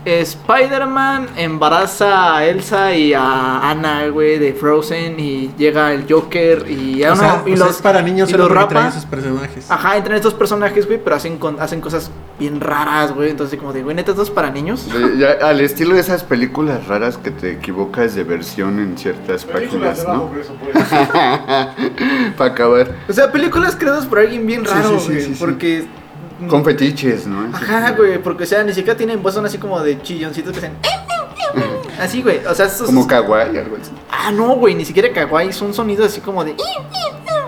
Spider-Man 0.05 1.28
embaraza 1.36 2.36
a 2.36 2.44
Elsa 2.46 2.94
y 2.94 3.12
a 3.12 3.68
Anna, 3.70 4.09
güey, 4.09 4.38
de 4.38 4.53
Frozen. 4.53 5.18
Y 5.20 5.51
llega 5.59 5.92
el 5.92 6.07
Joker 6.11 6.64
y, 6.70 7.03
O 7.05 7.12
ah, 7.12 7.16
sea, 7.16 7.42
y 7.46 7.53
o 7.53 7.57
sea, 7.57 7.66
los 7.66 7.76
es 7.76 7.82
para 7.82 8.03
niños 8.03 8.30
y 8.30 8.34
los 8.34 8.51
rapa. 8.51 8.88
esos 8.88 9.05
personajes. 9.07 9.70
Ajá, 9.70 9.96
entran 9.96 10.16
estos 10.16 10.34
personajes, 10.34 10.86
güey, 10.86 10.98
pero 11.03 11.16
hacen, 11.16 11.38
con- 11.38 11.61
hacen 11.61 11.80
cosas 11.80 12.11
bien 12.38 12.61
raras, 12.61 13.12
güey. 13.14 13.30
Entonces, 13.30 13.59
como 13.59 13.72
de, 13.72 13.82
güey, 13.82 13.94
neta, 13.94 14.12
esto 14.12 14.22
es 14.22 14.30
para 14.30 14.51
niños. 14.51 14.86
De- 14.92 15.18
ya, 15.18 15.32
al 15.46 15.61
estilo 15.61 15.94
de 15.94 16.01
esas 16.01 16.24
películas 16.24 16.86
raras 16.86 17.16
que 17.18 17.30
te 17.30 17.53
equivocas 17.53 18.14
de 18.14 18.24
versión 18.24 18.78
en 18.78 18.96
ciertas 18.96 19.44
páginas, 19.44 20.05
¿no? 20.07 20.30
Para 22.36 22.51
acabar. 22.53 22.94
O 23.09 23.12
sea, 23.12 23.30
películas 23.30 23.76
creadas 23.76 24.07
por 24.07 24.18
alguien 24.20 24.46
bien 24.46 24.64
raro, 24.64 24.98
sí, 24.98 25.07
sí, 25.07 25.12
güey. 25.12 25.24
sí, 25.24 25.34
sí. 25.34 25.36
porque. 25.38 25.99
Con 26.49 26.64
fetiches, 26.64 27.26
¿no? 27.26 27.55
Ajá, 27.55 27.93
güey, 27.93 28.22
porque, 28.22 28.45
o 28.45 28.47
sea, 28.47 28.62
ni 28.62 28.72
siquiera 28.72 28.97
tienen 28.97 29.22
voz, 29.22 29.34
son 29.34 29.47
así 29.47 29.59
como 29.59 29.80
de 29.80 30.01
chilloncitos 30.03 30.53
que 30.53 30.59
hacen. 30.59 30.72
Así, 32.01 32.22
güey, 32.22 32.38
o 32.47 32.55
sea, 32.55 32.66
esos. 32.66 32.86
Como 32.86 33.07
kawaii, 33.07 33.59
algo 33.59 33.76
así. 33.80 33.91
Ah, 34.11 34.30
no, 34.32 34.57
güey, 34.57 34.74
ni 34.74 34.84
siquiera 34.84 35.12
kawaii, 35.12 35.53
son 35.53 35.74
sonidos 35.74 36.07
así 36.07 36.20
como 36.20 36.45
de. 36.45 36.57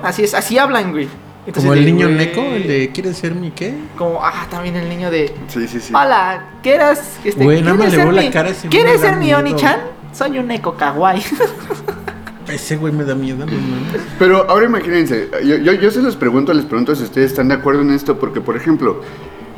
Así 0.03 0.25
es, 0.25 0.35
así 0.35 0.59
hablan, 0.59 0.91
güey. 0.93 1.09
Entonces, 1.47 1.65
Como 1.65 1.75
el 1.75 1.85
de, 1.85 1.93
niño 1.93 2.07
güey, 2.07 2.19
Neko, 2.19 2.41
el 2.41 2.69
de 2.69 2.91
¿Quieres 2.93 3.17
ser 3.17 3.35
mi 3.35 3.51
qué? 3.51 3.75
Como, 3.97 4.21
ah, 4.23 4.47
también 4.49 4.77
el 4.77 4.89
niño 4.89 5.11
de. 5.11 5.35
Sí, 5.49 5.67
sí, 5.67 5.81
sí. 5.81 5.93
Hola, 5.95 6.45
¿quieres. 6.63 7.01
Este, 7.25 7.43
Güey, 7.43 7.63
nada 7.63 7.75
más 7.75 7.87
¿quieres 7.89 7.93
le 7.93 7.97
ser 8.05 8.13
veo 8.13 8.23
la 8.23 8.31
cara 8.31 8.49
ese 8.51 8.69
¿Quieres 8.69 9.01
me 9.01 9.09
ser 9.09 9.17
mi. 9.17 9.35
Oni-chan? 9.35 9.81
Soy 10.13 10.39
un 10.39 10.47
Neko 10.47 10.77
kawaii. 10.77 11.23
Ese 12.53 12.77
güey 12.77 12.93
me 12.93 13.05
da 13.05 13.15
miedo, 13.15 13.39
no 13.47 13.53
mames. 13.53 14.03
Pero 14.19 14.49
ahora 14.51 14.67
imagínense, 14.67 15.29
yo, 15.45 15.57
yo, 15.57 15.73
yo 15.73 15.91
se 15.91 16.03
los 16.03 16.17
pregunto, 16.17 16.53
les 16.53 16.65
pregunto 16.65 16.95
si 16.95 17.05
ustedes 17.05 17.31
están 17.33 17.49
de 17.49 17.55
acuerdo 17.55 17.83
en 17.83 17.91
esto, 17.91 18.19
porque 18.19 18.41
por 18.41 18.57
ejemplo, 18.57 19.01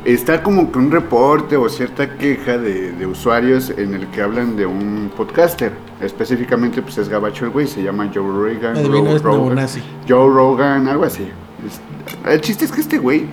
está 0.05 0.43
como 0.43 0.71
que 0.71 0.77
un 0.79 0.91
reporte 0.91 1.57
o 1.57 1.67
cierta 1.67 2.17
queja 2.17 2.57
de, 2.57 2.91
de 2.91 3.05
usuarios 3.05 3.71
en 3.75 3.93
el 3.95 4.07
que 4.07 4.21
hablan 4.21 4.55
de 4.55 4.65
un 4.65 5.11
podcaster, 5.17 5.71
específicamente 5.99 6.81
pues 6.81 6.97
es 6.97 7.09
gabacho 7.09 7.45
el 7.45 7.51
güey, 7.51 7.67
se 7.67 7.81
llama 7.83 8.09
Joe 8.13 8.23
Rogan. 8.23 8.75
Ro- 8.87 9.03
Rogan. 9.23 9.55
Joe 10.07 10.29
Rogan, 10.33 10.87
algo 10.87 11.03
así. 11.05 11.23
Es- 11.65 11.81
el 12.31 12.41
chiste 12.41 12.65
es 12.65 12.71
que 12.71 12.81
este 12.81 12.97
güey 12.99 13.25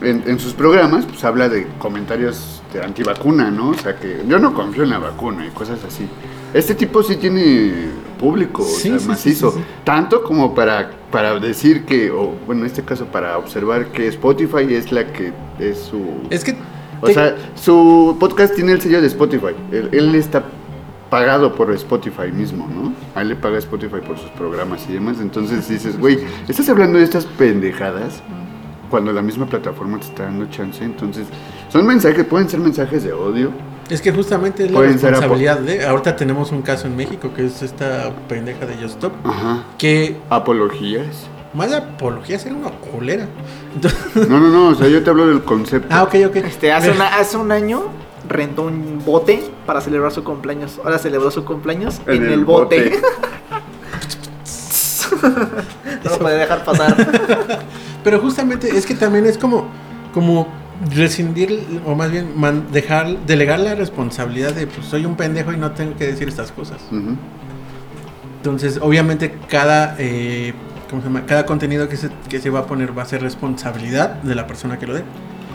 en, 0.00 0.22
en 0.26 0.38
sus 0.38 0.52
programas 0.54 1.04
pues 1.06 1.22
habla 1.24 1.48
de 1.48 1.66
comentarios 1.78 2.62
de 2.72 2.82
antivacuna, 2.82 3.50
¿no? 3.50 3.70
O 3.70 3.74
sea 3.74 3.96
que 3.96 4.22
yo 4.28 4.38
no 4.38 4.54
confío 4.54 4.84
en 4.84 4.90
la 4.90 4.98
vacuna 4.98 5.46
y 5.46 5.50
cosas 5.50 5.78
así. 5.86 6.06
Este 6.54 6.74
tipo 6.74 7.02
sí 7.02 7.16
tiene 7.16 7.72
público, 8.20 8.62
Sí, 8.64 8.88
o 8.88 8.92
sea, 8.92 8.98
sí, 9.00 9.08
macizo. 9.08 9.50
sí. 9.52 9.60
Tanto 9.84 10.22
como 10.22 10.54
para, 10.54 10.90
para 11.10 11.38
decir 11.38 11.84
que, 11.84 12.10
o 12.10 12.34
bueno, 12.46 12.62
en 12.62 12.66
este 12.66 12.82
caso 12.82 13.06
para 13.06 13.36
observar 13.38 13.86
que 13.86 14.06
Spotify 14.08 14.74
es 14.74 14.92
la 14.92 15.06
que 15.12 15.32
es 15.58 15.78
su... 15.78 16.00
Es 16.30 16.44
que. 16.44 16.54
o 17.00 17.06
te- 17.06 17.14
sea, 17.14 17.34
su 17.54 18.16
podcast 18.20 18.54
tiene 18.54 18.72
el 18.72 18.80
sello 18.80 19.00
de 19.00 19.06
Spotify. 19.08 19.54
Él, 19.72 19.88
él 19.92 20.14
está 20.14 20.44
pagado 21.10 21.54
por 21.54 21.70
Spotify 21.72 22.30
mismo, 22.32 22.66
¿no? 22.68 22.92
A 23.14 23.22
él 23.22 23.28
le 23.30 23.36
paga 23.36 23.58
Spotify 23.58 23.96
por 24.06 24.18
sus 24.18 24.30
programas 24.30 24.86
y 24.88 24.92
demás. 24.94 25.16
Entonces 25.20 25.68
dices, 25.68 25.98
güey, 25.98 26.18
estás 26.48 26.68
hablando 26.68 26.98
de 26.98 27.04
estas 27.04 27.26
pendejadas 27.26 28.22
cuando 28.88 29.12
la 29.12 29.20
misma 29.22 29.46
plataforma 29.46 29.98
te 29.98 30.06
está 30.06 30.24
dando 30.24 30.46
chance. 30.50 30.84
Entonces, 30.84 31.26
son 31.70 31.86
mensajes, 31.86 32.24
pueden 32.24 32.48
ser 32.48 32.60
mensajes 32.60 33.02
de 33.04 33.12
odio. 33.12 33.50
Es 33.90 34.00
que 34.00 34.12
justamente 34.12 34.64
es 34.64 34.70
la 34.70 34.78
ser 34.80 35.10
responsabilidad 35.10 35.58
de. 35.58 35.84
Ahorita 35.86 36.16
tenemos 36.16 36.50
un 36.52 36.62
caso 36.62 36.86
en 36.86 36.96
México 36.96 37.30
que 37.34 37.44
es 37.46 37.62
esta 37.62 38.10
pendeja 38.28 38.64
de 38.66 38.74
Just 38.74 38.94
Stop. 38.94 39.12
Ajá. 39.24 39.64
Que 39.78 40.16
Apologías. 40.30 41.26
más 41.52 41.70
de 41.70 41.76
apología 41.76 42.38
era 42.44 42.54
una 42.54 42.70
culera. 42.70 43.26
Entonces- 43.74 44.28
No, 44.30 44.40
no, 44.40 44.48
no, 44.48 44.68
o 44.68 44.74
sea, 44.74 44.88
yo 44.88 45.02
te 45.02 45.10
hablo 45.10 45.26
del 45.26 45.42
concepto. 45.42 45.88
ah, 45.90 46.04
ok, 46.04 46.14
ok. 46.28 46.36
Este, 46.36 46.72
hace, 46.72 46.90
una- 46.90 47.16
hace 47.18 47.36
un 47.36 47.52
año 47.52 47.82
rentó 48.28 48.62
un 48.62 49.02
bote 49.04 49.42
para 49.66 49.80
celebrar 49.80 50.12
su 50.12 50.24
cumpleaños. 50.24 50.78
Ahora 50.84 50.98
celebró 50.98 51.30
su 51.30 51.44
cumpleaños 51.44 52.00
en, 52.06 52.24
el, 52.24 52.44
bote. 52.44 52.92
no 56.04 56.10
lo 56.10 56.18
puede 56.18 56.38
dejar 56.38 56.64
pasar. 56.64 56.96
Pero 58.04 58.20
justamente 58.20 58.68
es 58.76 58.86
que 58.86 58.94
también 58.94 59.26
es 59.26 59.36
como, 59.38 59.66
como 60.14 60.48
rescindir, 60.90 61.80
o 61.86 61.94
más 61.94 62.10
bien 62.10 62.32
man- 62.36 62.66
dejar, 62.72 63.18
delegar 63.26 63.60
la 63.60 63.74
responsabilidad 63.74 64.52
de, 64.52 64.66
pues 64.66 64.86
soy 64.86 65.04
un 65.06 65.16
pendejo 65.16 65.52
y 65.52 65.56
no 65.56 65.70
tengo 65.72 65.96
que 65.96 66.06
decir 66.06 66.28
estas 66.28 66.50
cosas. 66.52 66.80
Entonces, 68.38 68.78
obviamente, 68.82 69.36
cada, 69.48 69.94
eh, 69.98 70.52
¿cómo 70.90 71.02
se 71.02 71.08
llama? 71.08 71.24
Cada 71.26 71.46
contenido 71.46 71.88
que 71.88 71.96
se, 71.96 72.10
que 72.28 72.40
se 72.40 72.50
va 72.50 72.60
a 72.60 72.66
poner 72.66 72.96
va 72.96 73.02
a 73.02 73.06
ser 73.06 73.22
responsabilidad 73.22 74.14
de 74.22 74.34
la 74.34 74.46
persona 74.46 74.78
que 74.78 74.86
lo 74.86 74.94
dé. 74.94 75.04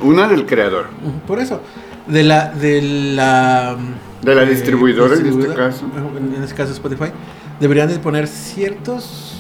Una 0.02 0.28
del 0.28 0.46
creador. 0.46 0.86
Por 1.26 1.40
eso, 1.40 1.62
de 2.08 2.24
la, 2.24 2.50
de 2.52 2.82
la, 2.82 3.76
De 4.22 4.36
la 4.36 4.44
eh, 4.44 4.50
distribuidora, 4.50 5.16
en 5.16 5.26
este 5.26 5.54
caso. 5.54 5.86
En, 6.18 6.36
en 6.36 6.44
este 6.44 6.56
caso 6.56 6.72
Spotify, 6.72 7.12
deberían 7.60 7.90
de 7.90 8.00
poner 8.00 8.28
ciertos 8.28 9.34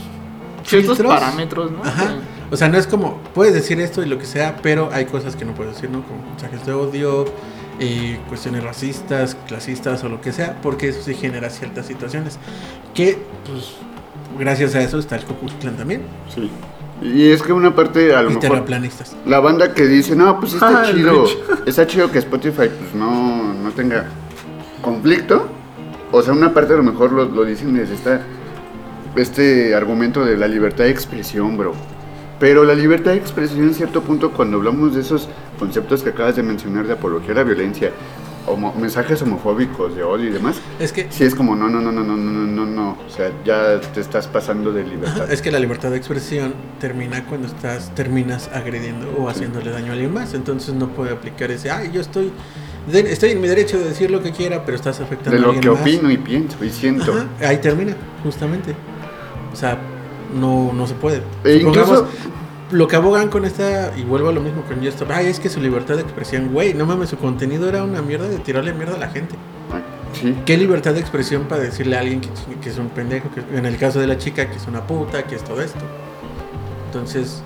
Ciertos 0.63 0.97
filtros. 0.97 1.17
parámetros, 1.19 1.71
¿no? 1.71 1.81
Ajá. 1.83 2.15
O 2.49 2.55
sea, 2.57 2.69
no 2.69 2.77
es 2.77 2.87
como, 2.87 3.19
puedes 3.33 3.53
decir 3.53 3.79
esto 3.81 4.01
y 4.03 4.05
lo 4.05 4.17
que 4.17 4.25
sea, 4.25 4.57
pero 4.63 4.89
hay 4.93 5.05
cosas 5.05 5.35
que 5.35 5.43
no 5.45 5.53
puedes 5.53 5.75
decir, 5.75 5.89
¿no? 5.89 6.03
Como 6.03 6.21
mensajes 6.29 6.65
de 6.65 6.73
odio, 6.73 7.25
eh, 7.79 8.17
cuestiones 8.29 8.63
racistas, 8.63 9.35
clasistas 9.47 10.03
o 10.03 10.09
lo 10.09 10.21
que 10.21 10.31
sea, 10.31 10.57
porque 10.61 10.87
eso 10.89 11.01
sí 11.03 11.13
genera 11.13 11.49
ciertas 11.49 11.85
situaciones. 11.87 12.39
Que, 12.93 13.17
pues, 13.45 13.73
gracias 14.39 14.75
a 14.75 14.81
eso 14.81 14.97
está 14.97 15.17
el 15.17 15.25
Ku 15.25 15.47
también. 15.75 16.01
Sí. 16.33 16.49
Y 17.01 17.29
es 17.29 17.43
que 17.43 17.53
una 17.53 17.75
parte, 17.75 18.15
a 18.15 18.21
lo 18.23 18.31
Y 18.31 18.35
mejor, 18.35 18.49
terraplanistas. 18.49 19.15
la 19.25 19.39
banda 19.39 19.73
que 19.73 19.85
dice, 19.85 20.15
no, 20.15 20.39
pues 20.39 20.53
está 20.53 20.81
Ah, 20.83 20.85
chido, 20.91 21.25
está 21.65 21.85
chido 21.85 22.09
que 22.09 22.17
Spotify 22.19 22.69
pues 22.79 22.95
no, 22.95 23.53
no 23.53 23.69
tenga 23.71 24.05
conflicto. 24.81 25.47
O 26.11 26.21
sea, 26.23 26.33
una 26.33 26.53
parte 26.53 26.73
a 26.73 26.77
lo 26.77 26.83
mejor 26.83 27.11
lo, 27.11 27.25
lo 27.25 27.43
dicen 27.43 27.73
desde 27.75 27.93
esta, 27.93 28.21
este 29.15 29.75
argumento 29.75 30.23
de 30.25 30.37
la 30.37 30.47
libertad 30.47 30.85
de 30.85 30.91
expresión, 30.91 31.57
bro. 31.57 31.73
Pero 32.39 32.63
la 32.65 32.75
libertad 32.75 33.11
de 33.11 33.17
expresión 33.17 33.63
en 33.63 33.73
cierto 33.73 34.01
punto, 34.03 34.31
cuando 34.31 34.57
hablamos 34.57 34.93
de 34.93 35.01
esos 35.01 35.27
conceptos 35.57 36.03
que 36.03 36.09
acabas 36.09 36.35
de 36.35 36.43
mencionar 36.43 36.85
de 36.85 36.93
apología 36.93 37.31
a 37.31 37.35
la 37.35 37.43
violencia, 37.43 37.91
homo- 38.45 38.75
mensajes 38.79 39.21
homofóbicos, 39.23 39.95
de 39.95 40.03
odio 40.03 40.29
y 40.29 40.31
demás, 40.31 40.57
Es 40.79 40.93
que, 40.93 41.07
sí 41.09 41.23
es 41.23 41.33
como, 41.33 41.55
no, 41.55 41.67
no, 41.67 41.81
no, 41.81 41.91
no, 41.91 42.03
no, 42.03 42.15
no, 42.15 42.31
no, 42.31 42.45
no, 42.45 42.65
no. 42.65 42.91
O 43.07 43.09
sea, 43.09 43.31
ya 43.43 43.81
te 43.81 44.01
estás 44.01 44.27
pasando 44.27 44.71
de 44.71 44.83
libertad. 44.83 45.31
es 45.31 45.41
que 45.41 45.51
la 45.51 45.59
libertad 45.59 45.89
de 45.89 45.97
expresión 45.97 46.53
termina 46.79 47.25
cuando 47.25 47.47
estás, 47.47 47.93
terminas 47.95 48.49
agrediendo 48.53 49.11
o 49.17 49.27
haciéndole 49.29 49.71
daño 49.71 49.89
a 49.89 49.93
alguien 49.93 50.13
más. 50.13 50.35
Entonces 50.35 50.75
no 50.75 50.89
puede 50.89 51.11
aplicar 51.13 51.49
ese, 51.49 51.71
ay, 51.71 51.89
yo 51.91 52.01
estoy, 52.01 52.31
de- 52.91 53.11
estoy 53.11 53.31
en 53.31 53.41
mi 53.41 53.47
derecho 53.47 53.79
de 53.79 53.85
decir 53.85 54.11
lo 54.11 54.21
que 54.21 54.31
quiera, 54.31 54.63
pero 54.63 54.75
estás 54.77 54.99
afectando 54.99 55.31
De 55.31 55.37
a 55.37 55.41
lo 55.41 55.47
alguien 55.47 55.61
que 55.63 55.69
más. 55.71 55.81
opino 55.81 56.11
y 56.11 56.17
pienso 56.17 56.63
y 56.63 56.69
siento. 56.69 57.11
Ajá, 57.13 57.25
ahí 57.49 57.57
termina, 57.57 57.95
justamente. 58.23 58.75
O 59.51 59.55
sea, 59.55 59.79
no, 60.33 60.71
no 60.73 60.87
se 60.87 60.93
puede. 60.95 61.21
E 61.43 61.57
incluso- 61.57 62.07
lo 62.71 62.87
que 62.89 62.97
abogan 62.97 63.29
con 63.29 63.45
esta, 63.45 63.93
y 63.97 64.03
vuelvo 64.03 64.27
a 64.27 64.33
lo 64.33 64.41
mismo 64.41 64.61
con 64.63 64.83
Stop, 64.83 65.09
ay, 65.13 65.27
es 65.27 65.39
que 65.39 65.47
su 65.49 65.61
libertad 65.61 65.95
de 65.95 66.01
expresión, 66.01 66.49
güey, 66.51 66.73
no 66.73 66.85
mames, 66.85 67.09
su 67.09 67.17
contenido 67.17 67.69
era 67.69 67.81
una 67.83 68.01
mierda 68.01 68.27
de 68.27 68.39
tirarle 68.39 68.73
mierda 68.73 68.95
a 68.95 68.99
la 68.99 69.07
gente. 69.09 69.35
Sí. 70.13 70.35
¿Qué 70.45 70.57
libertad 70.57 70.93
de 70.93 70.99
expresión 70.99 71.43
para 71.43 71.61
decirle 71.61 71.95
a 71.95 71.99
alguien 72.01 72.19
que, 72.19 72.29
que 72.61 72.69
es 72.69 72.77
un 72.77 72.89
pendejo, 72.89 73.29
que 73.33 73.41
en 73.57 73.65
el 73.65 73.77
caso 73.77 73.99
de 74.01 74.07
la 74.07 74.17
chica, 74.17 74.49
que 74.49 74.57
es 74.57 74.67
una 74.67 74.85
puta, 74.85 75.23
que 75.23 75.35
es 75.35 75.43
todo 75.45 75.61
esto? 75.61 75.79
Entonces, 76.87 77.41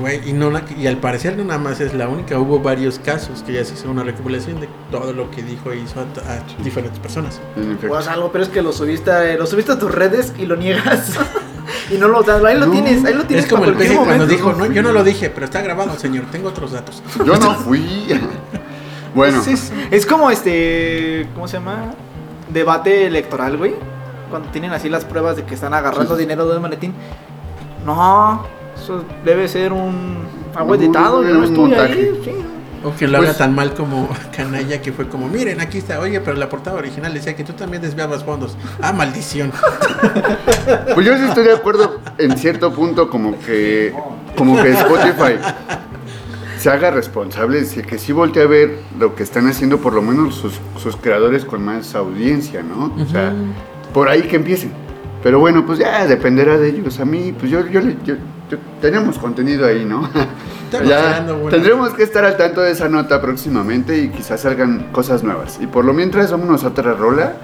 güey, 0.22 0.30
y, 0.30 0.32
no, 0.32 0.50
la- 0.50 0.64
y 0.76 0.86
al 0.86 0.96
parecer 0.98 1.36
no 1.36 1.44
nada 1.44 1.58
más 1.60 1.80
es 1.80 1.94
la 1.94 2.08
única, 2.08 2.38
hubo 2.38 2.58
varios 2.60 2.98
casos 2.98 3.42
que 3.42 3.52
ya 3.52 3.64
se 3.64 3.74
hizo 3.74 3.90
una 3.90 4.02
recopilación 4.02 4.60
de 4.60 4.68
todo 4.90 5.12
lo 5.12 5.30
que 5.30 5.42
dijo 5.42 5.70
e 5.72 5.78
hizo 5.78 6.00
a, 6.00 6.04
a 6.32 6.62
diferentes 6.64 6.98
personas. 7.00 7.40
Pues 7.86 8.06
algo, 8.08 8.32
pero 8.32 8.44
es 8.44 8.50
que 8.50 8.62
lo 8.62 8.72
subiste, 8.72 9.36
lo 9.36 9.46
subiste 9.46 9.72
a 9.72 9.78
tus 9.78 9.92
redes 9.94 10.32
y 10.38 10.46
lo 10.46 10.56
niegas. 10.56 11.12
y 11.90 11.94
no 11.96 12.08
lo 12.08 12.22
das. 12.22 12.42
Ahí 12.44 12.58
lo 12.58 12.66
No, 12.66 12.72
tienes, 12.72 13.04
ahí 13.04 13.14
lo 13.14 13.24
tienes. 13.24 13.44
Es 13.46 13.50
como 13.50 13.64
el 13.64 13.74
peje 13.74 13.94
cuando 13.94 14.12
momento. 14.14 14.26
dijo, 14.34 14.52
no, 14.52 14.66
yo 14.66 14.82
no 14.82 14.92
lo 14.92 15.04
dije, 15.04 15.30
pero 15.30 15.44
está 15.46 15.60
grabado, 15.62 15.98
señor, 15.98 16.24
tengo 16.30 16.48
otros 16.48 16.72
datos. 16.72 17.02
Yo 17.24 17.36
no 17.36 17.54
fui. 17.54 18.08
bueno, 19.14 19.42
Sí, 19.42 19.52
es, 19.52 19.72
es 19.90 20.06
como 20.06 20.30
este. 20.30 21.28
¿Cómo 21.34 21.48
se 21.48 21.58
llama? 21.58 21.92
Debate 22.52 23.06
electoral, 23.06 23.56
güey. 23.56 23.74
Cuando 24.30 24.48
tienen 24.50 24.72
así 24.72 24.88
las 24.88 25.04
pruebas 25.04 25.36
de 25.36 25.44
que 25.44 25.54
están 25.54 25.72
agarrando 25.74 26.16
dinero 26.16 26.46
de 26.48 26.56
un 26.56 26.62
maletín. 26.62 26.92
No, 27.86 28.44
Eso 28.76 29.02
debe 29.24 29.48
ser 29.48 29.72
un 29.72 30.18
algo 30.54 30.74
editado, 30.74 31.22
yo 31.22 31.30
no 31.34 31.38
un 31.38 31.44
estuve 31.44 31.78
ahí. 31.78 32.20
sí. 32.24 32.32
O 32.84 32.94
que 32.94 33.08
lo 33.08 33.18
Pues- 33.18 33.30
haga 33.30 33.38
tan 33.38 33.54
mal 33.54 33.74
como 33.74 34.08
Canalla, 34.36 34.80
que 34.80 34.92
fue 34.92 35.08
como, 35.08 35.28
miren, 35.28 35.60
aquí 35.60 35.78
está, 35.78 35.98
oye, 36.00 36.20
pero 36.20 36.36
la 36.36 36.48
portada 36.48 36.76
original 36.76 37.12
decía 37.12 37.34
que 37.34 37.42
tú 37.44 37.52
también 37.52 37.82
desviabas 37.82 38.22
fondos. 38.24 38.56
Ah, 38.80 38.92
maldición. 38.92 39.52
Pues 40.94 41.06
yo 41.06 41.16
sí 41.16 41.24
estoy 41.24 41.44
de 41.44 41.52
acuerdo 41.52 42.00
en 42.18 42.36
cierto 42.36 42.72
punto 42.72 43.08
como 43.10 43.38
que 43.40 43.94
como 44.36 44.60
que 44.62 44.70
Spotify 44.70 45.34
se 46.58 46.70
haga 46.70 46.90
responsable, 46.90 47.62
de 47.62 47.82
que 47.82 47.98
sí 47.98 48.12
voltee 48.12 48.42
a 48.42 48.46
ver 48.46 48.78
lo 48.98 49.14
que 49.14 49.22
están 49.22 49.46
haciendo 49.48 49.78
por 49.78 49.92
lo 49.94 50.02
menos 50.02 50.34
sus, 50.34 50.54
sus 50.82 50.96
creadores 50.96 51.44
con 51.44 51.64
más 51.64 51.94
audiencia, 51.94 52.62
¿no? 52.62 52.92
O 53.00 53.06
sea, 53.06 53.32
por 53.94 54.08
ahí 54.08 54.22
que 54.22 54.36
empiecen. 54.36 54.72
Pero 55.22 55.38
bueno, 55.40 55.64
pues 55.66 55.78
ya 55.78 56.06
dependerá 56.06 56.58
de 56.58 56.68
ellos. 56.68 57.00
A 57.00 57.04
mí, 57.04 57.34
pues 57.38 57.50
yo, 57.50 57.66
yo- 57.66 57.80
yo- 58.04 58.16
tenemos 58.80 59.18
contenido 59.18 59.66
ahí, 59.66 59.84
¿no? 59.84 60.08
Ya 60.86 61.24
tendremos 61.48 61.94
que 61.94 62.02
estar 62.02 62.26
al 62.26 62.36
tanto 62.36 62.60
de 62.60 62.72
esa 62.72 62.90
nota 62.90 63.22
próximamente 63.22 63.96
y 63.96 64.10
quizás 64.10 64.42
salgan 64.42 64.88
cosas 64.92 65.22
nuevas. 65.22 65.58
Y 65.62 65.66
por 65.66 65.82
lo 65.86 65.94
mientras, 65.94 66.30
vámonos 66.30 66.62
a 66.64 66.68
otra 66.68 66.92
rola. 66.92 67.36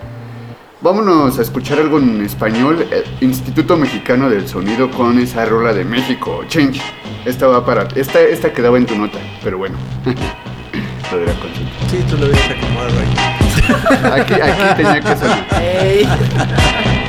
Vámonos 0.82 1.38
a 1.38 1.42
escuchar 1.42 1.78
algo 1.78 1.98
en 1.98 2.20
español. 2.22 2.86
eh, 2.90 3.02
Instituto 3.22 3.78
Mexicano 3.78 4.28
del 4.28 4.46
Sonido 4.46 4.90
con 4.90 5.18
esa 5.18 5.46
rola 5.46 5.72
de 5.72 5.84
México, 5.86 6.44
Change. 6.48 6.82
Esta 7.24 7.46
va 7.46 7.64
para. 7.64 7.88
Esta, 7.94 8.20
esta 8.20 8.52
quedaba 8.52 8.76
en 8.76 8.84
tu 8.84 8.94
nota, 8.94 9.18
pero 9.42 9.56
bueno. 9.56 9.76
Lo 11.10 11.18
de 11.18 11.24
la 11.26 11.32
consulta. 11.32 11.70
Sí, 11.90 12.04
tú 12.10 12.16
lo 12.18 12.26
hubieras 12.26 12.50
acomodado 12.50 12.92
ahí. 13.00 14.20
Aquí, 14.20 14.34
aquí 14.34 14.82
tenía 14.82 15.00
que 15.00 15.16
salir. 15.16 17.03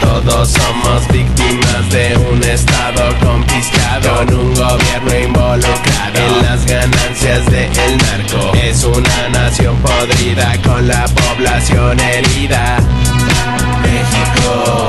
Todos 0.00 0.48
somos 0.50 1.08
víctimas 1.08 1.90
de 1.90 2.16
un 2.30 2.42
estado 2.42 3.14
confiscado 3.20 4.26
Con 4.26 4.34
un 4.34 4.54
gobierno 4.54 5.18
involucrado. 5.24 6.14
En 6.14 6.42
las 6.42 6.66
ganancias 6.66 7.46
del 7.46 7.98
narco 7.98 8.52
Es 8.54 8.84
una 8.84 9.28
nación 9.30 9.76
podrida 9.78 10.60
con 10.62 10.86
la 10.86 11.06
población 11.06 11.98
herida. 12.00 12.78
México, 13.82 14.88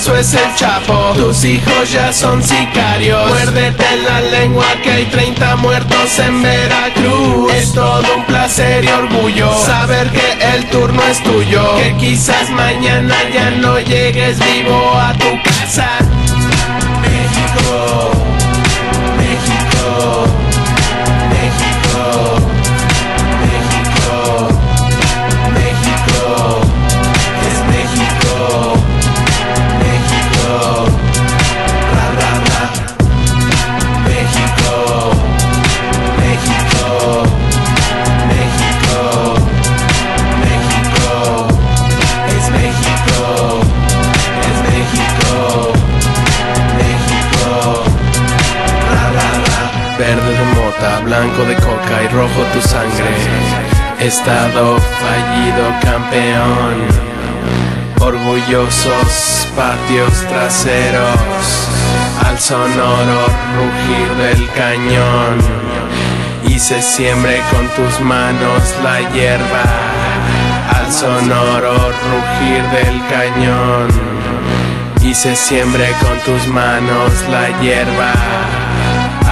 Zetas 0.00 0.08
o 0.08 0.16
es 0.16 0.34
el 0.34 0.54
Chapo. 0.54 1.12
Tus 1.14 1.44
hijos 1.44 1.92
ya 1.92 2.12
son 2.12 2.42
sicarios. 2.42 3.28
Muérdete 3.28 3.84
la 4.04 4.20
lengua 4.20 4.66
que 4.82 4.90
hay 4.90 5.04
30 5.06 5.56
muertos 5.56 6.18
en 6.18 6.42
Veracruz. 6.42 7.52
Es 7.52 7.72
todo 7.72 8.04
un 8.16 8.24
placer 8.26 8.84
y 8.84 8.88
orgullo 8.88 9.52
Saber 9.64 10.10
que 10.10 10.54
el 10.54 10.68
turno 10.70 11.02
es 11.10 11.22
tuyo. 11.22 11.76
Que 11.76 11.96
quizás 11.96 12.50
mañana 12.50 13.14
ya 13.32 13.50
no 13.50 13.78
llegues 13.80 14.38
vivo 14.38 14.94
a 14.96 15.12
tu 15.14 15.42
casa 15.42 16.09
Blanco 51.04 51.44
de 51.44 51.56
coca 51.56 52.02
y 52.02 52.08
rojo 52.08 52.42
tu 52.54 52.60
sangre. 52.60 53.14
Estado 53.98 54.78
fallido 54.78 55.64
campeón. 55.82 57.10
Orgullosos 58.00 59.48
patios 59.54 60.24
traseros, 60.28 61.68
al 62.26 62.38
sonoro 62.38 63.26
rugir 63.56 64.08
del 64.16 64.50
cañón. 64.52 65.38
Y 66.46 66.58
se 66.58 66.80
siembre 66.80 67.42
con 67.50 67.68
tus 67.70 68.00
manos 68.00 68.62
la 68.82 69.00
hierba, 69.10 69.64
al 70.78 70.90
sonoro 70.90 71.74
rugir 71.74 72.62
del 72.70 73.02
cañón. 73.08 73.88
Y 75.02 75.14
se 75.14 75.36
siembre 75.36 75.92
con 76.00 76.18
tus 76.20 76.46
manos 76.48 77.12
la 77.30 77.48
hierba, 77.60 78.12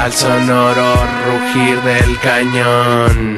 al 0.03 0.12
sonoro 0.12 0.94
rugir 1.26 1.80
del 1.82 2.18
cañón. 2.20 3.38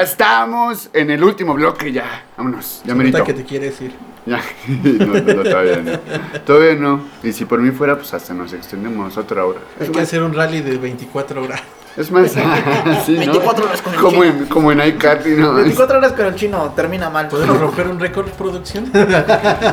Ya 0.00 0.04
estamos 0.04 0.88
en 0.94 1.10
el 1.10 1.22
último 1.22 1.52
bloque, 1.52 1.92
ya. 1.92 2.24
Vámonos, 2.34 2.80
ya 2.86 2.94
merito. 2.94 3.22
que 3.22 3.34
te 3.34 3.44
quieres 3.44 3.78
ir. 3.82 3.92
Ya, 4.24 4.40
no, 4.66 5.04
no, 5.06 5.34
no, 5.34 5.42
todavía 5.42 5.76
no. 5.76 6.40
Todavía 6.40 6.74
no. 6.74 7.02
Y 7.22 7.32
si 7.34 7.44
por 7.44 7.60
mí 7.60 7.70
fuera, 7.70 7.96
pues 7.96 8.14
hasta 8.14 8.32
nos 8.32 8.54
extendemos 8.54 9.18
otra 9.18 9.44
hora. 9.44 9.60
Hay 9.78 9.84
Es 9.84 9.90
que 9.90 9.98
más, 9.98 10.08
hacer 10.08 10.22
un 10.22 10.32
rally 10.32 10.62
de 10.62 10.78
24 10.78 11.42
horas. 11.42 11.60
es 11.98 12.10
más 12.10 12.30
sí, 13.04 13.12
¿no? 13.12 13.18
24 13.18 13.66
horas 13.66 13.82
con 13.82 13.92
el 13.92 14.00
como 14.00 14.22
chino. 14.22 14.24
en, 14.38 14.46
como 14.46 14.72
en 14.72 14.88
iCarly, 14.88 15.36
¿no? 15.36 15.52
24 15.52 15.98
horas 15.98 16.12
con 16.12 16.24
el 16.24 16.34
chino 16.34 16.72
termina 16.74 17.10
mal. 17.10 17.28
¿Podemos 17.28 17.60
romper 17.60 17.86
un 17.88 18.00
récord 18.00 18.30
producción? 18.30 18.90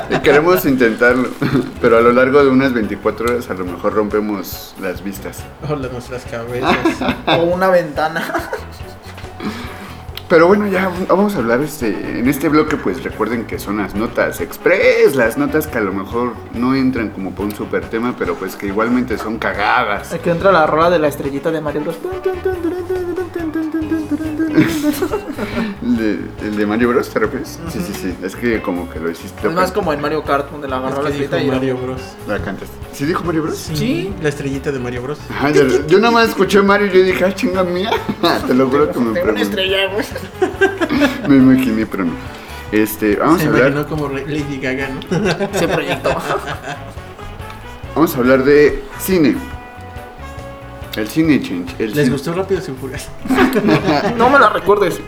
Y 0.09 0.19
queremos 0.19 0.65
intentarlo, 0.65 1.29
pero 1.79 1.99
a 1.99 2.01
lo 2.01 2.11
largo 2.11 2.43
de 2.43 2.49
unas 2.49 2.73
24 2.73 3.27
horas 3.31 3.49
a 3.49 3.53
lo 3.53 3.63
mejor 3.63 3.93
rompemos 3.93 4.75
las 4.81 5.01
vistas. 5.01 5.45
Hola, 5.69 5.87
nuestras 5.87 6.25
cabezas. 6.25 6.75
O 7.27 7.43
una 7.43 7.69
ventana. 7.69 8.25
Pero 10.29 10.47
bueno, 10.47 10.67
ya 10.67 10.91
vamos 11.07 11.35
a 11.35 11.37
hablar 11.37 11.61
este, 11.61 12.19
en 12.19 12.27
este 12.27 12.49
bloque, 12.49 12.75
pues 12.75 13.01
recuerden 13.01 13.45
que 13.45 13.59
son 13.59 13.77
las 13.77 13.95
notas 13.95 14.41
express, 14.41 15.15
las 15.15 15.37
notas 15.37 15.67
que 15.67 15.77
a 15.77 15.81
lo 15.81 15.93
mejor 15.93 16.33
no 16.53 16.75
entran 16.75 17.09
como 17.09 17.31
por 17.31 17.45
un 17.45 17.55
super 17.55 17.85
tema, 17.89 18.13
pero 18.19 18.35
pues 18.35 18.57
que 18.57 18.67
igualmente 18.67 19.17
son 19.17 19.37
cagadas. 19.37 20.11
Aquí 20.11 20.29
entra 20.29 20.51
la 20.51 20.67
rola 20.67 20.89
de 20.89 20.99
la 20.99 21.07
estrellita 21.07 21.49
de 21.49 21.61
Mario 21.61 21.81
Bros. 21.81 21.97
¿El 25.83 25.97
de, 25.97 26.19
el 26.47 26.57
de 26.57 26.65
Mario 26.65 26.89
Bros, 26.89 27.09
te 27.09 27.19
refieres? 27.19 27.59
Sí, 27.71 27.79
sí, 27.85 27.93
sí, 27.93 28.15
es 28.23 28.35
que 28.35 28.61
como 28.61 28.89
que 28.89 28.99
lo 28.99 29.09
hiciste. 29.09 29.47
Es 29.47 29.53
más 29.53 29.71
como 29.71 29.93
en 29.93 30.01
Mario 30.01 30.23
Kart, 30.23 30.49
donde 30.51 30.67
la 30.67 30.77
agarró 30.77 31.03
la 31.03 31.09
Es 31.09 31.15
que 31.15 31.23
estrellita 31.23 31.37
dijo 31.37 31.55
y 31.55 31.59
Mario 31.59 31.77
Bros. 31.77 32.01
La 32.27 32.39
cantaste. 32.39 32.75
¿Sí 32.93 33.05
dijo 33.05 33.23
Mario 33.23 33.43
Bros? 33.43 33.57
Sí, 33.57 34.13
la 34.21 34.29
estrellita 34.29 34.71
de 34.71 34.79
Mario 34.79 35.03
Bros. 35.03 35.19
Ajá, 35.29 35.51
yo, 35.51 35.63
yo 35.87 35.99
nada 35.99 36.11
más 36.11 36.29
escuché 36.29 36.61
Mario 36.61 36.87
y 36.87 36.91
yo 36.97 37.03
dije, 37.03 37.25
ah, 37.25 37.33
chinga 37.33 37.63
mía. 37.63 37.91
Te 38.47 38.53
lo 38.53 38.67
juro 38.69 38.91
que 38.91 38.99
me 38.99 39.13
Tengo 39.13 39.31
una 39.31 39.41
estrella, 39.41 39.87
güey. 39.93 40.05
Me 41.27 41.35
imaginé, 41.35 41.85
pero 41.85 42.05
no. 42.05 42.13
Este, 42.71 43.15
vamos 43.15 43.39
Se 43.39 43.45
a 43.47 43.49
hablar. 43.49 43.71
imaginó 43.71 43.87
como 43.87 44.09
Lady 44.09 44.59
Gaga, 44.59 44.89
¿no? 44.89 45.57
Se 45.59 45.67
proyectó. 45.67 46.09
Vamos 47.95 48.15
a 48.15 48.17
hablar 48.17 48.43
de 48.43 48.83
cine. 48.99 49.35
El 50.97 51.07
cine 51.07 51.41
change. 51.41 51.73
El 51.79 51.93
¿Les 51.95 52.05
cine- 52.07 52.11
gustó 52.11 52.33
Rápido 52.33 52.59
sin 52.59 52.75
Furias? 52.75 53.07
No 54.17 54.29
me 54.29 54.39
la 54.39 54.49
recuerdes. 54.49 54.99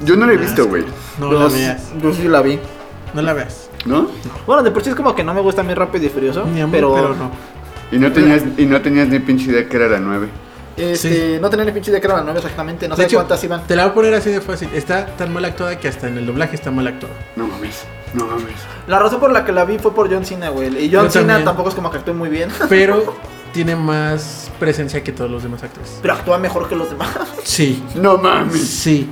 Yo 0.00 0.16
no 0.16 0.26
lo 0.26 0.32
he 0.32 0.36
visto, 0.36 0.66
güey. 0.66 0.84
No 1.18 1.32
la 1.32 1.48
sí- 1.50 1.56
veas. 1.58 1.92
Yo 2.02 2.12
sí 2.12 2.26
la 2.28 2.42
vi. 2.42 2.58
No 3.12 3.22
la 3.22 3.32
veas. 3.32 3.70
¿No? 3.84 4.08
Bueno, 4.46 4.62
de 4.62 4.70
por 4.70 4.82
sí 4.82 4.90
es 4.90 4.96
como 4.96 5.14
que 5.14 5.22
no 5.22 5.34
me 5.34 5.40
gusta 5.42 5.62
muy 5.62 5.74
rápido 5.74 6.06
y 6.06 6.08
furioso. 6.08 6.44
Ni 6.46 6.60
a 6.60 6.66
mí, 6.66 6.72
pero, 6.72 6.94
pero 6.94 7.14
no. 7.14 7.30
Y 7.92 7.98
no 7.98 8.10
tenías, 8.12 8.42
y 8.56 8.64
no 8.66 8.80
tenías 8.80 9.08
ni 9.08 9.18
pinche 9.20 9.50
idea 9.50 9.68
que 9.68 9.76
era 9.76 9.88
la 9.88 9.98
9. 10.00 10.28
Este, 10.76 11.38
no 11.40 11.48
tenía 11.50 11.66
ni 11.66 11.70
pinche 11.70 11.90
idea 11.92 12.00
que 12.00 12.06
eran 12.06 12.16
las 12.16 12.24
nueve 12.24 12.40
exactamente. 12.40 12.88
No 12.88 12.96
sé 12.96 13.06
cuántas 13.12 13.44
iban. 13.44 13.64
Te 13.66 13.76
la 13.76 13.84
voy 13.84 13.90
a 13.90 13.94
poner 13.94 14.14
así 14.14 14.30
de 14.30 14.40
fácil. 14.40 14.68
Está 14.74 15.06
tan 15.06 15.32
mal 15.32 15.44
actuada 15.44 15.78
que 15.78 15.86
hasta 15.86 16.08
en 16.08 16.18
el 16.18 16.26
doblaje 16.26 16.56
está 16.56 16.72
mal 16.72 16.86
actuada. 16.88 17.14
No 17.36 17.46
mames, 17.46 17.84
no 18.12 18.26
mames. 18.26 18.56
La 18.88 18.98
razón 18.98 19.20
por 19.20 19.30
la 19.30 19.44
que 19.44 19.52
la 19.52 19.64
vi 19.64 19.78
fue 19.78 19.94
por 19.94 20.12
John 20.12 20.24
Cena, 20.24 20.48
güey. 20.48 20.68
Y 20.84 20.90
John 20.92 21.04
Yo 21.04 21.10
Cena 21.10 21.26
también. 21.34 21.44
tampoco 21.44 21.68
es 21.68 21.74
como 21.76 21.90
que 21.92 21.98
actúe 21.98 22.14
muy 22.14 22.28
bien. 22.28 22.48
Pero 22.68 23.14
tiene 23.52 23.76
más 23.76 24.43
presencia 24.58 25.02
que 25.02 25.12
todos 25.12 25.30
los 25.30 25.42
demás 25.42 25.62
actores. 25.62 25.98
Pero 26.02 26.14
actúa 26.14 26.38
mejor 26.38 26.68
que 26.68 26.76
los 26.76 26.90
demás. 26.90 27.08
Sí, 27.44 27.82
No 27.94 28.18
mames. 28.18 28.60
sí. 28.66 29.08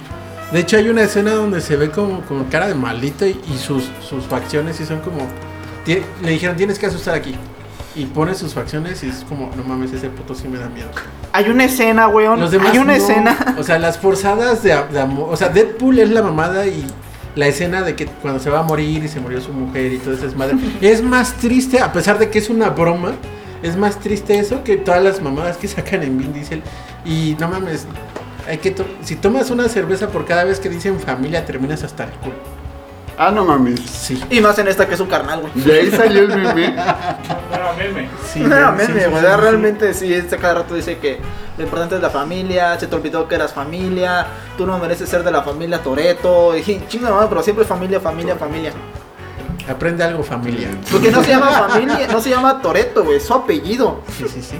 De 0.52 0.60
hecho 0.60 0.76
hay 0.76 0.88
una 0.90 1.02
escena 1.02 1.32
donde 1.32 1.60
se 1.62 1.76
ve 1.76 1.90
como, 1.90 2.20
como 2.22 2.44
cara 2.50 2.68
de 2.68 2.74
maldito 2.74 3.26
y, 3.26 3.30
y 3.52 3.56
sus, 3.58 3.84
sus 4.06 4.24
facciones 4.24 4.78
y 4.80 4.84
son 4.84 5.00
como... 5.00 5.26
tie- 5.86 6.02
le 6.22 6.30
dijeron, 6.32 6.56
tienes 6.56 6.78
que 6.78 6.86
asustar 6.86 7.14
aquí. 7.14 7.34
Y 7.94 8.06
pone 8.06 8.34
sus 8.34 8.54
facciones 8.54 9.02
y 9.02 9.08
es 9.08 9.24
como, 9.28 9.50
no 9.56 9.62
mames, 9.64 9.92
ese 9.92 10.08
puto 10.10 10.34
sí 10.34 10.48
me 10.48 10.58
da 10.58 10.68
miedo. 10.68 10.88
Hay 11.32 11.48
una 11.50 11.64
escena, 11.64 12.06
güey. 12.06 12.26
Los 12.38 12.50
demás 12.50 12.70
Hay 12.72 12.78
una 12.78 12.96
no. 12.96 13.02
escena. 13.02 13.54
O 13.58 13.62
sea, 13.62 13.78
las 13.78 13.98
forzadas 13.98 14.62
de, 14.62 14.74
de 14.92 15.00
amor. 15.00 15.28
O 15.30 15.36
sea, 15.36 15.48
Deadpool 15.48 15.98
es 15.98 16.10
la 16.10 16.22
mamada 16.22 16.66
y 16.66 16.84
la 17.34 17.46
escena 17.46 17.80
de 17.82 17.94
que 17.96 18.06
cuando 18.06 18.38
se 18.40 18.50
va 18.50 18.60
a 18.60 18.62
morir 18.62 19.04
y 19.04 19.08
se 19.08 19.20
murió 19.20 19.40
su 19.40 19.52
mujer 19.52 19.92
y 19.92 19.98
todo 19.98 20.12
eso 20.14 20.26
es 20.26 20.36
madre. 20.36 20.56
Es 20.82 21.02
más 21.02 21.34
triste, 21.34 21.80
a 21.80 21.92
pesar 21.92 22.18
de 22.18 22.28
que 22.30 22.38
es 22.38 22.50
una 22.50 22.68
broma. 22.70 23.12
Es 23.62 23.76
más 23.76 23.98
triste 24.00 24.38
eso 24.38 24.64
que 24.64 24.76
todas 24.76 25.02
las 25.02 25.20
mamadas 25.22 25.56
que 25.56 25.68
sacan 25.68 26.02
en 26.02 26.18
Vin 26.18 26.32
Diesel. 26.32 26.62
Y 27.04 27.36
no 27.38 27.48
mames. 27.48 27.86
Hay 28.48 28.58
que 28.58 28.72
to- 28.72 28.84
si 29.02 29.14
tomas 29.16 29.50
una 29.50 29.68
cerveza 29.68 30.08
por 30.08 30.24
cada 30.24 30.44
vez 30.44 30.58
que 30.58 30.68
dicen 30.68 30.98
familia, 30.98 31.44
terminas 31.46 31.82
hasta 31.84 32.04
el 32.04 32.10
culo. 32.10 32.34
Ah, 33.16 33.30
no 33.30 33.44
mames. 33.44 33.78
Sí. 33.88 34.20
Y 34.30 34.40
más 34.40 34.58
en 34.58 34.66
esta 34.68 34.88
que 34.88 34.94
es 34.94 35.00
un 35.00 35.06
carnal, 35.06 35.42
güey. 35.42 35.52
De 35.64 35.80
ahí 35.80 35.90
salió 35.90 36.22
el 36.22 36.28
meme. 36.28 36.74
Sí, 38.32 38.40
No, 38.40 38.56
sí, 38.56 38.86
meme, 38.88 39.00
sí, 39.04 39.08
güey, 39.10 39.22
sí, 39.22 39.28
sí. 39.30 39.36
realmente 39.40 39.94
sí, 39.94 40.14
este 40.14 40.38
cada 40.38 40.54
rato 40.54 40.74
dice 40.74 40.98
que 40.98 41.18
lo 41.58 41.64
importante 41.64 41.96
es 41.96 42.00
la 42.02 42.10
familia, 42.10 42.78
se 42.80 42.86
te 42.86 42.94
olvidó 42.96 43.28
que 43.28 43.34
eras 43.34 43.52
familia, 43.52 44.26
tú 44.56 44.66
no 44.66 44.78
mereces 44.78 45.08
ser 45.08 45.22
de 45.22 45.30
la 45.30 45.42
familia 45.42 45.78
Toreto, 45.82 46.56
y 46.56 46.62
chinga 46.88 47.10
mamá, 47.10 47.28
pero 47.28 47.42
siempre 47.42 47.64
familia, 47.64 48.00
familia, 48.00 48.36
familia. 48.36 48.72
Aprende 49.68 50.02
algo 50.04 50.22
familia. 50.22 50.68
Porque 50.90 51.10
no 51.10 51.22
se 51.22 51.30
llama 51.30 51.50
familia, 51.68 52.06
no 52.10 52.20
se 52.20 52.30
llama 52.30 52.60
Toreto, 52.60 53.04
güey, 53.04 53.16
es 53.18 53.22
su 53.24 53.34
apellido. 53.34 54.00
Sí, 54.18 54.24
sí, 54.28 54.42
sí. 54.42 54.56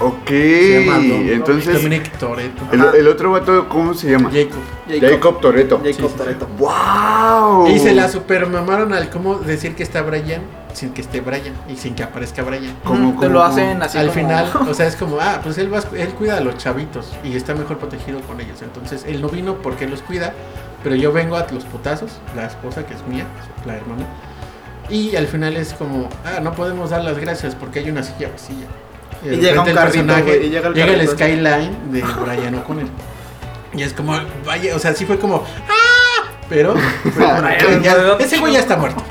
Ok. 0.00 0.26
Se 0.28 0.84
llama 0.84 0.98
Dom- 0.98 1.32
Entonces, 1.32 1.74
Dominic 1.74 2.10
Toretto. 2.18 2.62
el, 2.72 3.00
el 3.00 3.08
otro 3.08 3.30
vato, 3.32 3.68
¿cómo 3.68 3.94
se 3.94 4.10
llama? 4.10 4.30
Jacob. 4.32 4.60
Jacob 5.00 5.40
Toreto. 5.40 5.76
Jacob 5.78 5.94
Sí, 5.94 6.02
sí. 6.08 6.14
Toretto. 6.18 6.48
¡Wow! 6.58 7.68
Y 7.68 7.78
se 7.78 7.94
la 7.94 8.08
super 8.08 8.46
mamaron 8.48 8.92
al 8.92 9.08
cómo 9.10 9.36
decir 9.36 9.74
que 9.76 9.82
está 9.84 10.02
Brian 10.02 10.42
sin 10.72 10.90
que 10.90 11.02
esté 11.02 11.20
Brian 11.20 11.54
y 11.72 11.76
sin 11.76 11.94
que 11.94 12.02
aparezca 12.02 12.42
Brian. 12.42 12.74
¿Cómo, 12.82 13.10
Te 13.10 13.16
cómo, 13.16 13.28
lo 13.28 13.38
cómo? 13.38 13.44
hacen 13.44 13.80
así 13.80 13.96
al 13.96 14.08
como- 14.08 14.20
final, 14.20 14.50
o 14.68 14.74
sea, 14.74 14.86
es 14.88 14.96
como, 14.96 15.18
ah, 15.20 15.38
pues 15.42 15.56
él, 15.58 15.72
va, 15.72 15.78
él 15.96 16.08
cuida 16.08 16.38
a 16.38 16.40
los 16.40 16.56
chavitos 16.58 17.12
y 17.22 17.36
está 17.36 17.54
mejor 17.54 17.78
protegido 17.78 18.20
con 18.22 18.40
ellos. 18.40 18.60
Entonces, 18.62 19.04
él 19.06 19.22
no 19.22 19.28
vino 19.28 19.54
porque 19.62 19.84
él 19.84 19.92
los 19.92 20.02
cuida, 20.02 20.32
pero 20.84 20.94
yo 20.94 21.12
vengo 21.12 21.36
a 21.36 21.46
los 21.50 21.64
putazos, 21.64 22.12
la 22.36 22.46
esposa 22.46 22.86
que 22.86 22.94
es 22.94 23.04
mía, 23.08 23.24
la 23.66 23.74
hermana. 23.76 24.04
Y 24.88 25.16
al 25.16 25.26
final 25.26 25.56
es 25.56 25.72
como, 25.72 26.08
ah, 26.24 26.38
no 26.40 26.52
podemos 26.52 26.90
dar 26.90 27.02
las 27.02 27.18
gracias 27.18 27.54
porque 27.56 27.80
hay 27.80 27.90
una 27.90 28.02
silla 28.04 28.28
vacía. 28.30 28.66
Y 29.24 29.28
de 29.28 29.36
llega 29.38 29.62
un 29.62 29.68
el 29.68 29.74
carrito, 29.74 30.04
y 30.44 30.48
llega 30.50 30.68
el 30.68 30.74
carrito. 30.74 31.12
skyline 31.12 31.90
de 31.92 32.02
Brian 32.02 32.54
O'Connor. 32.56 32.84
Y 33.72 33.82
es 33.82 33.92
como, 33.94 34.12
vaya, 34.44 34.76
o 34.76 34.78
sea, 34.78 34.92
sí 34.94 35.04
fue 35.06 35.18
como, 35.18 35.36
¡ah! 35.68 36.28
Pero, 36.48 36.74
pero 37.02 37.14
bueno, 37.16 37.48
Brian, 37.58 37.82
ya- 37.82 37.96
¿de 37.96 38.02
dónde 38.04 38.24
ese 38.24 38.38
güey 38.38 38.52
ya 38.52 38.60
está 38.60 38.76
muerto. 38.76 39.02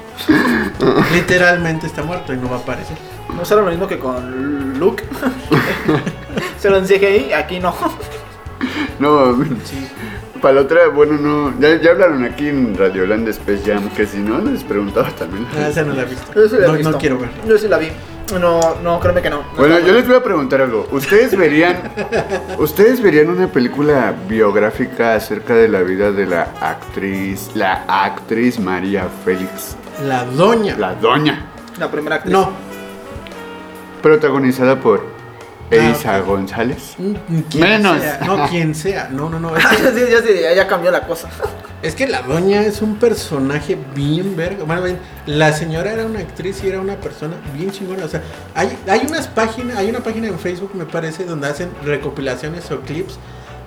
Literalmente 1.11 1.87
está 1.87 2.03
muerto 2.03 2.33
y 2.33 2.37
no 2.37 2.49
va 2.49 2.57
a 2.57 2.59
aparecer. 2.59 2.95
No 3.35 3.43
será 3.43 3.61
lo 3.61 3.69
mismo 3.71 3.87
que 3.87 3.97
con 3.97 4.77
Luke. 4.79 5.03
se 6.59 6.69
lo 6.69 6.77
enseñé 6.77 7.07
ahí, 7.07 7.33
aquí 7.33 7.59
no. 7.59 7.73
No, 8.99 9.33
Sí. 9.65 9.87
Para 10.43 10.55
la 10.55 10.61
otra, 10.61 10.89
bueno, 10.89 11.13
no. 11.13 11.53
Ya, 11.59 11.81
ya 11.81 11.91
hablaron 11.91 12.23
aquí 12.23 12.49
en 12.49 12.77
Radio 12.77 13.07
Land 13.07 13.29
Space 13.29 13.63
Jam 13.65 13.89
que 13.91 14.05
si 14.05 14.17
no, 14.17 14.39
les 14.39 14.63
preguntaba 14.63 15.09
también. 15.11 15.47
Ah, 15.57 15.69
esa 15.69 15.83
no 15.83 15.93
la 15.93 16.01
he 16.03 16.05
visto. 16.05 16.31
Yo 16.35 16.47
sí 16.49 16.55
la 16.59 16.65
he 16.65 16.67
no, 16.67 16.73
visto. 16.73 16.91
no 16.91 16.97
quiero 16.99 17.17
verla. 17.17 17.35
Yo 17.47 17.57
sí 17.57 17.67
la 17.69 17.77
vi. 17.77 17.87
No, 18.39 18.59
no, 18.83 18.99
créeme 18.99 19.21
que 19.21 19.29
no. 19.29 19.37
No 19.37 19.45
Bueno, 19.57 19.79
yo 19.79 19.93
les 19.93 20.05
voy 20.07 20.15
a 20.17 20.23
preguntar 20.23 20.61
algo. 20.61 20.87
¿Ustedes 20.91 21.37
verían, 21.37 21.77
ustedes 22.57 23.01
verían 23.01 23.29
una 23.29 23.47
película 23.47 24.13
biográfica 24.27 25.15
acerca 25.15 25.55
de 25.55 25.67
la 25.69 25.81
vida 25.81 26.11
de 26.11 26.25
la 26.25 26.49
actriz, 26.61 27.51
la 27.55 27.83
actriz 27.87 28.59
María 28.59 29.07
Félix, 29.23 29.75
La 30.05 30.25
doña. 30.25 30.75
la 30.77 30.93
doña, 30.95 31.45
La 31.79 31.89
primera 31.91 32.17
actriz. 32.17 32.33
No. 32.33 32.51
protagonizada 34.01 34.79
por 34.79 35.05
Ah, 35.79 35.89
Eiza 35.89 36.19
González? 36.19 36.95
Menos. 37.55 38.01
sea. 38.01 38.19
No, 38.25 38.47
quien 38.49 38.75
sea. 38.75 39.09
No, 39.11 39.29
no, 39.29 39.39
no. 39.39 39.55
Es 39.55 39.63
sí, 39.69 39.77
que, 39.93 40.11
ya, 40.11 40.21
sí, 40.21 40.55
ya 40.55 40.67
cambió 40.67 40.91
la 40.91 41.05
cosa. 41.05 41.29
es 41.81 41.95
que 41.95 42.07
la 42.07 42.21
doña 42.21 42.61
es 42.61 42.81
un 42.81 42.95
personaje 42.95 43.77
bien 43.95 44.35
verga. 44.35 44.63
Bueno, 44.63 44.83
bien, 44.83 44.99
la 45.25 45.53
señora 45.53 45.91
era 45.91 46.05
una 46.05 46.19
actriz 46.19 46.63
y 46.63 46.67
era 46.67 46.79
una 46.79 46.95
persona 46.95 47.35
bien 47.55 47.71
chingona. 47.71 48.05
O 48.05 48.09
sea, 48.09 48.21
hay, 48.55 48.77
hay 48.87 49.01
unas 49.07 49.27
páginas, 49.27 49.77
hay 49.77 49.89
una 49.89 49.99
página 49.99 50.27
en 50.27 50.39
Facebook, 50.39 50.71
me 50.73 50.85
parece, 50.85 51.25
donde 51.25 51.47
hacen 51.47 51.69
recopilaciones 51.83 52.69
o 52.71 52.81
clips 52.81 53.17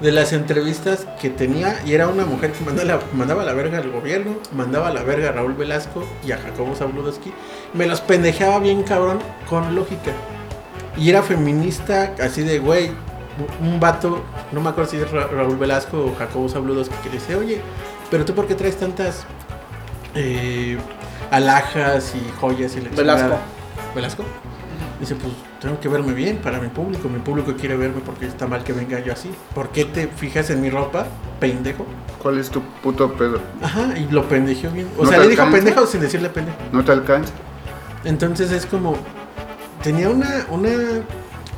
de 0.00 0.12
las 0.12 0.32
entrevistas 0.32 1.06
que 1.20 1.30
tenía 1.30 1.80
y 1.86 1.94
era 1.94 2.08
una 2.08 2.26
mujer 2.26 2.52
que 2.52 2.64
mandaba 2.64 2.86
la, 2.86 3.00
mandaba 3.14 3.44
la 3.44 3.54
verga 3.54 3.78
al 3.78 3.90
gobierno, 3.90 4.36
mandaba 4.52 4.90
la 4.92 5.02
verga 5.02 5.30
a 5.30 5.32
Raúl 5.32 5.54
Velasco 5.54 6.06
y 6.26 6.32
a 6.32 6.38
Jacobo 6.38 6.74
Zabludowski. 6.74 7.32
Me 7.72 7.86
los 7.86 8.00
pendejeaba 8.00 8.58
bien 8.58 8.82
cabrón 8.82 9.18
con 9.48 9.74
lógica. 9.74 10.12
Y 10.96 11.10
era 11.10 11.22
feminista, 11.22 12.14
así 12.22 12.42
de, 12.42 12.58
güey, 12.58 12.90
un 13.60 13.78
vato, 13.78 14.22
no 14.52 14.60
me 14.60 14.70
acuerdo 14.70 14.90
si 14.90 14.96
es 14.96 15.10
Ra- 15.10 15.26
Raúl 15.26 15.56
Velasco 15.58 15.98
o 16.06 16.14
Jacobo 16.18 16.48
Zabludos, 16.48 16.88
que 17.02 17.10
dice, 17.10 17.36
oye, 17.36 17.60
pero 18.10 18.24
tú 18.24 18.34
por 18.34 18.46
qué 18.46 18.54
traes 18.54 18.76
tantas 18.78 19.24
eh, 20.14 20.78
alhajas 21.30 22.14
y 22.14 22.40
joyas 22.40 22.76
y 22.76 22.80
la 22.80 22.90
Velasco. 22.90 23.22
chingada?" 23.22 23.40
Velasco. 23.94 24.24
Dice, 25.00 25.14
pues 25.14 25.34
tengo 25.60 25.78
que 25.78 25.88
verme 25.88 26.14
bien 26.14 26.38
para 26.38 26.58
mi 26.58 26.68
público. 26.68 27.08
Mi 27.10 27.18
público 27.18 27.52
quiere 27.54 27.76
verme 27.76 28.00
porque 28.04 28.24
está 28.26 28.46
mal 28.46 28.64
que 28.64 28.72
venga 28.72 28.98
yo 29.00 29.12
así. 29.12 29.30
¿Por 29.54 29.68
qué 29.68 29.84
te 29.84 30.06
fijas 30.06 30.48
en 30.48 30.62
mi 30.62 30.70
ropa, 30.70 31.06
pendejo? 31.38 31.84
¿Cuál 32.22 32.38
es 32.38 32.48
tu 32.48 32.62
puto 32.82 33.12
pedo? 33.12 33.38
Ajá, 33.62 33.92
y 33.98 34.10
lo 34.10 34.26
pendejeó 34.26 34.70
bien. 34.70 34.88
O 34.98 35.04
¿No 35.04 35.10
sea, 35.10 35.18
le 35.18 35.28
dijo 35.28 35.44
pendejo 35.50 35.86
sin 35.86 36.00
decirle 36.00 36.30
pendejo. 36.30 36.56
¿No 36.72 36.82
te 36.82 36.92
alcanza? 36.92 37.32
Entonces 38.04 38.50
es 38.52 38.64
como. 38.64 38.96
Tenía 39.82 40.08
una. 40.10 40.46
una 40.50 40.70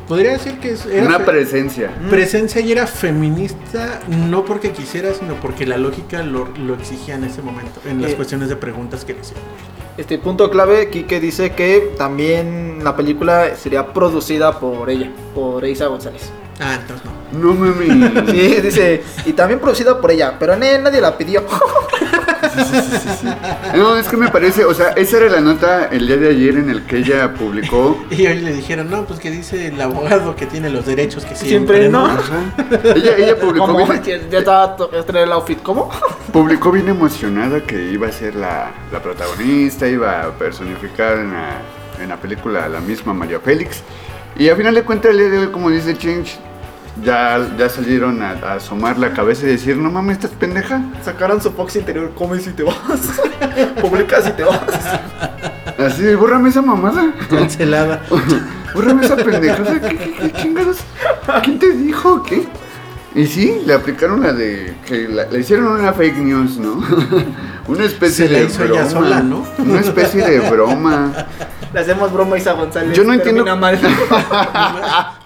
podría 0.07 0.33
decir 0.33 0.59
que 0.59 0.73
es- 0.73 0.87
era 0.87 1.07
Una 1.07 1.19
presencia. 1.25 1.91
presencia 2.09 2.61
y 2.63 2.73
era 2.73 2.87
feminista, 2.87 4.01
no 4.09 4.45
porque 4.45 4.71
quisiera, 4.73 5.13
sino 5.15 5.35
porque 5.35 5.67
la 5.67 5.77
lógica 5.77 6.23
lo, 6.23 6.49
lo 6.57 6.75
exigía 6.75 7.15
en 7.17 7.25
ese 7.25 7.43
momento, 7.43 7.81
en 7.87 8.01
las 8.03 8.13
Eh. 8.13 8.17
cuestiones 8.17 8.49
de 8.49 8.57
preguntas 8.57 9.05
que 9.05 9.13
le 9.15 9.21
hacían. 9.21 9.41
Este 9.99 10.17
punto 10.19 10.49
clave, 10.51 10.89
Kike 10.91 11.21
dice 11.21 11.53
que 11.53 11.93
también 11.99 12.83
la 12.85 12.95
película 12.97 13.55
sería 13.57 13.93
producida 13.93 14.59
por 14.61 14.89
ella, 14.89 15.11
por 15.35 15.67
Isa 15.67 15.87
González. 15.89 16.31
Ah, 16.61 16.79
entonces 16.81 17.05
no. 17.05 17.13
No 17.41 17.55
mames. 17.55 18.31
Sí, 18.31 18.61
dice, 18.63 19.03
y 19.27 19.33
también 19.33 19.61
producida 19.61 20.01
por 20.01 20.11
ella, 20.11 20.37
pero 20.39 20.57
na- 20.57 20.79
nadie 20.79 21.01
la 21.01 21.17
pidió. 21.19 21.45
No, 23.77 23.97
es 23.97 24.09
que 24.09 24.17
me 24.17 24.29
parece, 24.29 24.65
o 24.65 24.75
sea, 24.75 24.91
esa 24.91 25.19
era 25.19 25.29
la 25.29 25.41
nota 25.41 25.89
el 25.91 26.07
día 26.07 26.17
de 26.17 26.29
ayer 26.31 26.57
en 26.57 26.71
el 26.71 26.85
que 26.85 26.99
ella 26.99 27.33
publicó. 27.35 28.03
Y 28.11 28.27
hoy 28.27 28.41
le 28.41 28.53
dijeron, 28.53 28.91
no, 28.91 29.05
pues 29.05 29.21
que 29.21 29.31
dice 29.31 29.69
el 29.69 29.81
abogado 29.81 30.35
que 30.35 30.47
tiene 30.47 30.71
los 30.71 30.87
derechos 30.87 31.25
que 31.25 31.37
Siempre, 31.37 31.79
siempre, 31.83 31.89
¿no? 31.89 32.07
Ajá. 32.07 32.41
Ella, 32.97 33.17
ella 33.17 33.37
publicó, 33.37 33.67
¿Cómo? 33.67 33.87
bien, 33.87 34.29
Ya 34.31 34.39
estaba 34.39 34.77
traía 35.07 35.25
el 35.25 35.33
outfit. 35.33 35.63
¿Cómo? 35.63 35.91
publicó 36.33 36.71
bien 36.73 36.89
emocionada 36.89 37.61
que 37.63 37.91
iba 37.91 38.09
a 38.09 38.13
ser 38.13 38.35
la, 38.35 38.71
la 38.93 39.01
protagonista, 39.03 39.87
iba 39.87 40.23
a 40.23 40.31
personificar 40.33 41.19
en 41.19 41.33
la, 41.33 41.61
en 42.03 42.09
la 42.09 42.17
película 42.17 42.65
a 42.65 42.69
la 42.69 42.81
misma 42.81 43.13
María 43.13 43.41
Félix. 43.41 43.83
Y 44.37 44.49
al 44.49 44.57
final 44.57 44.75
de 44.75 44.83
cuentas, 44.83 45.11
el 45.11 45.19
día 45.19 45.29
de 45.31 45.39
hoy, 45.39 45.47
como 45.49 45.71
dice 45.71 45.97
Change, 45.97 46.39
ya, 47.03 47.47
ya 47.59 47.69
salieron 47.69 48.23
a, 48.23 48.31
a 48.31 48.55
asomar 48.55 48.99
la 48.99 49.13
cabeza 49.13 49.47
y 49.47 49.51
decir, 49.51 49.77
no 49.77 49.91
mames, 49.91 50.17
estás 50.19 50.31
pendeja. 50.33 50.83
Sacaron 51.05 51.41
su 51.41 51.51
box 51.51 51.77
interior. 51.77 52.13
Come 52.15 52.41
si 52.41 52.51
te 52.51 52.63
vas. 52.63 52.77
Publica 53.81 54.21
si 54.23 54.33
te 54.33 54.45
vas. 54.45 54.61
Así 55.79 56.03
de, 56.03 56.17
bórrame 56.17 56.49
esa 56.49 56.63
mamada. 56.63 57.13
cancelada. 57.31 58.03
Bórrame 58.75 59.05
esa 59.05 59.17
pendejada. 59.17 59.81
¿Qué, 59.81 59.97
qué, 59.97 60.13
qué 60.13 60.33
chingados? 60.33 60.79
¿Quién 61.43 61.59
te 61.59 61.73
dijo 61.73 62.23
qué? 62.23 62.47
Y 63.15 63.27
sí, 63.27 63.63
le 63.65 63.73
aplicaron 63.75 64.23
la 64.23 64.33
de. 64.33 64.75
que 64.87 65.09
la, 65.09 65.25
le 65.27 65.41
hicieron 65.41 65.67
una 65.69 65.93
fake 65.93 66.19
news, 66.19 66.59
¿no? 66.59 66.83
Una 67.69 67.85
especie 67.85 68.27
Se 68.27 68.33
la 68.33 68.39
de 68.41 68.45
hizo 68.47 68.59
broma. 68.65 68.81
ella 68.81 68.91
sola, 68.91 69.21
¿no? 69.21 69.47
Una 69.59 69.81
especie 69.81 70.23
de 70.25 70.41
broma. 70.51 71.27
Le 71.73 71.81
hacemos 71.81 72.11
broma 72.13 72.37
a 72.37 72.39
Isa 72.39 72.53
González. 72.53 72.97
Yo 72.97 73.05
no 73.05 73.13
entiendo- 73.13 73.45
mal. 73.57 73.79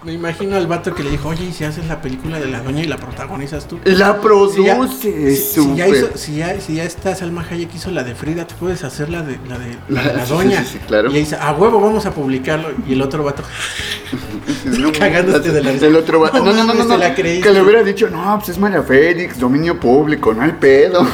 Me 0.03 0.13
imagino 0.13 0.57
al 0.57 0.67
vato 0.67 0.93
que 0.93 1.05
le 1.05 1.11
dijo, 1.11 1.29
oye, 1.29 1.45
¿y 1.45 1.53
si 1.53 1.63
haces 1.63 1.87
la 1.87 2.03
película 2.03 2.41
de 2.41 2.47
la 2.49 2.59
doña 2.61 2.81
y 2.83 2.87
la 2.89 2.97
protagonizas 2.97 3.69
tú? 3.69 3.79
La 3.85 3.93
Si 3.93 3.97
ya, 3.99 4.21
produce. 4.21 5.37
si- 5.37 5.37
si 5.37 5.77
ya 5.77 5.87
hizo- 5.87 6.09
si 6.17 6.37
ya- 6.39 6.61
si 6.61 6.75
ya 6.75 6.83
está 6.83 7.15
Salma 7.15 7.47
Hayek 7.49 7.73
hizo 7.73 7.93
la 7.93 8.03
de 8.03 8.17
Frida, 8.17 8.45
tú 8.49 8.57
puedes 8.59 8.83
hacer 8.83 9.09
la 9.11 9.23
de 9.23 9.39
la, 9.49 9.59
de, 9.61 9.77
La- 9.89 10.03
de 10.03 10.27
doña. 10.27 10.65
sí, 10.65 10.71
sí, 10.73 10.79
claro. 10.89 11.09
Y 11.13 11.15
dice, 11.21 11.37
a 11.41 11.53
huevo, 11.53 11.81
vamos 11.81 12.05
a 12.07 12.11
publicarlo. 12.11 12.71
Y 12.89 12.95
el 12.95 13.03
otro 13.03 13.23
vato, 13.23 13.45
No, 14.65 14.91
cagándote 14.91 15.53
de 15.53 15.63
la 15.63 15.71
risa. 15.71 15.87
El 15.87 15.95
otro 15.95 16.19
va- 16.21 16.31
No 16.35 16.41
No, 16.41 16.45
no, 16.47 16.53
no, 16.53 16.59
no. 16.59 16.67
mames, 16.75 16.87
no, 16.87 16.95
te 16.95 16.99
la 16.99 17.15
creíste. 17.15 17.47
Que 17.49 17.55
le 17.55 17.63
hubiera 17.63 17.85
dicho, 17.85 18.11
no, 18.11 18.37
pues 18.39 18.49
es 18.49 18.59
María 18.59 18.83
Félix, 18.83 19.39
dominio 19.39 19.79
público, 19.79 20.35
no 20.35 20.43
hay 20.43 20.53
pedo. 20.53 21.07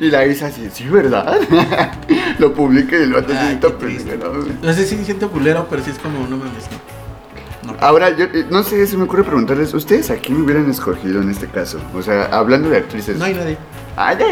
y 0.00 0.08
la 0.16 0.26
Isa 0.26 0.46
así, 0.46 0.68
sí, 0.72 0.84
¿verdad? 0.88 1.38
Lo 2.38 2.52
publica 2.52 2.96
y 2.96 3.06
lo 3.06 3.18
hace 3.18 3.32
está 3.52 3.76
triste. 3.78 4.10
pendejo, 4.12 4.32
¿no? 4.32 4.44
no 4.62 4.72
sé 4.72 4.86
si 4.86 5.04
siento 5.04 5.30
culero, 5.30 5.66
pero 5.70 5.82
sí 5.84 5.90
es 5.90 5.98
como, 5.98 6.20
no 6.26 6.36
mames, 6.36 6.64
no. 6.72 7.74
Ahora, 7.80 8.10
yo 8.10 8.26
eh, 8.26 8.44
no 8.50 8.62
sé, 8.62 8.86
se 8.86 8.96
me 8.96 9.04
ocurre 9.04 9.24
preguntarles, 9.24 9.72
¿ustedes 9.72 10.10
a 10.10 10.16
quién 10.16 10.42
hubieran 10.42 10.70
escogido 10.70 11.22
en 11.22 11.30
este 11.30 11.46
caso? 11.46 11.80
O 11.94 12.02
sea, 12.02 12.26
hablando 12.26 12.68
de 12.68 12.76
actrices. 12.78 13.16
No 13.16 13.24
hay 13.24 13.34
nadie. 13.34 13.56
Ah, 13.96 14.12
ya. 14.12 14.26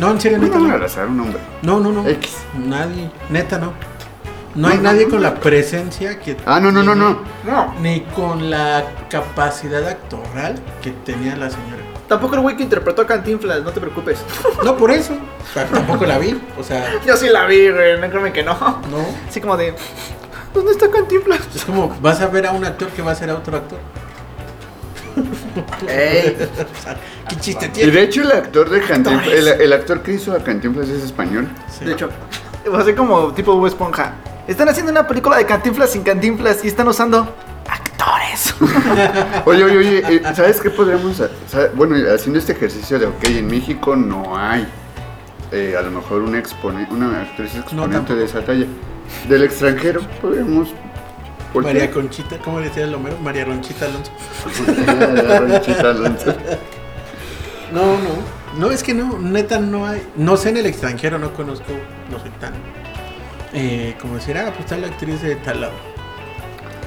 No, 0.00 0.10
en 0.10 0.20
serio, 0.20 0.38
No 0.38 0.44
neta, 0.44 0.54
van 0.56 0.64
a 0.64 0.68
no. 0.68 0.74
abrazar 0.74 1.06
un 1.06 1.20
hombre. 1.20 1.38
No, 1.62 1.78
no, 1.78 1.92
no. 1.92 2.08
X. 2.08 2.38
Nadie, 2.58 3.08
neta, 3.30 3.58
no. 3.58 3.72
No 4.54 4.68
hay 4.68 4.78
No, 4.78 4.82
nadie 4.82 5.04
no, 5.04 5.10
con 5.10 5.22
no. 5.22 5.28
la 5.28 5.34
presencia 5.36 6.18
que. 6.18 6.36
Ah, 6.44 6.58
no, 6.60 6.72
no, 6.72 6.82
no, 6.82 6.94
no. 6.94 7.18
No. 7.46 7.74
Ni 7.80 8.00
con 8.16 8.50
la 8.50 8.84
capacidad 9.08 9.86
actoral 9.86 10.58
que 10.82 10.90
tenía 10.90 11.36
la 11.36 11.50
señora. 11.50 11.81
Tampoco 12.12 12.34
el 12.34 12.42
güey 12.42 12.54
que 12.58 12.62
interpretó 12.62 13.00
a 13.00 13.06
Cantinflas, 13.06 13.62
no 13.62 13.70
te 13.72 13.80
preocupes. 13.80 14.22
No 14.62 14.76
por 14.76 14.90
eso. 14.90 15.14
o 15.14 15.54
sea, 15.54 15.64
tampoco 15.64 16.04
la 16.04 16.18
vi. 16.18 16.38
O 16.58 16.62
sea, 16.62 17.00
Yo 17.06 17.16
sí 17.16 17.26
la 17.30 17.46
vi, 17.46 17.70
güey. 17.70 17.98
No 17.98 18.10
créeme 18.10 18.34
que 18.34 18.42
no. 18.42 18.52
no. 18.52 19.06
Así 19.26 19.40
como 19.40 19.56
de. 19.56 19.74
¿Dónde 20.52 20.72
está 20.72 20.90
Cantinflas? 20.90 21.40
Es 21.54 21.64
como, 21.64 21.88
vas 22.02 22.20
a 22.20 22.26
ver 22.26 22.46
a 22.46 22.52
un 22.52 22.66
actor 22.66 22.88
que 22.88 23.00
va 23.00 23.12
a 23.12 23.14
ser 23.14 23.30
a 23.30 23.34
otro 23.36 23.56
actor. 23.56 23.78
Ey. 25.88 26.36
O 26.78 26.82
sea, 26.82 26.96
¿Qué 27.30 27.36
chiste 27.36 27.66
Y 27.66 27.68
tiene? 27.70 27.92
de 27.92 28.02
hecho 28.02 28.20
el 28.20 28.32
actor 28.32 28.68
de 28.68 28.82
Cantinflas, 28.82 29.28
el, 29.34 29.48
el 29.48 29.72
actor 29.72 30.02
que 30.02 30.12
hizo 30.12 30.34
a 30.34 30.38
Cantinflas 30.40 30.90
es 30.90 31.02
español. 31.04 31.48
Sí. 31.70 31.86
De 31.86 31.92
hecho, 31.92 32.10
va 32.70 32.80
a 32.80 32.84
ser 32.84 32.94
como 32.94 33.32
tipo 33.32 33.54
Bob 33.54 33.68
Esponja. 33.68 34.16
Están 34.46 34.68
haciendo 34.68 34.92
una 34.92 35.06
película 35.06 35.38
de 35.38 35.46
Cantinflas 35.46 35.90
sin 35.92 36.02
Cantinflas 36.02 36.62
y 36.62 36.68
están 36.68 36.88
usando 36.88 37.34
actores. 38.02 38.54
Oye, 39.46 39.64
oye, 39.64 39.78
oye, 39.78 39.98
eh, 40.16 40.22
¿sabes 40.34 40.60
qué 40.60 40.70
podríamos 40.70 41.20
hacer? 41.20 41.72
Bueno, 41.74 41.96
haciendo 42.14 42.38
este 42.38 42.52
ejercicio 42.52 42.98
de, 42.98 43.06
ok, 43.06 43.24
en 43.24 43.46
México 43.46 43.96
no 43.96 44.36
hay 44.36 44.66
eh, 45.52 45.76
a 45.78 45.82
lo 45.82 45.90
mejor 45.90 46.22
un 46.22 46.34
expone, 46.34 46.86
una 46.90 47.22
actriz 47.22 47.54
exponente 47.54 48.14
de 48.14 48.24
esa 48.24 48.42
talla. 48.42 48.66
Del 49.28 49.44
extranjero 49.44 50.00
podríamos... 50.20 50.68
María 51.54 51.90
Conchita, 51.90 52.38
¿cómo 52.38 52.60
decía 52.60 52.84
el 52.84 52.94
Homero? 52.94 53.18
María 53.18 53.44
Ronchita 53.44 53.84
Alonso. 53.84 54.10
Ronchita 55.38 55.90
Alonso. 55.90 56.34
No, 57.72 57.98
no. 57.98 58.42
No, 58.58 58.70
es 58.70 58.82
que 58.82 58.92
no, 58.92 59.18
neta 59.18 59.58
no 59.58 59.86
hay. 59.86 60.06
No 60.14 60.36
sé 60.36 60.50
en 60.50 60.58
el 60.58 60.66
extranjero, 60.66 61.18
no 61.18 61.32
conozco, 61.32 61.72
no 62.10 62.18
soy 62.18 62.28
tan. 62.38 62.52
Eh, 63.54 63.96
como 63.98 64.16
decir, 64.16 64.36
ah, 64.36 64.48
pues 64.48 64.60
está 64.60 64.76
la 64.76 64.88
actriz 64.88 65.22
de 65.22 65.36
tal 65.36 65.62
lado. 65.62 65.91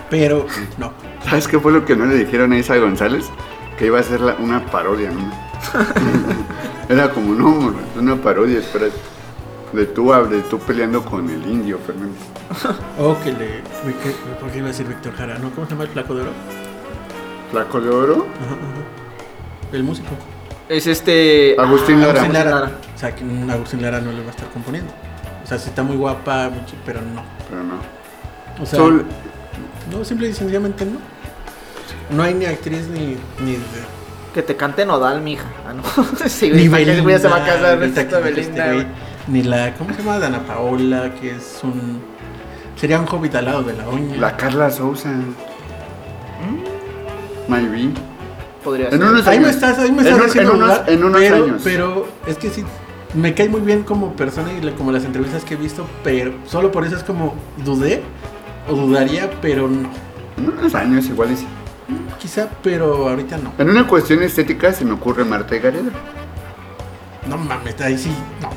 Pero, 0.10 0.45
no. 0.78 0.91
¿Sabes 1.28 1.47
qué 1.47 1.60
fue 1.60 1.72
lo 1.72 1.86
que 1.86 1.95
no 1.95 2.06
le 2.06 2.16
dijeron 2.16 2.53
a 2.53 2.58
Isa 2.58 2.78
González? 2.78 3.26
Que 3.78 3.88
iba 3.88 3.99
a 3.99 4.03
ser 4.03 4.22
la- 4.22 4.36
una 4.36 4.66
parodia, 4.68 5.10
¿no? 5.12 5.32
Era 6.89 7.10
como, 7.12 7.34
no, 7.34 7.74
una 7.99 8.16
parodia, 8.16 8.60
espera. 8.60 8.88
De 9.74 9.86
tú, 9.88 10.12
de 10.30 10.41
tú 10.43 10.60
peleando 10.60 11.03
con 11.03 11.30
el 11.30 11.45
indio, 11.47 11.78
Fernando. 11.86 12.16
O 12.99 13.18
que 13.22 13.32
le. 13.34 13.62
¿Por 14.39 14.49
qué 14.51 14.60
iba 14.60 14.68
a 14.68 14.70
decir 14.70 14.88
Víctor 14.88 15.14
Jara? 15.16 15.38
¿No? 15.39 15.49
¿Cómo 15.49 15.66
se 15.66 15.72
llama 15.72 15.84
el 15.84 15.89
flaco 15.89 16.14
de 16.16 16.22
oro? 16.22 16.32
Flaco 17.51 17.82
de 17.82 17.89
oro, 17.89 18.14
Ajá, 18.14 18.53
ajá. 18.53 19.76
El 19.76 19.84
músico. 19.84 20.10
Es 20.70 20.88
este. 20.88 21.56
Agustín 21.60 21.99
Lara. 21.99 22.12
Agustín 22.22 22.34
Lara. 22.34 22.49
Lara. 22.51 22.72
O 22.95 22.97
sea, 22.97 23.14
que 23.16 23.26
Agustín 23.51 23.82
Lara 23.82 23.99
no 23.99 24.12
le 24.12 24.22
va 24.22 24.28
a 24.28 24.32
estar 24.32 24.47
componiendo. 24.49 24.93
O 25.43 25.47
sea, 25.47 25.58
sí 25.60 25.70
está 25.70 25.84
muy 25.84 25.97
guapa, 25.97 26.49
pero 26.86 27.01
no. 27.01 27.22
pero 27.49 27.64
no. 27.64 27.76
O 28.62 28.66
sea, 28.66 28.80
Sol- 28.80 29.06
no, 29.91 30.03
simple 30.06 30.30
y 30.30 30.34
sencillamente 30.34 30.86
no. 30.86 30.97
No 32.16 32.24
hay 32.24 32.34
ni 32.34 32.45
actriz 32.45 32.88
ni. 32.88 33.18
ni 33.43 33.53
de- 33.53 33.95
Que 34.34 34.41
te 34.41 34.56
cante 34.56 34.86
Nodal, 34.86 35.22
mija. 35.22 35.45
Ah, 35.68 35.74
no. 35.74 35.84
sí, 36.30 36.49
ni. 36.51 36.68
Belinda. 36.68 37.20
Se 37.20 37.28
va 37.28 37.38
a 37.38 37.45
casar. 37.45 37.82
Esta 37.84 38.08
que 38.08 38.16
Belinda, 38.18 38.74
este. 38.74 38.88
Ni 39.28 39.43
la. 39.43 39.74
¿Cómo 39.76 39.91
se 39.93 39.99
llama? 40.01 40.20
Dana 40.20 40.39
Paola, 40.45 41.14
que 41.20 41.32
es 41.32 41.60
un. 41.64 42.01
Sería 42.76 42.99
un 42.99 43.08
hobbit 43.08 43.34
al 43.36 43.45
lado 43.45 43.64
de 43.64 43.74
la 43.74 43.88
uña. 43.88 44.16
La 44.18 44.36
Carla 44.38 44.70
Sousa. 44.70 45.10
Maybe. 47.47 47.89
Podría 48.64 48.86
En 48.89 48.91
ser. 48.99 49.01
unos 49.03 49.28
Ahí 49.28 49.39
me 49.39 49.45
años. 49.45 49.56
estás, 49.56 49.78
ahí 49.80 49.91
me 49.91 50.01
En 50.01 50.08
estás 50.08 50.20
un- 50.22 50.26
haciendo 50.30 50.51
en 50.53 50.58
unos- 50.64 50.82
en 50.88 51.03
unos 51.03 51.22
pero, 51.22 51.36
años. 51.36 51.62
Pero 51.64 52.08
es 52.26 52.38
que 52.38 52.49
sí, 52.49 52.64
me 53.14 53.34
cae 53.36 53.47
muy 53.49 53.62
bien 53.62 53.84
como 53.84 54.14
persona 54.14 54.49
y 54.51 54.72
como 54.72 54.91
las 54.91 55.06
entrevistas 55.06 55.43
que 55.43 55.53
he 55.53 55.58
visto, 55.58 55.86
pero 56.03 56.34
solo 56.47 56.72
por 56.72 56.86
eso 56.86 56.95
es 56.95 57.03
como 57.03 57.36
dudé 57.64 58.01
o 58.68 58.74
dudaría, 58.74 59.30
pero 59.41 59.68
no. 59.68 59.89
En 60.38 60.49
unos 60.49 60.76
años 60.76 61.05
igual. 61.07 61.36
Quizá, 62.20 62.49
pero 62.63 63.09
ahorita 63.09 63.38
no. 63.38 63.53
En 63.57 63.70
una 63.70 63.88
cuestión 63.88 64.24
estética 64.24 64.74
se 64.74 64.86
me 64.86 64.93
ocurre 64.93 65.24
Marta 65.24 65.55
y 65.55 65.59
Gareda, 65.59 65.91
No 67.30 67.38
mames, 67.38 67.80
ahí 67.82 67.97
sí, 67.97 68.11
no. 68.41 68.49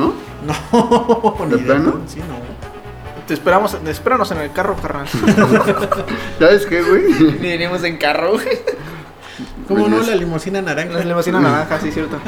¿no? 0.00 0.14
No, 0.44 1.46
¿De 1.46 1.58
plano? 1.58 2.00
Sí, 2.06 2.20
no. 2.20 2.54
Te 3.26 3.32
esperamos, 3.32 3.76
espéranos 3.86 4.30
en 4.32 4.38
el 4.38 4.52
carro, 4.52 4.76
carnal. 4.76 5.08
¿Sabes 6.38 6.66
qué, 6.66 6.82
güey? 6.82 7.04
Ni 7.40 7.48
venimos 7.48 7.82
en 7.84 7.96
carro, 7.96 8.32
güey. 8.32 8.46
¿Cómo 9.66 9.88
no? 9.88 10.02
La 10.02 10.14
limusina 10.14 10.60
naranja. 10.60 10.98
La 10.98 11.04
limusina 11.04 11.40
naranja, 11.40 11.80
sí, 11.80 11.90
cierto. 11.90 12.18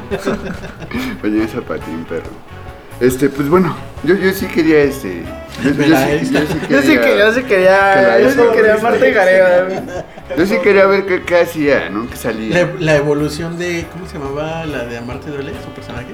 Venía 1.22 1.46
zapatín, 1.46 2.04
perro. 2.04 2.30
Este, 2.98 3.28
pues 3.28 3.50
bueno, 3.50 3.76
yo, 4.04 4.14
yo 4.14 4.32
sí 4.32 4.46
quería 4.46 4.80
este. 4.80 5.22
Yo, 6.68 6.82
sí, 6.82 6.98
quería, 6.98 7.16
yo 7.18 7.32
sí 7.32 7.42
que 7.42 7.48
quería, 7.48 8.20
yo 8.20 8.30
sí 8.30 8.40
quería 8.54 8.76
Marta 8.76 9.08
y 9.08 9.14
yo 10.38 10.46
sí 10.46 10.58
quería 10.62 10.86
ver 10.86 11.06
qué, 11.06 11.22
qué 11.22 11.40
hacía, 11.40 11.88
¿no? 11.88 12.08
Que 12.10 12.16
salía. 12.16 12.66
La, 12.66 12.72
la 12.78 12.96
evolución 12.96 13.58
de. 13.58 13.86
¿Cómo 13.90 14.06
se 14.06 14.18
llamaba 14.18 14.66
la 14.66 14.84
de 14.84 14.98
Amarte 14.98 15.30
Duele? 15.30 15.52
¿Su 15.64 15.70
personaje? 15.70 16.08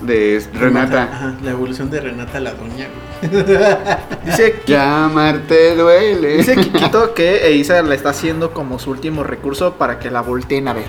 De 0.00 0.42
Renata. 0.54 1.02
Ajá, 1.12 1.34
la 1.42 1.50
evolución 1.50 1.90
de 1.90 2.00
Renata 2.00 2.40
la 2.40 2.52
doña. 2.54 2.86
Dice, 4.24 4.54
Llamarte 4.66 5.74
duele. 5.74 6.36
dice 6.36 6.54
Kikito 6.54 7.14
que 7.14 7.50
Isa 7.56 7.82
la 7.82 7.94
está 7.94 8.10
haciendo 8.10 8.52
como 8.52 8.78
su 8.78 8.90
último 8.90 9.24
recurso 9.24 9.74
para 9.74 9.98
que 9.98 10.10
la 10.10 10.20
volteen 10.20 10.68
a 10.68 10.72
ver. 10.72 10.86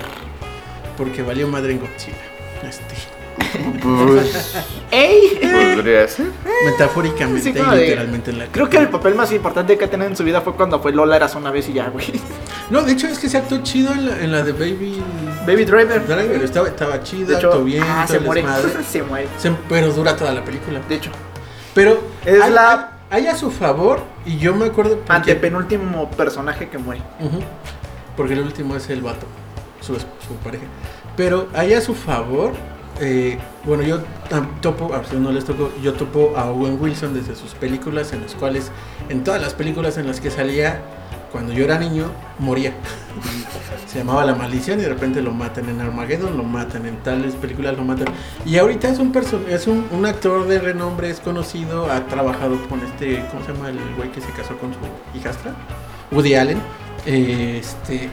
Porque 0.96 1.22
valió 1.22 1.48
madre 1.48 1.72
en 1.72 1.80
Godzilla. 1.80 2.16
Este. 2.62 3.19
Pues, 3.82 4.56
¡Ey! 4.90 5.40
podría 5.74 6.06
ser. 6.08 6.26
Metafóricamente 6.64 7.42
Sí, 7.42 7.50
y 7.50 7.60
como 7.60 7.72
de- 7.74 7.82
literalmente 7.82 8.30
en 8.30 8.38
la 8.38 8.46
Creo 8.46 8.68
que 8.68 8.76
el 8.76 8.88
papel 8.88 9.14
más 9.14 9.32
importante 9.32 9.76
que 9.78 9.84
ha 9.84 9.90
tenido 9.90 10.08
en 10.08 10.16
su 10.16 10.24
vida 10.24 10.40
fue 10.40 10.54
cuando 10.54 10.80
fue 10.80 10.92
Lola 10.92 11.16
Eras 11.16 11.34
una 11.34 11.50
vez 11.50 11.68
y 11.68 11.72
ya, 11.74 11.88
güey. 11.88 12.06
No, 12.70 12.82
de 12.82 12.92
hecho 12.92 13.06
es 13.08 13.18
que 13.18 13.28
se 13.28 13.38
actuó 13.38 13.58
chido 13.62 13.92
en 13.92 14.06
la, 14.08 14.18
en 14.20 14.32
la 14.32 14.42
de 14.42 14.52
Baby 14.52 15.02
Baby 15.46 15.64
Driver. 15.64 16.06
Driver. 16.06 16.42
Estaba, 16.44 16.68
estaba 16.68 17.02
chido, 17.02 17.28
De 17.28 17.36
actuó 17.36 17.64
bien, 17.64 17.82
ah, 17.86 18.04
todo 18.06 18.12
se 18.12 18.16
el 18.18 18.24
muere. 18.24 18.42
desmadre. 18.42 18.84
se 18.90 19.02
muere. 19.02 19.28
Se- 19.38 19.52
pero 19.68 19.92
dura 19.92 20.16
toda 20.16 20.32
la 20.32 20.44
película. 20.44 20.80
De 20.88 20.94
hecho, 20.94 21.10
Pero 21.74 22.00
Es 22.24 22.40
hay, 22.42 22.50
la- 22.52 22.92
hay- 23.10 23.22
hay 23.22 23.26
a 23.28 23.34
su 23.36 23.50
favor, 23.50 24.02
y 24.26 24.36
yo 24.38 24.54
me 24.54 24.66
acuerdo. 24.66 24.96
porque- 24.98 25.12
antepenúltimo 25.12 26.10
personaje 26.10 26.68
que 26.68 26.78
muere. 26.78 27.02
Ujú. 27.20 27.40
Porque 28.16 28.34
el 28.34 28.40
último 28.40 28.76
es 28.76 28.88
el 28.90 29.00
vato, 29.02 29.26
su, 29.80 29.94
su 29.94 30.34
pareja. 30.44 30.64
Pero 31.16 31.48
hay 31.54 31.74
a 31.74 31.80
su 31.80 31.94
favor 31.94 32.52
eh, 33.00 33.38
bueno, 33.64 33.82
yo 33.82 34.02
topo, 34.60 34.94
a 34.94 35.00
ustedes 35.00 35.22
no 35.22 35.32
les 35.32 35.44
yo 35.82 35.92
topo 35.94 36.34
a 36.36 36.50
Owen 36.50 36.78
Wilson 36.80 37.14
desde 37.14 37.34
sus 37.34 37.54
películas, 37.54 38.12
en 38.12 38.22
las 38.22 38.34
cuales, 38.34 38.70
en 39.08 39.24
todas 39.24 39.40
las 39.40 39.54
películas 39.54 39.96
en 39.96 40.06
las 40.06 40.20
que 40.20 40.30
salía, 40.30 40.82
cuando 41.32 41.52
yo 41.52 41.64
era 41.64 41.78
niño, 41.78 42.10
moría. 42.38 42.72
Se 43.86 43.98
llamaba 43.98 44.24
La 44.24 44.34
Maldición 44.34 44.78
y 44.78 44.82
de 44.82 44.88
repente 44.88 45.22
lo 45.22 45.32
matan 45.32 45.68
en 45.68 45.80
Armageddon, 45.80 46.36
lo 46.36 46.44
matan 46.44 46.86
en 46.86 46.96
tales 46.98 47.34
películas, 47.34 47.76
lo 47.76 47.84
matan. 47.84 48.08
Y 48.44 48.58
ahorita 48.58 48.88
es 48.88 48.98
un 48.98 49.12
es 49.48 49.66
un, 49.66 50.06
actor 50.06 50.46
de 50.46 50.58
renombre, 50.60 51.10
es 51.10 51.20
conocido, 51.20 51.90
ha 51.90 52.06
trabajado 52.06 52.60
con 52.68 52.80
este, 52.80 53.24
¿cómo 53.30 53.44
se 53.44 53.52
llama 53.52 53.70
el 53.70 53.78
güey 53.96 54.12
que 54.12 54.20
se 54.20 54.30
casó 54.32 54.56
con 54.58 54.72
su 54.72 55.18
hijastra? 55.18 55.54
Woody 56.12 56.34
Allen. 56.34 56.60
Este, 57.06 58.08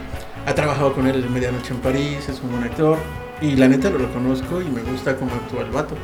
ha 0.46 0.54
trabajado 0.54 0.94
con 0.94 1.06
él 1.06 1.22
en 1.22 1.32
Medianoche 1.32 1.74
en 1.74 1.80
París, 1.80 2.28
es 2.28 2.40
un 2.40 2.50
buen 2.50 2.64
actor. 2.64 2.98
Y 3.40 3.56
la 3.56 3.68
neta 3.68 3.90
lo 3.90 3.98
reconozco 3.98 4.60
y 4.60 4.64
me 4.64 4.82
gusta 4.82 5.16
cómo 5.16 5.32
actúa 5.32 5.62
el 5.62 5.70
vato. 5.70 5.94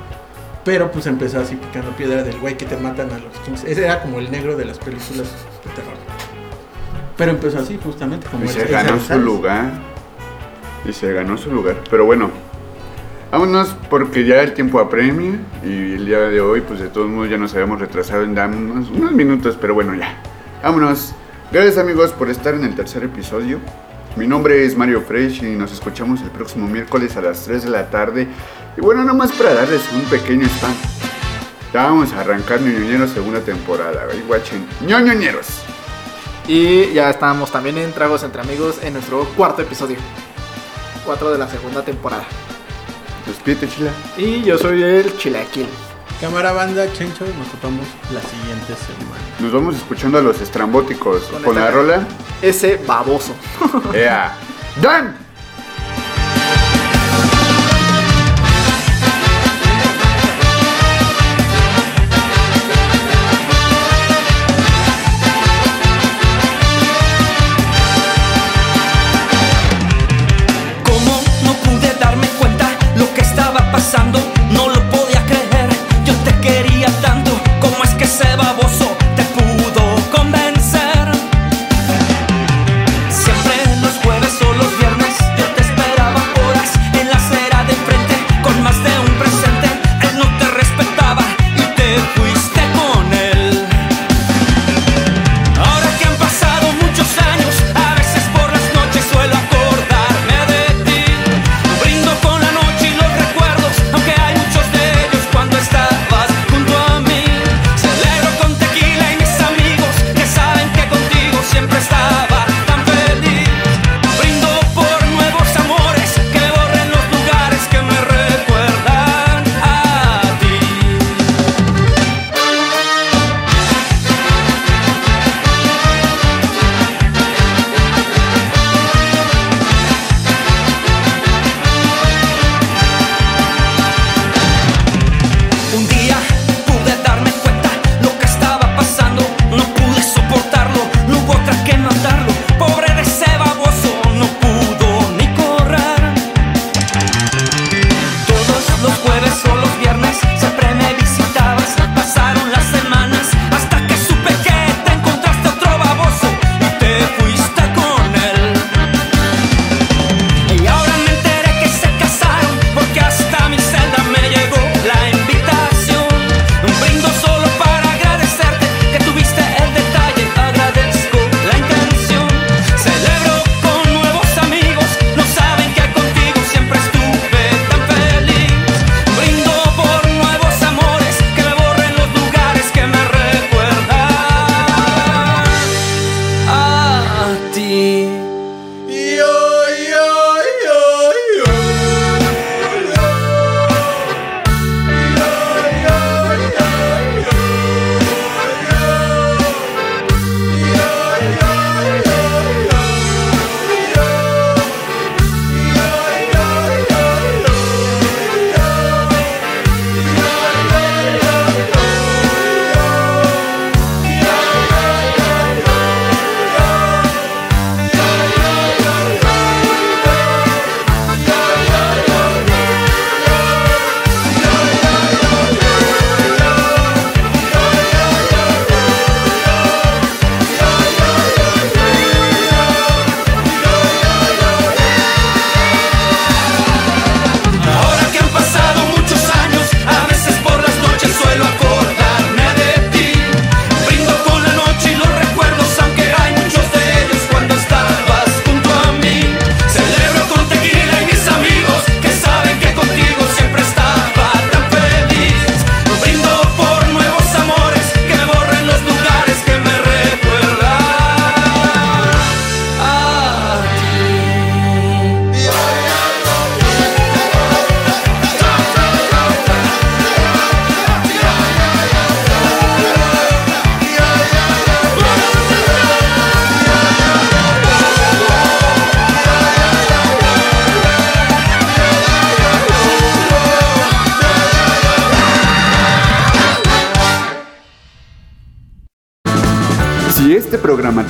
Pero 0.64 0.90
pues 0.90 1.06
empezó 1.06 1.40
así 1.40 1.56
picando 1.56 1.90
piedra 1.92 2.22
del 2.22 2.38
güey 2.38 2.56
que 2.56 2.64
te 2.64 2.76
matan 2.76 3.10
a 3.10 3.18
los 3.18 3.36
15. 3.44 3.70
Ese 3.70 3.84
era 3.84 4.00
como 4.00 4.18
el 4.18 4.30
negro 4.30 4.56
de 4.56 4.64
las 4.64 4.78
películas 4.78 5.28
de 5.64 5.70
terror. 5.74 5.94
Pero 7.16 7.30
empezó 7.32 7.58
así 7.58 7.78
justamente 7.82 8.26
como 8.28 8.44
Y 8.44 8.48
se 8.48 8.64
ganó 8.66 8.98
su 8.98 9.18
lugar. 9.18 9.72
Y 10.84 10.92
se 10.92 11.12
ganó 11.12 11.36
su 11.36 11.50
lugar. 11.50 11.76
Pero 11.90 12.06
bueno, 12.06 12.30
vámonos 13.30 13.76
porque 13.90 14.24
ya 14.24 14.42
el 14.42 14.54
tiempo 14.54 14.80
apremia. 14.80 15.38
Y 15.62 15.94
el 15.94 16.06
día 16.06 16.20
de 16.20 16.40
hoy, 16.40 16.62
pues 16.62 16.80
de 16.80 16.88
todos 16.88 17.08
modos 17.08 17.28
ya 17.28 17.36
nos 17.36 17.52
habíamos 17.52 17.80
retrasado 17.80 18.22
en 18.22 18.38
unos, 18.38 18.90
unos 18.90 19.12
minutos. 19.12 19.58
Pero 19.60 19.74
bueno, 19.74 19.94
ya. 19.94 20.16
Vámonos. 20.62 21.14
Gracias 21.52 21.76
amigos 21.76 22.12
por 22.12 22.30
estar 22.30 22.54
en 22.54 22.64
el 22.64 22.74
tercer 22.74 23.04
episodio. 23.04 23.60
Mi 24.16 24.28
nombre 24.28 24.64
es 24.64 24.76
Mario 24.76 25.00
Fresh 25.00 25.42
y 25.42 25.56
nos 25.56 25.72
escuchamos 25.72 26.22
el 26.22 26.30
próximo 26.30 26.68
miércoles 26.68 27.16
a 27.16 27.20
las 27.20 27.42
3 27.44 27.64
de 27.64 27.70
la 27.70 27.90
tarde. 27.90 28.28
Y 28.76 28.80
bueno, 28.80 29.02
nada 29.02 29.12
más 29.12 29.32
para 29.32 29.54
darles 29.54 29.82
un 29.92 30.02
pequeño 30.02 30.46
spam. 30.46 30.72
Ya 31.72 31.86
vamos 31.86 32.12
a 32.12 32.20
arrancar 32.20 32.60
ñoñoñeros 32.60 33.10
segunda 33.10 33.40
temporada. 33.40 34.06
Ahí 34.12 34.24
ñoñoñeros. 34.86 35.62
Y 36.46 36.92
ya 36.92 37.10
estamos 37.10 37.50
también 37.50 37.76
en 37.76 37.92
Tragos 37.92 38.22
entre 38.22 38.40
Amigos 38.40 38.78
en 38.84 38.92
nuestro 38.92 39.24
cuarto 39.36 39.62
episodio. 39.62 39.96
Cuatro 41.04 41.32
de 41.32 41.38
la 41.38 41.48
segunda 41.48 41.82
temporada. 41.84 42.24
Despídete, 43.26 43.68
chila. 43.68 43.90
Y 44.16 44.42
yo 44.44 44.56
soy 44.58 44.80
el 44.80 45.16
Chilaquil. 45.16 45.66
Cámara 46.24 46.52
banda, 46.52 46.90
Chencho, 46.90 47.26
nos 47.38 47.48
topamos 47.48 47.86
la 48.10 48.22
siguiente 48.22 48.74
semana. 48.76 49.20
Nos 49.40 49.52
vamos 49.52 49.76
escuchando 49.76 50.16
a 50.16 50.22
los 50.22 50.40
estrambóticos 50.40 51.24
Con 51.24 51.42
con, 51.42 51.54
la 51.54 51.70
rola. 51.70 52.08
Ese 52.40 52.78
baboso. 52.78 53.34
¡Ea! 53.92 54.34
¡Dan! 54.80 55.23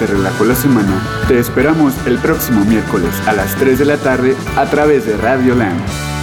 Te 0.07 0.13
relajó 0.13 0.45
la 0.45 0.55
semana, 0.55 1.03
te 1.29 1.39
esperamos 1.39 1.95
el 2.07 2.19
próximo 2.19 2.63
miércoles 2.67 3.15
a 3.27 3.33
las 3.33 3.55
3 3.57 3.79
de 3.79 3.85
la 3.87 3.97
tarde 3.97 4.37
a 4.57 4.67
través 4.67 5.07
de 5.07 5.17
Radio 5.17 5.55
Land. 5.55 6.14